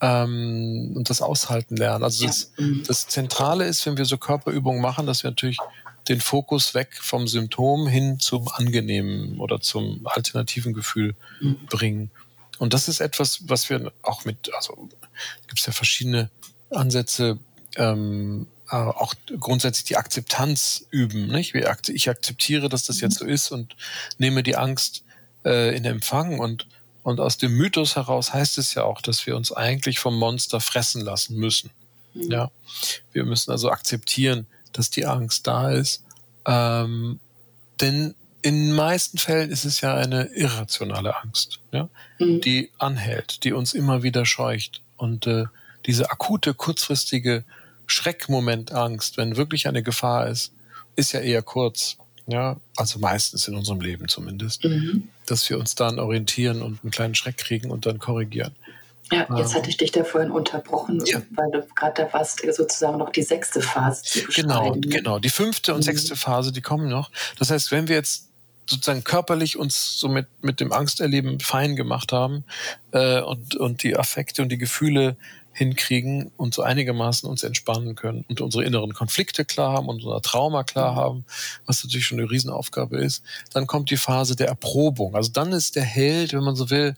ähm, 0.00 0.94
und 0.96 1.10
das 1.10 1.22
aushalten 1.22 1.76
lernen. 1.76 2.02
Also 2.02 2.26
das, 2.26 2.52
das 2.86 3.06
Zentrale 3.06 3.66
ist, 3.66 3.86
wenn 3.86 3.96
wir 3.96 4.04
so 4.04 4.18
Körperübungen 4.18 4.82
machen, 4.82 5.06
dass 5.06 5.22
wir 5.22 5.30
natürlich 5.30 5.58
den 6.08 6.20
Fokus 6.20 6.74
weg 6.74 6.88
vom 7.00 7.28
Symptom 7.28 7.86
hin 7.86 8.18
zum 8.18 8.48
angenehmen 8.48 9.38
oder 9.38 9.60
zum 9.60 10.00
alternativen 10.04 10.72
Gefühl 10.72 11.14
mhm. 11.40 11.66
bringen. 11.66 12.10
Und 12.60 12.74
das 12.74 12.88
ist 12.88 13.00
etwas, 13.00 13.48
was 13.48 13.70
wir 13.70 13.90
auch 14.02 14.26
mit, 14.26 14.52
also 14.54 14.90
gibt 15.46 15.60
es 15.60 15.64
ja 15.64 15.72
verschiedene 15.72 16.28
Ansätze, 16.68 17.38
ähm, 17.76 18.48
äh, 18.70 18.76
auch 18.76 19.14
grundsätzlich 19.38 19.84
die 19.84 19.96
Akzeptanz 19.96 20.84
üben. 20.90 21.28
Nicht? 21.28 21.54
Ich 21.54 22.10
akzeptiere, 22.10 22.68
dass 22.68 22.84
das 22.84 23.00
jetzt 23.00 23.18
so 23.18 23.24
ist 23.24 23.50
und 23.50 23.76
nehme 24.18 24.42
die 24.42 24.56
Angst 24.56 25.04
äh, 25.42 25.74
in 25.74 25.86
Empfang. 25.86 26.38
Und, 26.38 26.66
und 27.02 27.18
aus 27.18 27.38
dem 27.38 27.56
Mythos 27.56 27.96
heraus 27.96 28.34
heißt 28.34 28.58
es 28.58 28.74
ja 28.74 28.84
auch, 28.84 29.00
dass 29.00 29.26
wir 29.26 29.36
uns 29.36 29.52
eigentlich 29.52 29.98
vom 29.98 30.18
Monster 30.18 30.60
fressen 30.60 31.00
lassen 31.00 31.36
müssen. 31.36 31.70
Mhm. 32.12 32.30
Ja, 32.30 32.50
wir 33.12 33.24
müssen 33.24 33.52
also 33.52 33.70
akzeptieren, 33.70 34.46
dass 34.74 34.90
die 34.90 35.06
Angst 35.06 35.46
da 35.46 35.70
ist. 35.70 36.04
Ähm, 36.44 37.20
denn 37.80 38.14
in 38.42 38.68
den 38.68 38.72
meisten 38.72 39.18
Fällen 39.18 39.50
ist 39.50 39.64
es 39.64 39.80
ja 39.80 39.94
eine 39.94 40.24
irrationale 40.34 41.16
Angst, 41.16 41.60
ja, 41.72 41.88
mhm. 42.18 42.40
die 42.40 42.70
anhält, 42.78 43.44
die 43.44 43.52
uns 43.52 43.74
immer 43.74 44.02
wieder 44.02 44.24
scheucht. 44.24 44.82
Und 44.96 45.26
äh, 45.26 45.44
diese 45.86 46.10
akute, 46.10 46.54
kurzfristige 46.54 47.44
Schreckmomentangst, 47.86 49.16
wenn 49.16 49.36
wirklich 49.36 49.66
eine 49.66 49.82
Gefahr 49.82 50.28
ist, 50.28 50.52
ist 50.96 51.12
ja 51.12 51.20
eher 51.20 51.42
kurz. 51.42 51.96
Ja, 52.26 52.58
also 52.76 53.00
meistens 53.00 53.48
in 53.48 53.56
unserem 53.56 53.80
Leben 53.80 54.06
zumindest, 54.06 54.62
mhm. 54.62 55.08
dass 55.26 55.50
wir 55.50 55.58
uns 55.58 55.74
dann 55.74 55.98
orientieren 55.98 56.62
und 56.62 56.80
einen 56.84 56.92
kleinen 56.92 57.16
Schreck 57.16 57.38
kriegen 57.38 57.72
und 57.72 57.86
dann 57.86 57.98
korrigieren. 57.98 58.54
Ja, 59.10 59.26
jetzt 59.36 59.56
hatte 59.56 59.68
ich 59.68 59.76
dich 59.76 59.90
da 59.90 60.04
vorhin 60.04 60.30
unterbrochen, 60.30 61.02
ja. 61.04 61.20
weil 61.30 61.50
du 61.50 61.66
gerade 61.74 62.04
da 62.04 62.12
warst, 62.12 62.40
sozusagen 62.54 62.98
noch 62.98 63.10
die 63.10 63.24
sechste 63.24 63.60
Phase 63.60 64.04
zu 64.04 64.20
Genau, 64.28 64.76
genau. 64.78 65.18
Die 65.18 65.30
fünfte 65.30 65.72
und 65.72 65.80
mhm. 65.80 65.84
sechste 65.84 66.14
Phase, 66.14 66.52
die 66.52 66.60
kommen 66.60 66.88
noch. 66.88 67.10
Das 67.36 67.50
heißt, 67.50 67.72
wenn 67.72 67.88
wir 67.88 67.96
jetzt 67.96 68.29
sozusagen 68.70 69.04
körperlich 69.04 69.56
uns 69.56 69.98
so 69.98 70.08
mit, 70.08 70.26
mit 70.42 70.60
dem 70.60 70.72
Angsterleben 70.72 71.40
fein 71.40 71.76
gemacht 71.76 72.12
haben 72.12 72.44
äh, 72.92 73.20
und, 73.20 73.56
und 73.56 73.82
die 73.82 73.96
Affekte 73.96 74.42
und 74.42 74.50
die 74.50 74.58
Gefühle 74.58 75.16
hinkriegen 75.52 76.30
und 76.36 76.54
so 76.54 76.62
einigermaßen 76.62 77.28
uns 77.28 77.42
entspannen 77.42 77.96
können 77.96 78.24
und 78.28 78.40
unsere 78.40 78.64
inneren 78.64 78.94
Konflikte 78.94 79.44
klar 79.44 79.72
haben 79.72 79.88
und 79.88 80.04
unser 80.04 80.22
Trauma 80.22 80.62
klar 80.62 80.92
mhm. 80.92 80.96
haben, 80.96 81.24
was 81.66 81.82
natürlich 81.82 82.06
schon 82.06 82.20
eine 82.20 82.30
Riesenaufgabe 82.30 82.98
ist, 82.98 83.24
dann 83.52 83.66
kommt 83.66 83.90
die 83.90 83.96
Phase 83.96 84.36
der 84.36 84.46
Erprobung. 84.46 85.16
Also 85.16 85.30
dann 85.32 85.52
ist 85.52 85.76
der 85.76 85.82
Held, 85.82 86.32
wenn 86.32 86.44
man 86.44 86.56
so 86.56 86.70
will, 86.70 86.94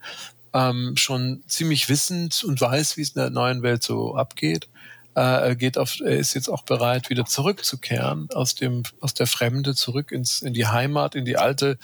ähm, 0.53 0.97
schon 0.97 1.43
ziemlich 1.47 1.89
wissend 1.89 2.45
und 2.45 2.61
weiß, 2.61 2.99
wie 2.99 3.03
es 3.03 3.11
in 3.11 3.23
der 3.23 3.31
neuen 3.31 3.62
Welt 3.62 3.83
so 3.83 4.14
abgeht 4.16 4.68
äh, 5.15 5.21
er 5.21 5.57
geht 5.57 5.79
auf, 5.79 6.01
er 6.01 6.17
ist 6.17 6.35
jetzt 6.35 6.49
auch 6.49 6.63
bereit, 6.63 7.11
wieder 7.11 7.25
zurückzukehren 7.25 8.29
aus 8.35 8.55
dem, 8.55 8.83
aus 9.01 9.15
der 9.15 9.27
Fremde 9.27 9.75
zurück 9.75 10.13
ins, 10.13 10.43
in 10.43 10.55
die 10.55 10.67
Heimat, 10.67 11.15
in 11.15 11.25
die 11.25 11.37
alte 11.37 11.79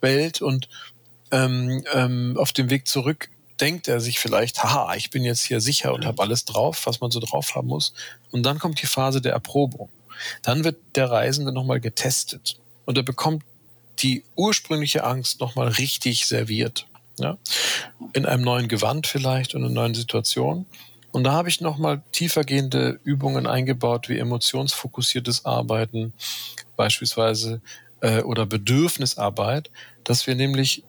Welt 0.00 0.40
und 0.40 0.68
ähm, 1.30 1.84
ähm, 1.92 2.36
auf 2.38 2.52
dem 2.52 2.70
Weg 2.70 2.88
zurück 2.88 3.28
denkt 3.60 3.88
er 3.88 4.00
sich 4.00 4.18
vielleicht, 4.18 4.62
haha, 4.62 4.94
ich 4.94 5.10
bin 5.10 5.22
jetzt 5.22 5.44
hier 5.44 5.60
sicher 5.60 5.92
und 5.92 6.06
habe 6.06 6.22
alles 6.22 6.44
drauf, 6.44 6.86
was 6.86 7.00
man 7.00 7.10
so 7.10 7.20
drauf 7.20 7.54
haben 7.54 7.68
muss. 7.68 7.92
Und 8.30 8.44
dann 8.44 8.58
kommt 8.58 8.80
die 8.80 8.86
Phase 8.86 9.20
der 9.20 9.32
Erprobung. 9.32 9.90
Dann 10.42 10.64
wird 10.64 10.78
der 10.94 11.10
Reisende 11.10 11.52
nochmal 11.52 11.80
getestet 11.80 12.58
und 12.84 12.96
er 12.96 13.02
bekommt 13.02 13.44
die 13.98 14.24
ursprüngliche 14.34 15.04
Angst 15.04 15.40
nochmal 15.40 15.68
richtig 15.68 16.26
serviert. 16.26 16.86
Ja? 17.18 17.38
In 18.12 18.26
einem 18.26 18.42
neuen 18.42 18.68
Gewand 18.68 19.06
vielleicht 19.06 19.54
und 19.54 19.60
in 19.60 19.66
einer 19.66 19.74
neuen 19.74 19.94
Situation. 19.94 20.66
Und 21.12 21.24
da 21.24 21.32
habe 21.32 21.48
ich 21.48 21.60
nochmal 21.60 22.02
tiefergehende 22.12 23.00
Übungen 23.04 23.46
eingebaut, 23.46 24.08
wie 24.08 24.18
emotionsfokussiertes 24.18 25.44
Arbeiten 25.44 26.12
beispielsweise 26.76 27.60
äh, 28.00 28.22
oder 28.22 28.46
Bedürfnisarbeit, 28.46 29.70
dass 30.04 30.26
wir 30.26 30.34
nämlich 30.34 30.84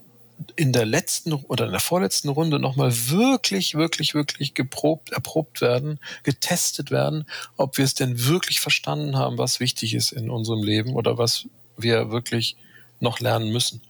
in 0.56 0.74
der 0.74 0.86
letzten 0.86 1.34
oder 1.34 1.66
in 1.66 1.72
der 1.72 1.80
vorletzten 1.80 2.30
Runde 2.30 2.60
nochmal 2.60 2.92
wirklich, 2.92 3.76
wirklich, 3.76 4.14
wirklich 4.14 4.54
geprobt, 4.54 5.12
erprobt 5.12 5.62
werden, 5.62 6.00
getestet 6.24 6.92
werden, 6.92 7.26
ob 7.58 7.78
wir 7.78 7.86
es 7.86 7.94
denn 7.94 8.26
wirklich 8.26 8.60
verstanden 8.60 9.18
haben, 9.18 9.38
was 9.38 9.60
wichtig 9.60 9.94
ist 9.94 10.12
in 10.12 10.30
unserem 10.30 10.64
Leben 10.64 10.96
oder 10.96 11.18
was 11.18 11.48
wir 11.78 12.12
wirklich 12.12 12.56
noch 13.00 13.20
lernen 13.20 13.52
müssen. 13.52 13.82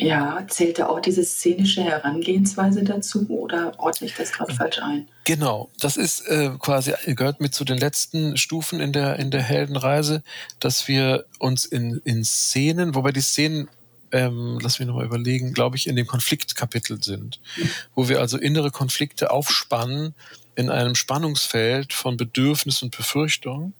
Ja, 0.00 0.46
zählt 0.48 0.78
da 0.78 0.86
auch 0.86 1.00
diese 1.00 1.22
szenische 1.22 1.84
Herangehensweise 1.84 2.84
dazu 2.84 3.28
oder 3.28 3.78
ordne 3.78 4.06
ich 4.06 4.14
das 4.14 4.32
gerade 4.32 4.54
falsch 4.54 4.78
ein? 4.78 5.06
Genau, 5.24 5.68
das 5.78 5.98
ist 5.98 6.26
äh, 6.26 6.50
quasi 6.58 6.94
gehört 7.14 7.40
mit 7.40 7.54
zu 7.54 7.64
den 7.64 7.76
letzten 7.76 8.38
Stufen 8.38 8.80
in 8.80 8.92
der 8.92 9.18
in 9.18 9.30
der 9.30 9.42
Heldenreise, 9.42 10.22
dass 10.58 10.88
wir 10.88 11.26
uns 11.38 11.66
in 11.66 12.00
in 12.04 12.24
Szenen, 12.24 12.94
wobei 12.94 13.12
die 13.12 13.20
Szenen 13.20 13.68
ähm, 14.12 14.58
lass 14.62 14.78
mich 14.78 14.88
nochmal 14.88 15.04
überlegen, 15.04 15.52
glaube 15.52 15.76
ich, 15.76 15.86
in 15.86 15.96
dem 15.96 16.06
Konfliktkapitel 16.06 17.02
sind, 17.02 17.40
mhm. 17.56 17.70
wo 17.94 18.08
wir 18.08 18.20
also 18.20 18.38
innere 18.38 18.70
Konflikte 18.70 19.30
aufspannen 19.30 20.14
in 20.56 20.70
einem 20.70 20.94
Spannungsfeld 20.94 21.92
von 21.92 22.16
Bedürfnis 22.16 22.82
und 22.82 22.96
Befürchtung 22.96 23.74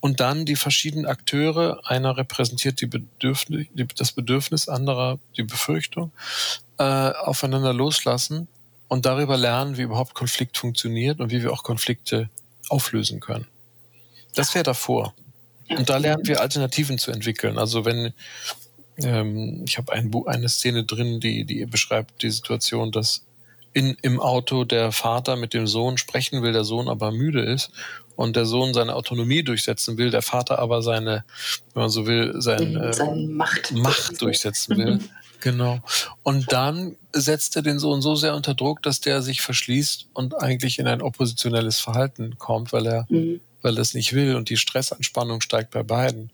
und 0.00 0.20
dann 0.20 0.44
die 0.44 0.56
verschiedenen 0.56 1.06
Akteure, 1.06 1.80
einer 1.84 2.16
repräsentiert 2.16 2.80
die 2.80 2.86
Bedürfnis, 2.86 3.66
die, 3.74 3.86
das 3.86 4.12
Bedürfnis, 4.12 4.68
anderer 4.68 5.18
die 5.36 5.42
Befürchtung, 5.42 6.12
äh, 6.78 6.82
aufeinander 6.82 7.72
loslassen 7.72 8.48
und 8.88 9.06
darüber 9.06 9.36
lernen, 9.36 9.76
wie 9.76 9.82
überhaupt 9.82 10.14
Konflikt 10.14 10.56
funktioniert 10.56 11.20
und 11.20 11.30
wie 11.30 11.42
wir 11.42 11.52
auch 11.52 11.62
Konflikte 11.62 12.30
auflösen 12.68 13.20
können. 13.20 13.46
Das 14.34 14.54
wäre 14.54 14.64
davor. 14.64 15.14
Und 15.68 15.88
da 15.88 15.98
lernen 15.98 16.26
wir 16.26 16.40
Alternativen 16.40 16.98
zu 16.98 17.10
entwickeln. 17.10 17.58
Also 17.58 17.84
wenn 17.84 18.12
ähm, 19.04 19.64
ich 19.66 19.78
habe 19.78 19.92
ein 19.92 20.12
eine 20.26 20.48
Szene 20.48 20.84
drin, 20.84 21.20
die, 21.20 21.44
die 21.44 21.64
beschreibt 21.66 22.22
die 22.22 22.30
Situation, 22.30 22.92
dass 22.92 23.24
in, 23.72 23.96
im 24.02 24.20
Auto 24.20 24.64
der 24.64 24.92
Vater 24.92 25.36
mit 25.36 25.54
dem 25.54 25.66
Sohn 25.66 25.98
sprechen 25.98 26.42
will, 26.42 26.52
der 26.52 26.64
Sohn 26.64 26.88
aber 26.88 27.12
müde 27.12 27.42
ist 27.42 27.70
und 28.16 28.36
der 28.36 28.44
Sohn 28.44 28.74
seine 28.74 28.94
Autonomie 28.94 29.42
durchsetzen 29.42 29.96
will, 29.96 30.10
der 30.10 30.22
Vater 30.22 30.58
aber 30.58 30.82
seine, 30.82 31.24
wenn 31.72 31.82
man 31.82 31.90
so 31.90 32.06
will, 32.06 32.34
sein, 32.40 32.76
äh, 32.76 32.92
seine 32.92 33.26
Macht, 33.28 33.72
Macht 33.72 34.20
durchsetzen 34.20 34.76
will. 34.76 35.00
Genau. 35.40 35.80
Und 36.22 36.52
dann 36.52 36.96
setzt 37.12 37.56
er 37.56 37.62
den 37.62 37.78
Sohn 37.78 38.02
so 38.02 38.14
sehr 38.14 38.34
unter 38.34 38.54
Druck, 38.54 38.82
dass 38.82 39.00
der 39.00 39.22
sich 39.22 39.40
verschließt 39.40 40.08
und 40.12 40.34
eigentlich 40.34 40.78
in 40.78 40.86
ein 40.86 41.00
oppositionelles 41.00 41.80
Verhalten 41.80 42.36
kommt, 42.38 42.72
weil 42.72 42.86
er, 42.86 43.06
mhm. 43.08 43.40
weil 43.62 43.76
er 43.76 43.82
es 43.82 43.94
nicht 43.94 44.12
will 44.12 44.36
und 44.36 44.50
die 44.50 44.58
Stressanspannung 44.58 45.40
steigt 45.40 45.70
bei 45.70 45.82
beiden. 45.82 46.30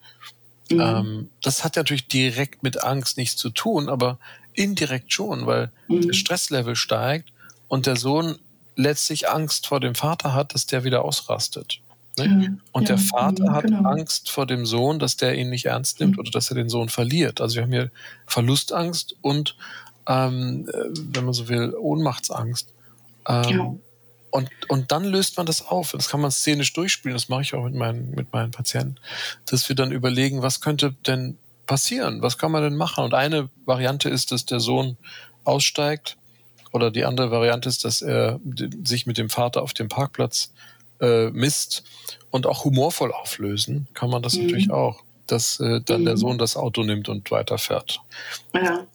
Mhm. 0.70 0.80
Ähm, 0.80 1.30
das 1.43 1.62
hat 1.62 1.76
natürlich 1.76 2.09
direkt 2.09 2.62
mit 2.62 2.82
Angst 2.82 3.16
nichts 3.16 3.37
zu 3.37 3.51
tun, 3.51 3.89
aber 3.89 4.18
indirekt 4.57 5.13
schon, 5.13 5.47
weil 5.47 5.71
mhm. 5.89 6.09
das 6.09 6.17
Stresslevel 6.17 6.75
steigt 6.77 7.29
und 7.69 7.87
der 7.87 7.97
Sohn 7.97 8.37
letztlich 8.75 9.29
Angst 9.31 9.67
vor 9.67 9.81
dem 9.81 9.95
Vater 9.95 10.35
hat, 10.35 10.55
dass 10.55 10.67
der 10.67 10.85
wieder 10.85 11.05
ausrastet. 11.05 11.81
Ne? 12.19 12.59
Und 12.73 12.89
Ja, 12.89 12.97
der 12.97 12.99
Vater 12.99 13.53
hat 13.53 13.65
genau. 13.65 13.89
Angst 13.89 14.31
vor 14.31 14.47
dem 14.47 14.65
Sohn, 14.67 14.99
dass 14.99 15.17
der 15.17 15.35
ihn 15.37 15.51
nicht 15.51 15.67
ernst 15.67 16.01
nimmt 16.01 16.15
Mhm. 16.15 16.21
oder 16.21 16.31
dass 16.31 16.51
er 16.51 16.55
den 16.57 16.69
Sohn 16.69 16.89
verliert. 16.89 17.41
Also 17.41 17.57
wir 17.57 17.63
haben 17.63 17.73
hier 17.73 17.91
Verlustangst 18.27 19.17
und, 19.21 19.57
ähm, 20.09 20.69
äh, 20.73 20.89
wenn 21.15 21.25
man 21.25 21.35
so 21.35 21.49
will, 21.49 21.75
Ohnmachtsangst. 21.79 22.69
Ähm, 23.29 23.49
Ja. 23.51 23.75
und, 24.31 24.51
und 24.69 24.93
dann 24.93 25.05
löst 25.05 25.37
man 25.37 25.47
das 25.47 25.67
auf. 25.67 25.93
Das 25.93 26.09
kann 26.09 26.21
man 26.21 26.31
szenisch 26.31 26.73
durchspielen. 26.73 27.15
Das 27.17 27.29
mache 27.29 27.43
ich 27.43 27.55
auch 27.55 27.65
mit 27.65 27.75
meinen, 27.75 28.11
mit 28.13 28.33
meinen 28.33 28.51
Patienten, 28.51 28.97
dass 29.47 29.69
wir 29.69 29.77
dann 29.77 29.93
überlegen, 29.93 30.41
was 30.43 30.61
könnte 30.61 30.95
denn 31.07 31.37
passieren? 31.67 32.23
Was 32.23 32.39
kann 32.39 32.53
man 32.53 32.62
denn 32.62 32.77
machen? 32.77 33.05
Und 33.05 33.14
eine 33.14 33.49
Variante 33.64 34.09
ist, 34.09 34.33
dass 34.33 34.47
der 34.47 34.61
Sohn 34.61 34.97
aussteigt. 35.45 36.17
Oder 36.73 36.91
die 36.91 37.05
andere 37.05 37.31
Variante 37.31 37.69
ist, 37.69 37.85
dass 37.85 38.03
er 38.03 38.39
sich 38.85 39.07
mit 39.07 39.17
dem 39.19 39.31
Vater 39.31 39.62
auf 39.62 39.73
dem 39.73 39.89
Parkplatz 39.89 40.53
äh, 41.01 41.31
misst 41.31 41.85
und 42.31 42.47
auch 42.47 42.64
humorvoll 42.64 43.12
auflösen, 43.12 43.87
kann 43.95 44.11
man 44.11 44.23
das 44.23 44.35
Mhm. 44.35 44.43
natürlich 44.45 44.71
auch. 44.71 45.03
Dass 45.27 45.59
äh, 45.61 45.81
dann 45.85 46.05
der 46.05 46.14
Mhm. 46.14 46.19
Sohn 46.19 46.39
das 46.39 46.57
Auto 46.57 46.83
nimmt 46.83 47.09
und 47.09 47.31
weiterfährt. 47.31 48.01
Ja. 48.55 48.87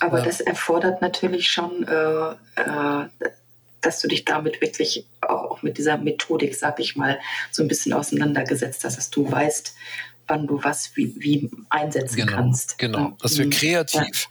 Aber 0.00 0.18
Ja. 0.18 0.24
das 0.24 0.40
erfordert 0.40 1.00
natürlich 1.02 1.50
schon, 1.50 1.86
äh, 1.86 2.30
äh, 2.60 3.08
dass 3.80 4.00
du 4.00 4.08
dich 4.08 4.24
damit 4.24 4.60
wirklich 4.60 5.06
auch, 5.20 5.50
auch 5.50 5.62
mit 5.62 5.76
dieser 5.78 5.98
Methodik, 5.98 6.54
sag 6.54 6.80
ich 6.80 6.96
mal, 6.96 7.18
so 7.50 7.62
ein 7.62 7.68
bisschen 7.68 7.92
auseinandergesetzt 7.92 8.84
hast, 8.84 8.96
dass 8.96 9.10
du 9.10 9.30
weißt, 9.30 9.74
wann 10.28 10.46
du 10.46 10.62
was 10.62 10.96
wie, 10.96 11.14
wie 11.18 11.50
einsetzen 11.70 12.26
kannst. 12.26 12.78
Genau, 12.78 12.98
Ja. 12.98 13.16
dass 13.20 13.38
wir 13.38 13.46
Mhm. 13.46 13.50
kreativ. 13.50 14.28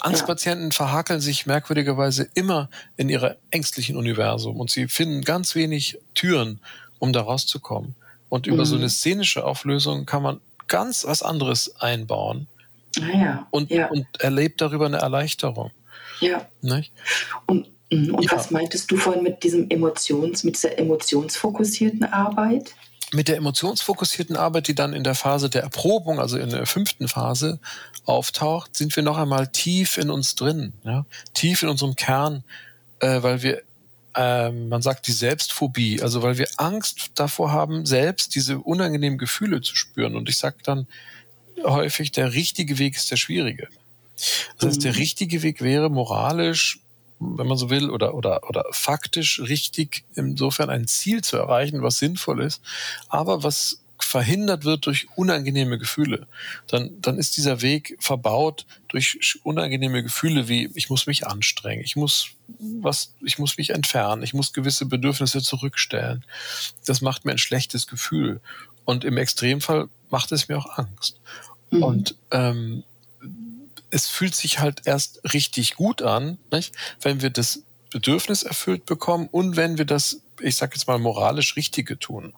Angstpatienten 0.00 0.72
verhakeln 0.72 1.20
sich 1.20 1.46
merkwürdigerweise 1.46 2.28
immer 2.34 2.68
in 2.96 3.08
ihrer 3.08 3.36
ängstlichen 3.50 3.96
Universum 3.96 4.60
und 4.60 4.70
sie 4.70 4.88
finden 4.88 5.22
ganz 5.22 5.54
wenig 5.54 5.98
Türen, 6.14 6.60
um 6.98 7.12
da 7.12 7.22
rauszukommen. 7.22 7.94
Und 8.28 8.46
über 8.46 8.58
Mhm. 8.64 8.66
so 8.66 8.76
eine 8.76 8.90
szenische 8.90 9.44
Auflösung 9.44 10.04
kann 10.06 10.22
man 10.22 10.40
ganz 10.68 11.04
was 11.04 11.22
anderes 11.22 11.80
einbauen 11.80 12.46
und, 13.50 13.70
ja, 13.70 13.86
und 13.88 14.06
erlebt 14.20 14.60
darüber 14.60 14.86
eine 14.86 14.98
Erleichterung. 14.98 15.70
ja. 16.20 16.46
Nicht? 16.60 16.92
Und, 17.46 17.68
und 17.90 18.22
Ja. 18.22 18.32
was 18.32 18.50
meintest 18.50 18.90
du 18.90 18.96
vorhin 18.98 19.22
mit 19.22 19.42
diesem 19.42 19.70
Emotions, 19.70 20.44
mit 20.44 20.56
dieser 20.56 20.78
emotionsfokussierten 20.78 22.04
Arbeit? 22.04 22.74
Mit 23.12 23.26
der 23.28 23.36
emotionsfokussierten 23.36 24.36
Arbeit, 24.36 24.68
die 24.68 24.74
dann 24.74 24.92
in 24.92 25.02
der 25.02 25.14
Phase 25.16 25.50
der 25.50 25.62
Erprobung, 25.62 26.20
also 26.20 26.38
in 26.38 26.50
der 26.50 26.64
fünften 26.66 27.08
Phase, 27.08 27.58
auftaucht, 28.04 28.76
sind 28.76 28.94
wir 28.94 29.02
noch 29.02 29.18
einmal 29.18 29.48
tief 29.48 29.98
in 29.98 30.10
uns 30.10 30.36
drin, 30.36 30.72
ja? 30.84 31.04
tief 31.34 31.62
in 31.62 31.68
unserem 31.68 31.96
Kern, 31.96 32.44
äh, 33.00 33.22
weil 33.22 33.42
wir, 33.42 33.62
ähm, 34.14 34.68
man 34.68 34.80
sagt 34.82 35.06
die 35.08 35.12
Selbstphobie, 35.12 36.02
also 36.02 36.22
weil 36.22 36.38
wir 36.38 36.48
Angst 36.56 37.10
davor 37.16 37.50
haben, 37.52 37.84
selbst 37.84 38.34
diese 38.36 38.58
unangenehmen 38.58 39.18
Gefühle 39.18 39.60
zu 39.60 39.74
spüren. 39.74 40.14
Und 40.16 40.28
ich 40.28 40.36
sage 40.38 40.56
dann 40.62 40.86
häufig, 41.64 42.12
der 42.12 42.32
richtige 42.32 42.78
Weg 42.78 42.96
ist 42.96 43.10
der 43.10 43.16
schwierige. 43.16 43.68
Das 44.58 44.68
heißt, 44.68 44.84
der 44.84 44.92
Mhm. 44.92 44.98
richtige 44.98 45.42
Weg 45.42 45.62
wäre 45.62 45.90
moralisch, 45.90 46.80
wenn 47.20 47.46
man 47.46 47.58
so 47.58 47.70
will, 47.70 47.90
oder, 47.90 48.14
oder, 48.14 48.48
oder 48.48 48.64
faktisch 48.72 49.40
richtig, 49.40 50.04
insofern 50.14 50.70
ein 50.70 50.86
Ziel 50.86 51.22
zu 51.22 51.36
erreichen, 51.36 51.82
was 51.82 51.98
sinnvoll 51.98 52.42
ist, 52.42 52.62
aber 53.08 53.42
was 53.42 53.80
verhindert 54.02 54.64
wird 54.64 54.86
durch 54.86 55.06
unangenehme 55.14 55.78
Gefühle. 55.78 56.26
Dann, 56.66 56.90
dann 57.00 57.18
ist 57.18 57.36
dieser 57.36 57.60
Weg 57.60 57.96
verbaut 58.00 58.66
durch 58.88 59.38
unangenehme 59.44 60.02
Gefühle 60.02 60.48
wie 60.48 60.70
ich 60.74 60.90
muss 60.90 61.06
mich 61.06 61.26
anstrengen, 61.26 61.84
ich 61.84 61.96
muss 61.96 62.30
was, 62.58 63.14
ich 63.24 63.38
muss 63.38 63.56
mich 63.58 63.70
entfernen, 63.70 64.22
ich 64.22 64.34
muss 64.34 64.52
gewisse 64.52 64.86
Bedürfnisse 64.86 65.42
zurückstellen. 65.42 66.24
Das 66.86 67.00
macht 67.00 67.24
mir 67.24 67.32
ein 67.32 67.38
schlechtes 67.38 67.86
Gefühl. 67.86 68.40
Und 68.84 69.04
im 69.04 69.16
Extremfall 69.18 69.88
macht 70.08 70.32
es 70.32 70.48
mir 70.48 70.58
auch 70.58 70.78
Angst. 70.78 71.20
Mhm. 71.70 71.82
Und 71.82 72.14
ähm, 72.32 72.82
es 73.90 74.08
fühlt 74.08 74.34
sich 74.34 74.58
halt 74.60 74.82
erst 74.86 75.20
richtig 75.32 75.74
gut 75.76 76.02
an, 76.02 76.38
nicht? 76.50 76.74
wenn 77.02 77.22
wir 77.22 77.30
das 77.30 77.62
Bedürfnis 77.90 78.42
erfüllt 78.44 78.86
bekommen 78.86 79.28
und 79.30 79.56
wenn 79.56 79.78
wir 79.78 79.84
das, 79.84 80.22
ich 80.40 80.56
sage 80.56 80.72
jetzt 80.76 80.86
mal, 80.86 80.98
moralisch 80.98 81.56
Richtige 81.56 81.98
tun 81.98 82.34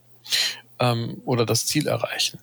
ähm, 0.78 1.20
oder 1.24 1.44
das 1.46 1.66
Ziel 1.66 1.86
erreichen. 1.88 2.38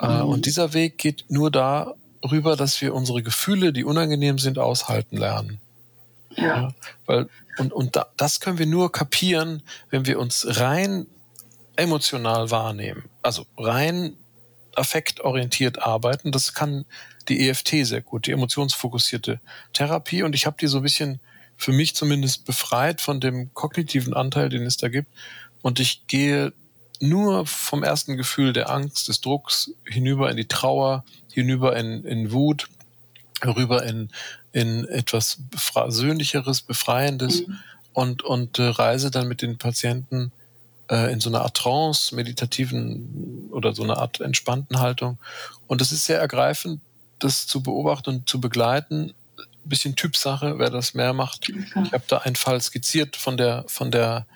Äh, 0.00 0.06
Mhm. 0.06 0.28
und 0.28 0.46
dieser 0.46 0.72
Weg 0.74 0.98
geht 0.98 1.24
nur 1.28 1.50
darüber, 1.50 2.56
dass 2.56 2.80
wir 2.80 2.94
unsere 2.94 3.22
Gefühle, 3.22 3.72
die 3.72 3.84
unangenehm 3.84 4.38
sind, 4.38 4.58
aushalten 4.58 5.16
lernen. 5.16 5.60
ja. 6.36 6.44
Ja, 6.62 6.74
weil, 7.06 7.28
und, 7.58 7.72
und 7.72 7.96
da, 7.96 8.06
das 8.16 8.40
können 8.40 8.58
wir 8.58 8.66
nur 8.66 8.92
kapieren, 8.92 9.62
wenn 9.90 10.06
wir 10.06 10.18
uns 10.20 10.46
rein 10.48 11.06
emotional 11.76 12.50
wahrnehmen. 12.50 13.04
Also 13.22 13.46
rein 13.58 14.16
affektorientiert 14.76 15.82
arbeiten. 15.82 16.30
Das 16.32 16.54
kann 16.54 16.84
die 17.28 17.48
EFT 17.48 17.86
sehr 17.86 18.00
gut, 18.00 18.26
die 18.26 18.32
emotionsfokussierte 18.32 19.40
Therapie. 19.72 20.22
Und 20.22 20.34
ich 20.34 20.46
habe 20.46 20.56
die 20.60 20.66
so 20.66 20.78
ein 20.78 20.82
bisschen 20.82 21.20
für 21.56 21.72
mich 21.72 21.94
zumindest 21.94 22.46
befreit 22.46 23.00
von 23.00 23.20
dem 23.20 23.52
kognitiven 23.52 24.14
Anteil, 24.14 24.48
den 24.48 24.62
es 24.62 24.76
da 24.76 24.88
gibt. 24.88 25.08
Und 25.62 25.78
ich 25.78 26.06
gehe 26.06 26.52
nur 27.00 27.46
vom 27.46 27.82
ersten 27.82 28.16
Gefühl 28.16 28.52
der 28.52 28.70
Angst, 28.70 29.08
des 29.08 29.20
Drucks 29.20 29.72
hinüber 29.84 30.30
in 30.30 30.36
die 30.36 30.48
Trauer, 30.48 31.04
hinüber 31.32 31.76
in, 31.76 32.04
in 32.04 32.32
Wut, 32.32 32.68
rüber 33.44 33.84
in, 33.84 34.10
in 34.52 34.86
etwas 34.86 35.38
Versöhnlicheres, 35.54 36.62
Befreiendes 36.62 37.46
Mhm. 37.46 37.58
und, 37.92 38.22
und 38.22 38.58
äh, 38.58 38.64
reise 38.64 39.10
dann 39.10 39.28
mit 39.28 39.42
den 39.42 39.58
Patienten 39.58 40.32
äh, 40.90 41.12
in 41.12 41.20
so 41.20 41.30
einer 41.30 41.42
Art 41.42 41.56
Trance, 41.56 42.14
meditativen 42.14 43.48
oder 43.50 43.74
so 43.74 43.82
eine 43.82 43.96
Art 43.96 44.20
entspannten 44.20 44.80
Haltung. 44.80 45.18
Und 45.66 45.80
es 45.80 45.92
ist 45.92 46.04
sehr 46.04 46.18
ergreifend, 46.18 46.80
das 47.24 47.46
zu 47.46 47.62
beobachten 47.62 48.10
und 48.10 48.28
zu 48.28 48.40
begleiten. 48.40 49.14
Ein 49.38 49.68
bisschen 49.68 49.96
Typsache, 49.96 50.58
wer 50.58 50.70
das 50.70 50.94
mehr 50.94 51.12
macht. 51.12 51.48
Ich 51.48 51.92
habe 51.92 52.04
da 52.06 52.18
einen 52.18 52.36
Fall 52.36 52.60
skizziert 52.60 53.16
von 53.16 53.36
der, 53.36 53.64
von 53.66 53.90
der 53.90 54.26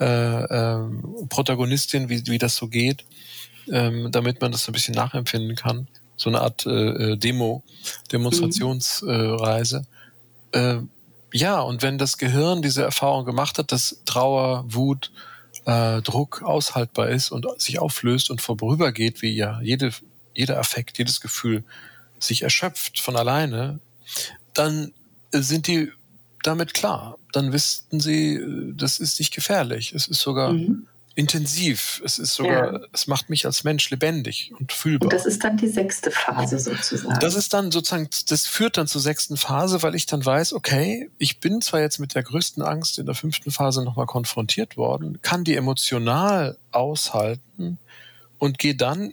äh, 0.00 0.04
ähm, 0.04 1.26
Protagonistin, 1.28 2.08
wie, 2.08 2.26
wie 2.26 2.38
das 2.38 2.56
so 2.56 2.68
geht, 2.68 3.04
ähm, 3.70 4.10
damit 4.12 4.40
man 4.40 4.52
das 4.52 4.64
so 4.64 4.70
ein 4.70 4.74
bisschen 4.74 4.94
nachempfinden 4.94 5.56
kann. 5.56 5.88
So 6.16 6.30
eine 6.30 6.40
Art 6.40 6.66
äh, 6.66 7.12
äh, 7.12 7.16
Demo, 7.16 7.62
Demonstrationsreise. 8.12 9.86
Äh, 10.52 10.78
ja, 11.32 11.60
und 11.60 11.82
wenn 11.82 11.98
das 11.98 12.16
Gehirn 12.18 12.62
diese 12.62 12.82
Erfahrung 12.82 13.24
gemacht 13.24 13.58
hat, 13.58 13.70
dass 13.72 14.02
Trauer, 14.04 14.64
Wut, 14.66 15.12
äh, 15.66 16.00
Druck 16.02 16.42
aushaltbar 16.42 17.08
ist 17.08 17.30
und 17.30 17.46
sich 17.60 17.78
auflöst 17.78 18.30
und 18.30 18.40
vorübergeht, 18.40 19.22
wie 19.22 19.34
ja 19.34 19.60
jede, 19.60 19.92
jeder 20.34 20.58
Affekt, 20.58 20.98
jedes 20.98 21.20
Gefühl 21.20 21.64
sich 22.20 22.42
erschöpft 22.42 23.00
von 23.00 23.16
alleine, 23.16 23.80
dann 24.54 24.92
sind 25.32 25.66
die 25.66 25.92
damit 26.42 26.74
klar. 26.74 27.18
Dann 27.32 27.52
wissen 27.52 28.00
sie, 28.00 28.34
äh, 28.36 28.72
das 28.74 29.00
ist 29.00 29.18
nicht 29.18 29.34
gefährlich. 29.34 29.92
Es 29.92 30.06
ist 30.08 30.20
sogar 30.20 30.52
Mhm. 30.52 30.86
intensiv. 31.14 32.00
Es 32.04 32.18
ist 32.20 32.34
sogar, 32.34 32.72
Ja. 32.74 32.80
es 32.92 33.08
macht 33.08 33.28
mich 33.28 33.44
als 33.44 33.64
Mensch 33.64 33.90
lebendig 33.90 34.52
und 34.58 34.72
fühlbar. 34.72 35.06
Und 35.06 35.12
das 35.12 35.26
ist 35.26 35.42
dann 35.42 35.56
die 35.56 35.66
sechste 35.66 36.12
Phase 36.12 36.58
sozusagen. 36.60 37.18
Das 37.20 37.34
ist 37.34 37.52
dann 37.52 37.72
sozusagen, 37.72 38.08
das 38.28 38.46
führt 38.46 38.76
dann 38.76 38.86
zur 38.86 39.00
sechsten 39.00 39.36
Phase, 39.36 39.82
weil 39.82 39.96
ich 39.96 40.06
dann 40.06 40.24
weiß, 40.24 40.52
okay, 40.52 41.10
ich 41.18 41.40
bin 41.40 41.60
zwar 41.60 41.80
jetzt 41.80 41.98
mit 41.98 42.14
der 42.14 42.22
größten 42.22 42.62
Angst 42.62 42.98
in 43.00 43.06
der 43.06 43.16
fünften 43.16 43.50
Phase 43.50 43.82
nochmal 43.84 44.06
konfrontiert 44.06 44.76
worden, 44.76 45.20
kann 45.20 45.42
die 45.42 45.56
emotional 45.56 46.56
aushalten 46.70 47.78
und 48.38 48.58
gehe 48.58 48.76
dann, 48.76 49.12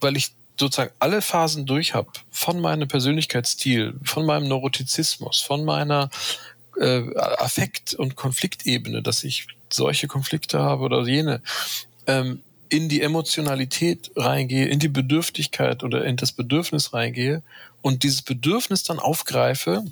weil 0.00 0.16
ich 0.16 0.34
sozusagen 0.58 0.92
alle 0.98 1.22
Phasen 1.22 1.66
durch 1.66 1.94
habe, 1.94 2.10
von 2.30 2.60
meinem 2.60 2.88
Persönlichkeitsstil, 2.88 3.94
von 4.04 4.26
meinem 4.26 4.48
Neurotizismus, 4.48 5.40
von 5.40 5.64
meiner 5.64 6.10
äh, 6.78 7.02
Affekt- 7.16 7.94
und 7.94 8.16
Konfliktebene, 8.16 9.02
dass 9.02 9.24
ich 9.24 9.46
solche 9.70 10.08
Konflikte 10.08 10.60
habe 10.60 10.84
oder 10.84 11.06
jene, 11.06 11.42
ähm, 12.06 12.42
in 12.68 12.88
die 12.88 13.02
Emotionalität 13.02 14.10
reingehe, 14.16 14.66
in 14.66 14.78
die 14.78 14.88
Bedürftigkeit 14.88 15.84
oder 15.84 16.04
in 16.04 16.16
das 16.16 16.32
Bedürfnis 16.32 16.94
reingehe 16.94 17.42
und 17.82 18.02
dieses 18.02 18.22
Bedürfnis 18.22 18.82
dann 18.82 18.98
aufgreife, 18.98 19.84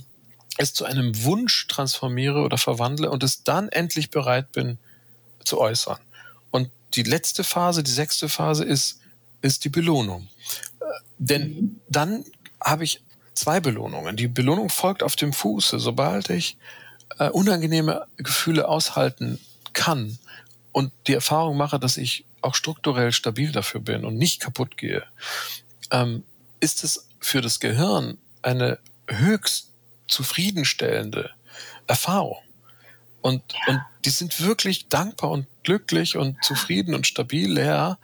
es 0.56 0.72
zu 0.72 0.84
einem 0.84 1.24
Wunsch 1.24 1.66
transformiere 1.66 2.40
oder 2.40 2.58
verwandle 2.58 3.10
und 3.10 3.22
es 3.22 3.44
dann 3.44 3.68
endlich 3.68 4.10
bereit 4.10 4.52
bin 4.52 4.78
zu 5.44 5.58
äußern. 5.58 5.98
Und 6.50 6.70
die 6.94 7.02
letzte 7.02 7.44
Phase, 7.44 7.82
die 7.82 7.90
sechste 7.90 8.28
Phase 8.28 8.64
ist, 8.64 8.99
ist 9.42 9.64
die 9.64 9.68
Belohnung. 9.68 10.28
Denn 11.18 11.80
dann 11.88 12.24
habe 12.62 12.84
ich 12.84 13.02
zwei 13.34 13.60
Belohnungen. 13.60 14.16
Die 14.16 14.28
Belohnung 14.28 14.68
folgt 14.68 15.02
auf 15.02 15.16
dem 15.16 15.32
Fuße. 15.32 15.78
Sobald 15.78 16.30
ich 16.30 16.58
äh, 17.18 17.28
unangenehme 17.30 18.06
Gefühle 18.16 18.68
aushalten 18.68 19.38
kann 19.72 20.18
und 20.72 20.92
die 21.06 21.14
Erfahrung 21.14 21.56
mache, 21.56 21.78
dass 21.78 21.96
ich 21.96 22.24
auch 22.42 22.54
strukturell 22.54 23.12
stabil 23.12 23.52
dafür 23.52 23.80
bin 23.80 24.04
und 24.04 24.16
nicht 24.16 24.40
kaputt 24.40 24.76
gehe, 24.76 25.04
ähm, 25.90 26.24
ist 26.60 26.84
es 26.84 27.08
für 27.18 27.40
das 27.40 27.60
Gehirn 27.60 28.18
eine 28.42 28.78
höchst 29.06 29.70
zufriedenstellende 30.08 31.30
Erfahrung. 31.86 32.38
Und, 33.22 33.42
ja. 33.66 33.74
und 33.74 33.82
die 34.04 34.10
sind 34.10 34.40
wirklich 34.40 34.88
dankbar 34.88 35.30
und 35.30 35.46
glücklich 35.62 36.16
und 36.16 36.42
zufrieden 36.42 36.94
und 36.94 37.06
stabil 37.06 37.52
leer, 37.52 37.98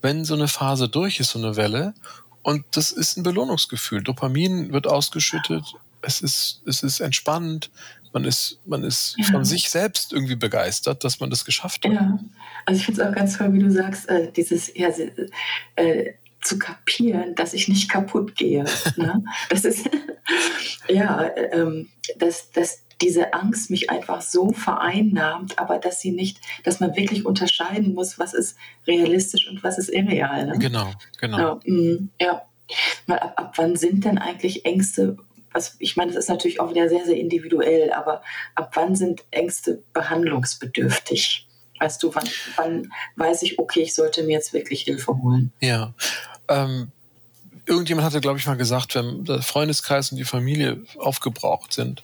wenn 0.00 0.24
so 0.24 0.34
eine 0.34 0.48
Phase 0.48 0.88
durch 0.88 1.20
ist, 1.20 1.30
so 1.30 1.38
eine 1.38 1.56
Welle. 1.56 1.94
Und 2.42 2.64
das 2.72 2.90
ist 2.90 3.16
ein 3.16 3.22
Belohnungsgefühl. 3.22 4.02
Dopamin 4.02 4.72
wird 4.72 4.86
ausgeschüttet, 4.86 5.64
es 6.02 6.20
ist, 6.20 6.62
es 6.66 6.82
ist 6.82 7.00
entspannend, 7.00 7.70
man 8.12 8.24
ist, 8.24 8.58
man 8.66 8.82
ist 8.82 9.14
ja. 9.16 9.24
von 9.26 9.44
sich 9.44 9.70
selbst 9.70 10.12
irgendwie 10.12 10.36
begeistert, 10.36 11.04
dass 11.04 11.20
man 11.20 11.30
das 11.30 11.44
geschafft 11.44 11.84
hat. 11.84 11.92
Ja, 11.92 12.18
also 12.66 12.78
ich 12.78 12.84
finde 12.84 13.02
es 13.02 13.08
auch 13.08 13.14
ganz 13.14 13.38
toll, 13.38 13.52
wie 13.54 13.60
du 13.60 13.70
sagst, 13.70 14.08
äh, 14.08 14.30
dieses, 14.32 14.70
ja, 14.74 14.88
äh, 15.76 16.12
zu 16.42 16.58
kapieren, 16.58 17.34
dass 17.34 17.54
ich 17.54 17.68
nicht 17.68 17.90
kaputt 17.90 18.36
gehe. 18.36 18.64
ne? 18.96 19.24
Das 19.48 19.64
ist, 19.64 19.88
ja, 20.88 21.30
ähm, 21.52 21.88
dass, 22.18 22.50
dass 22.50 22.84
diese 23.00 23.32
Angst 23.32 23.70
mich 23.70 23.90
einfach 23.90 24.22
so 24.22 24.52
vereinnahmt, 24.52 25.58
aber 25.58 25.78
dass 25.78 26.00
sie 26.00 26.12
nicht, 26.12 26.38
dass 26.64 26.80
man 26.80 26.96
wirklich 26.96 27.26
unterscheiden 27.26 27.94
muss, 27.94 28.18
was 28.18 28.34
ist 28.34 28.56
realistisch 28.86 29.48
und 29.48 29.64
was 29.64 29.78
ist 29.78 29.88
irreal. 29.88 30.46
Ne? 30.46 30.58
Genau, 30.58 30.92
genau. 31.18 31.38
Ja, 31.38 31.60
mh, 31.64 31.98
ja. 32.20 32.42
Ab, 33.08 33.32
ab 33.36 33.52
wann 33.56 33.76
sind 33.76 34.04
denn 34.04 34.18
eigentlich 34.18 34.64
Ängste 34.64 35.16
was, 35.54 35.76
ich 35.78 35.96
meine, 35.96 36.12
das 36.12 36.24
ist 36.24 36.30
natürlich 36.30 36.60
auch 36.60 36.70
wieder 36.70 36.88
sehr, 36.88 37.04
sehr 37.04 37.16
individuell, 37.16 37.92
aber 37.92 38.22
ab 38.54 38.70
wann 38.74 38.96
sind 38.96 39.22
Ängste 39.30 39.82
behandlungsbedürftig? 39.92 41.46
Weißt 41.78 42.02
du, 42.02 42.14
wann, 42.14 42.28
wann 42.56 42.92
weiß 43.16 43.42
ich, 43.42 43.58
okay, 43.58 43.80
ich 43.80 43.94
sollte 43.94 44.22
mir 44.22 44.32
jetzt 44.32 44.52
wirklich 44.52 44.82
Hilfe 44.82 45.20
holen? 45.20 45.52
Ja, 45.60 45.94
ähm, 46.52 46.92
irgendjemand 47.66 48.06
hatte, 48.06 48.20
glaube 48.20 48.38
ich, 48.38 48.46
mal 48.46 48.56
gesagt, 48.56 48.94
wenn 48.94 49.24
der 49.24 49.42
Freundeskreis 49.42 50.10
und 50.10 50.18
die 50.18 50.24
Familie 50.24 50.82
aufgebraucht 50.98 51.72
sind, 51.72 52.02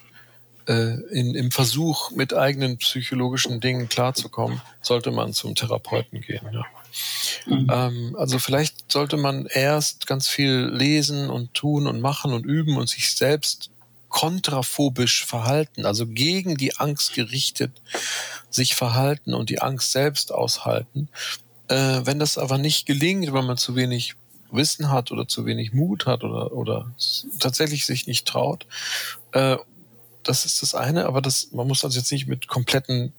äh, 0.66 0.94
in, 1.10 1.34
im 1.34 1.50
Versuch, 1.50 2.10
mit 2.10 2.34
eigenen 2.34 2.78
psychologischen 2.78 3.60
Dingen 3.60 3.88
klarzukommen, 3.88 4.60
sollte 4.80 5.10
man 5.10 5.32
zum 5.32 5.54
Therapeuten 5.54 6.20
gehen. 6.20 6.46
Ja. 6.52 6.64
Mhm. 7.46 7.70
Ähm, 7.72 8.16
also 8.18 8.38
vielleicht 8.38 8.90
sollte 8.92 9.16
man 9.16 9.46
erst 9.46 10.06
ganz 10.06 10.28
viel 10.28 10.70
lesen 10.72 11.30
und 11.30 11.54
tun 11.54 11.86
und 11.86 12.00
machen 12.00 12.32
und 12.32 12.44
üben 12.44 12.76
und 12.76 12.88
sich 12.88 13.14
selbst 13.14 13.70
kontraphobisch 14.08 15.26
verhalten, 15.26 15.84
also 15.84 16.06
gegen 16.06 16.56
die 16.56 16.76
Angst 16.76 17.12
gerichtet 17.12 17.72
sich 18.50 18.74
verhalten 18.74 19.34
und 19.34 19.50
die 19.50 19.60
Angst 19.60 19.92
selbst 19.92 20.32
aushalten. 20.32 21.08
Äh, 21.68 22.00
wenn 22.04 22.18
das 22.18 22.38
aber 22.38 22.56
nicht 22.56 22.86
gelingt, 22.86 23.30
weil 23.32 23.42
man 23.42 23.58
zu 23.58 23.76
wenig 23.76 24.14
Wissen 24.50 24.90
hat 24.90 25.10
oder 25.12 25.28
zu 25.28 25.46
wenig 25.46 25.72
Mut 25.72 26.06
hat 26.06 26.24
oder, 26.24 26.52
oder 26.52 26.92
tatsächlich 27.38 27.86
sich 27.86 28.06
nicht 28.06 28.26
traut. 28.26 28.66
Äh, 29.32 29.56
das 30.22 30.44
ist 30.44 30.62
das 30.62 30.74
eine, 30.74 31.06
aber 31.06 31.22
das, 31.22 31.52
man 31.52 31.66
muss 31.66 31.84
also 31.84 31.98
jetzt 31.98 32.12
nicht 32.12 32.26
mit 32.26 32.48
kompletten 32.48 33.12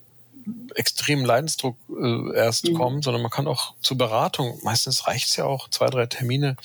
extremen 0.75 1.25
Leidensdruck 1.25 1.77
äh, 1.89 2.35
erst 2.35 2.69
mhm. 2.69 2.73
kommen, 2.75 3.01
sondern 3.01 3.21
man 3.21 3.31
kann 3.31 3.47
auch 3.47 3.75
zur 3.81 3.97
Beratung, 3.97 4.59
meistens 4.63 5.07
reicht 5.07 5.27
es 5.27 5.35
ja 5.35 5.45
auch 5.45 5.69
zwei, 5.69 5.87
drei 5.87 6.05
Termine 6.05 6.55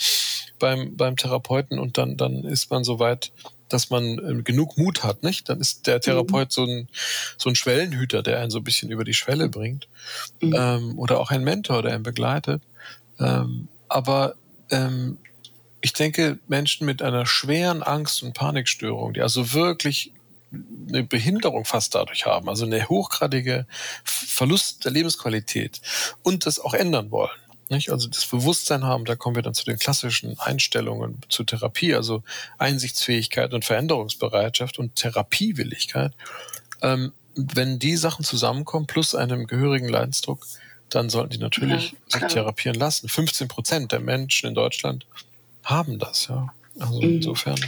beim, 0.59 0.97
beim 0.97 1.17
Therapeuten 1.17 1.79
und 1.79 1.99
dann, 1.99 2.17
dann 2.17 2.45
ist 2.45 2.71
man 2.71 2.85
so 2.85 2.99
weit, 2.99 3.33
dass 3.69 3.91
man 3.91 4.19
äh, 4.19 4.43
genug 4.43 4.79
Mut 4.79 5.03
hat, 5.03 5.23
nicht? 5.23 5.49
Dann 5.49 5.61
ist 5.61 5.87
der 5.87 6.01
Therapeut 6.01 6.49
mhm. 6.49 6.51
so, 6.51 6.65
ein, 6.65 6.89
so 7.37 7.49
ein 7.49 7.57
Schwellenhüter, 7.57 8.23
der 8.23 8.41
einen 8.41 8.51
so 8.51 8.59
ein 8.59 8.65
bisschen 8.65 8.91
über 8.91 9.05
die 9.05 9.15
Schwelle 9.15 9.49
bringt. 9.49 9.89
Mhm. 10.41 10.55
Ähm, 10.57 10.99
oder 10.99 11.21
auch 11.21 11.31
ein 11.31 11.45
Mentor, 11.45 11.83
der 11.83 11.95
einen 11.95 12.03
begleitet. 12.03 12.63
Ähm, 13.19 13.69
aber 13.89 14.35
ähm, 14.71 15.19
ich 15.81 15.93
denke, 15.93 16.39
Menschen 16.49 16.87
mit 16.87 17.03
einer 17.03 17.27
schweren 17.27 17.83
Angst- 17.83 18.23
und 18.23 18.33
Panikstörung, 18.33 19.13
die 19.13 19.21
also 19.21 19.53
wirklich 19.53 20.13
eine 20.89 21.03
Behinderung 21.03 21.65
fast 21.65 21.95
dadurch 21.95 22.27
haben, 22.27 22.49
also 22.49 22.65
eine 22.65 22.89
hochgradige 22.89 23.67
Verlust 24.05 24.85
der 24.85 24.93
Lebensqualität 24.93 25.81
und 26.23 26.47
das 26.47 26.61
auch 26.61 26.75
ändern 26.75 27.11
wollen. 27.11 27.31
Nicht? 27.71 27.91
Also 27.91 28.09
das 28.09 28.27
Bewusstsein 28.27 28.85
haben, 28.85 29.05
da 29.05 29.17
kommen 29.17 29.37
wir 29.37 29.43
dann 29.43 29.55
zu 29.55 29.65
den 29.65 29.79
klassischen 29.79 30.39
Einstellungen 30.39 31.21
zur 31.29 31.47
Therapie, 31.47 31.95
also 31.95 32.23
Einsichtsfähigkeit 32.59 33.53
und 33.55 33.65
Veränderungsbereitschaft 33.65 34.79
und 34.79 34.97
Therapiewilligkeit. 34.97 36.13
Ähm, 36.83 37.13
wenn 37.35 37.79
die 37.79 37.97
Sachen 37.97 38.25
zusammenkommen, 38.25 38.87
plus 38.87 39.15
einem 39.15 39.47
gehörigen 39.47 39.89
Leidensdruck, 39.89 40.47
dann 40.91 41.11
sollten 41.11 41.31
die 41.31 41.39
natürlich 41.39 41.93
ja, 41.93 42.21
sich 42.21 42.33
therapieren 42.33 42.79
lassen. 42.79 43.09
15 43.09 43.49
Prozent 43.49 43.93
der 43.93 44.01
Menschen 44.01 44.49
in 44.49 44.55
Deutschland 44.55 45.07
haben 45.65 45.99
das, 45.99 46.29
ja. 46.29 46.53
Also 46.79 47.01
mhm. 47.01 47.17
insofern. 47.17 47.59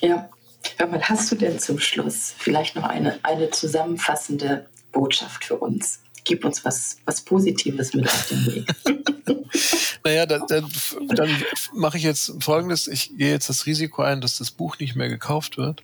Ja. 0.00 0.28
Hör 0.76 1.00
hast 1.08 1.30
du 1.30 1.36
denn 1.36 1.58
zum 1.58 1.78
Schluss 1.78 2.34
vielleicht 2.36 2.76
noch 2.76 2.84
eine, 2.84 3.18
eine 3.22 3.50
zusammenfassende 3.50 4.66
Botschaft 4.92 5.44
für 5.44 5.56
uns? 5.56 6.00
Gib 6.24 6.44
uns 6.44 6.64
was, 6.64 6.98
was 7.04 7.20
Positives 7.22 7.94
mit 7.94 8.06
auf 8.06 8.28
den 8.28 8.46
Weg. 8.46 8.66
naja, 10.04 10.26
dann, 10.26 10.42
dann, 10.48 10.70
dann 11.14 11.44
mache 11.72 11.96
ich 11.96 12.04
jetzt 12.04 12.32
Folgendes. 12.40 12.86
Ich 12.86 13.16
gehe 13.16 13.30
jetzt 13.30 13.48
das 13.48 13.66
Risiko 13.66 14.02
ein, 14.02 14.20
dass 14.20 14.38
das 14.38 14.50
Buch 14.50 14.78
nicht 14.78 14.94
mehr 14.94 15.08
gekauft 15.08 15.56
wird, 15.56 15.82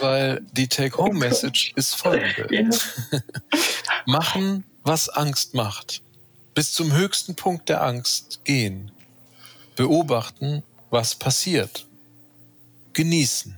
weil 0.00 0.40
die 0.52 0.68
Take-Home-Message 0.68 1.72
ist 1.76 1.94
folgende. 1.94 2.48
Ja. 2.50 3.20
Machen, 4.06 4.64
was 4.82 5.08
Angst 5.08 5.54
macht. 5.54 6.02
Bis 6.54 6.72
zum 6.72 6.92
höchsten 6.92 7.34
Punkt 7.34 7.68
der 7.68 7.82
Angst 7.82 8.40
gehen. 8.44 8.90
Beobachten, 9.76 10.62
was 10.90 11.14
passiert. 11.14 11.86
Genießen. 12.92 13.56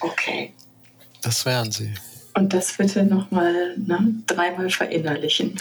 Okay. 0.00 0.52
Das 1.22 1.46
wären 1.46 1.70
sie. 1.70 1.94
Und 2.34 2.52
das 2.52 2.76
bitte 2.76 3.04
nochmal 3.04 3.76
ne, 3.78 4.22
dreimal 4.26 4.68
verinnerlichen. 4.68 5.58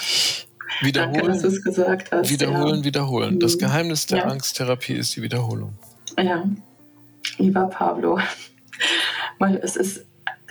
Wiederholen, 0.81 1.13
Danke, 1.13 1.27
dass 1.27 1.41
du 1.43 1.47
es 1.47 1.63
gesagt 1.63 2.11
hast. 2.11 2.29
Wiederholen, 2.29 2.79
ja. 2.79 2.83
wiederholen. 2.83 3.39
Das 3.39 3.55
mhm. 3.55 3.59
Geheimnis 3.59 4.05
der 4.07 4.19
ja. 4.19 4.25
Angsttherapie 4.25 4.93
ist 4.93 5.15
die 5.15 5.21
Wiederholung. 5.21 5.77
Ja, 6.17 6.43
lieber 7.37 7.67
Pablo, 7.67 8.19
weil 9.39 9.57
es 9.57 9.75
ist 9.75 10.05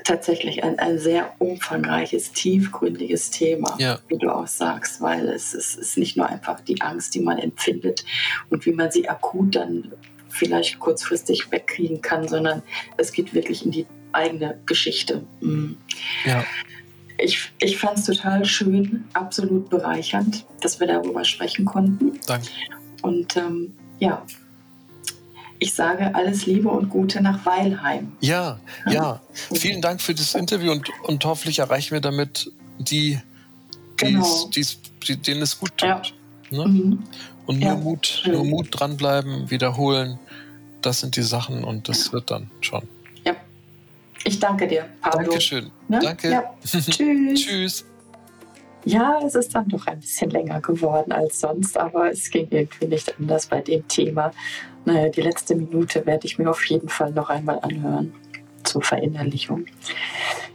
tatsächlich 0.05 0.63
ein, 0.65 0.79
ein 0.79 0.99
sehr 0.99 1.35
umfangreiches, 1.39 2.33
tiefgründiges 2.33 3.31
Thema, 3.31 3.77
ja. 3.79 3.99
wie 4.09 4.19
du 4.19 4.31
auch 4.31 4.47
sagst, 4.47 5.01
weil 5.01 5.29
es, 5.29 5.55
es 5.55 5.75
ist 5.75 5.99
nicht 5.99 6.17
nur 6.17 6.29
einfach 6.29 6.61
die 6.61 6.81
Angst, 6.81 7.15
die 7.15 7.21
man 7.21 7.39
empfindet 7.39 8.05
und 8.51 8.67
wie 8.67 8.73
man 8.73 8.91
sie 8.91 9.09
akut 9.09 9.57
dann 9.57 9.93
vielleicht 10.29 10.79
kurzfristig 10.79 11.51
wegkriegen 11.51 12.01
kann, 12.01 12.27
sondern 12.27 12.63
es 12.97 13.13
geht 13.13 13.35
wirklich 13.35 13.65
in 13.65 13.71
die 13.71 13.87
eigene 14.13 14.59
Geschichte. 14.67 15.23
Mhm. 15.41 15.77
Ja. 16.25 16.45
Ich, 17.19 17.53
ich 17.61 17.79
fand 17.79 17.99
es 17.99 18.07
total 18.07 18.45
schön, 18.45 19.05
absolut 19.13 19.69
bereichernd, 19.71 20.45
dass 20.61 20.81
wir 20.81 20.87
darüber 20.87 21.25
sprechen 21.25 21.65
konnten. 21.65 22.19
Danke. 22.27 22.49
Und 23.03 23.37
ähm, 23.37 23.75
ja, 23.99 24.25
ich 25.63 25.75
sage 25.75 26.13
alles 26.15 26.47
Liebe 26.47 26.69
und 26.69 26.91
Gute 26.91 27.23
nach 27.23 27.47
Weilheim. 27.47 28.13
Ja, 28.21 28.59
ja. 28.91 29.21
Vielen 29.55 29.81
Dank 29.81 30.01
für 30.01 30.13
das 30.13 30.35
Interview 30.35 30.73
und, 30.73 30.91
und 31.05 31.25
hoffentlich 31.25 31.61
erreichen 31.61 31.93
wir 31.93 32.01
damit 32.01 32.51
die, 32.79 33.21
genau. 33.97 34.49
die's, 34.55 34.81
die, 35.07 35.17
denen 35.17 35.43
es 35.43 35.59
gut 35.59 35.71
tut. 35.77 35.89
Ja. 35.89 36.03
Ne? 36.51 36.67
Mhm. 36.67 37.03
Und 37.47 37.61
nur, 37.61 37.69
ja. 37.69 37.77
Mut, 37.77 38.23
nur 38.27 38.45
Mut 38.45 38.69
dranbleiben, 38.71 39.51
wiederholen. 39.51 40.19
Das 40.81 40.99
sind 40.99 41.15
die 41.15 41.23
Sachen 41.23 41.63
und 41.63 41.89
das 41.89 42.13
wird 42.13 42.33
dann 42.33 42.51
schon. 42.61 42.83
Ja. 43.25 43.37
Ich 44.25 44.41
danke 44.41 44.67
dir, 44.67 44.87
Pablo. 45.01 45.27
Dankeschön. 45.27 45.71
Ne? 45.87 46.01
Danke. 46.03 46.31
Ja. 46.31 46.55
Tschüss. 46.65 47.41
Tschüss. 47.41 47.85
Ja, 48.85 49.21
es 49.25 49.35
ist 49.35 49.55
dann 49.55 49.69
doch 49.69 49.87
ein 49.87 50.01
bisschen 50.01 50.31
länger 50.31 50.61
geworden 50.61 51.13
als 51.13 51.41
sonst, 51.41 51.79
aber 51.79 52.11
es 52.11 52.31
ging 52.31 52.49
irgendwie 52.51 52.87
nicht 52.87 53.15
anders 53.19 53.47
bei 53.47 53.61
dem 53.61 53.87
Thema. 53.87 54.33
Naja, 54.85 55.09
die 55.09 55.21
letzte 55.21 55.55
Minute 55.55 56.05
werde 56.05 56.27
ich 56.27 56.39
mir 56.39 56.51
auf 56.51 56.65
jeden 56.67 56.89
Fall 56.89 57.13
noch 57.13 57.31
einmal 57.31 57.61
anhören 57.61 58.13
zur 58.65 58.83
Verinnerlichung. 58.83 59.67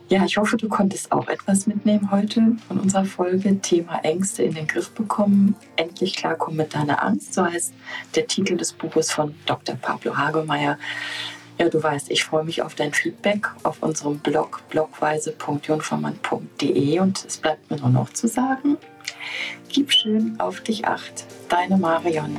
Ja, 0.10 0.24
ich 0.24 0.38
hoffe, 0.38 0.56
du 0.56 0.70
konntest 0.70 1.12
auch 1.12 1.28
etwas 1.28 1.68
mitnehmen 1.68 2.12
heute 2.12 2.42
von 2.68 2.80
unserer 2.80 3.04
Folge 3.04 3.60
Thema 3.60 4.00
Ängste 4.04 4.44
in 4.44 4.54
den 4.54 4.66
Griff 4.66 4.92
bekommen. 4.92 5.56
Endlich 5.76 6.16
klarkommen 6.16 6.58
mit 6.58 6.74
deiner 6.74 7.04
Angst, 7.04 7.34
so 7.34 7.46
heißt 7.46 7.74
der 8.16 8.26
Titel 8.26 8.56
des 8.56 8.72
Buches 8.72 9.12
von 9.12 9.36
Dr. 9.46 9.76
Pablo 9.76 10.16
Hagemeyer. 10.18 10.78
Ja, 11.58 11.70
du 11.70 11.82
weißt, 11.82 12.12
ich 12.12 12.24
freue 12.24 12.43
mich 12.43 12.62
auf 12.62 12.76
dein 12.76 12.93
Feedback 12.93 13.47
auf 13.64 13.82
unserem 13.82 14.20
Blog 14.20 14.62
blogweise.junformann.de 14.70 16.99
und 16.99 17.26
es 17.26 17.38
bleibt 17.38 17.72
mir 17.72 17.78
nur 17.78 17.89
noch 17.89 18.14
zu 18.14 18.28
sagen, 18.28 18.78
gib 19.70 19.91
schön 19.91 20.39
auf 20.39 20.62
dich 20.62 20.86
acht. 20.86 21.26
Deine 21.49 21.78
Marion. 21.78 22.38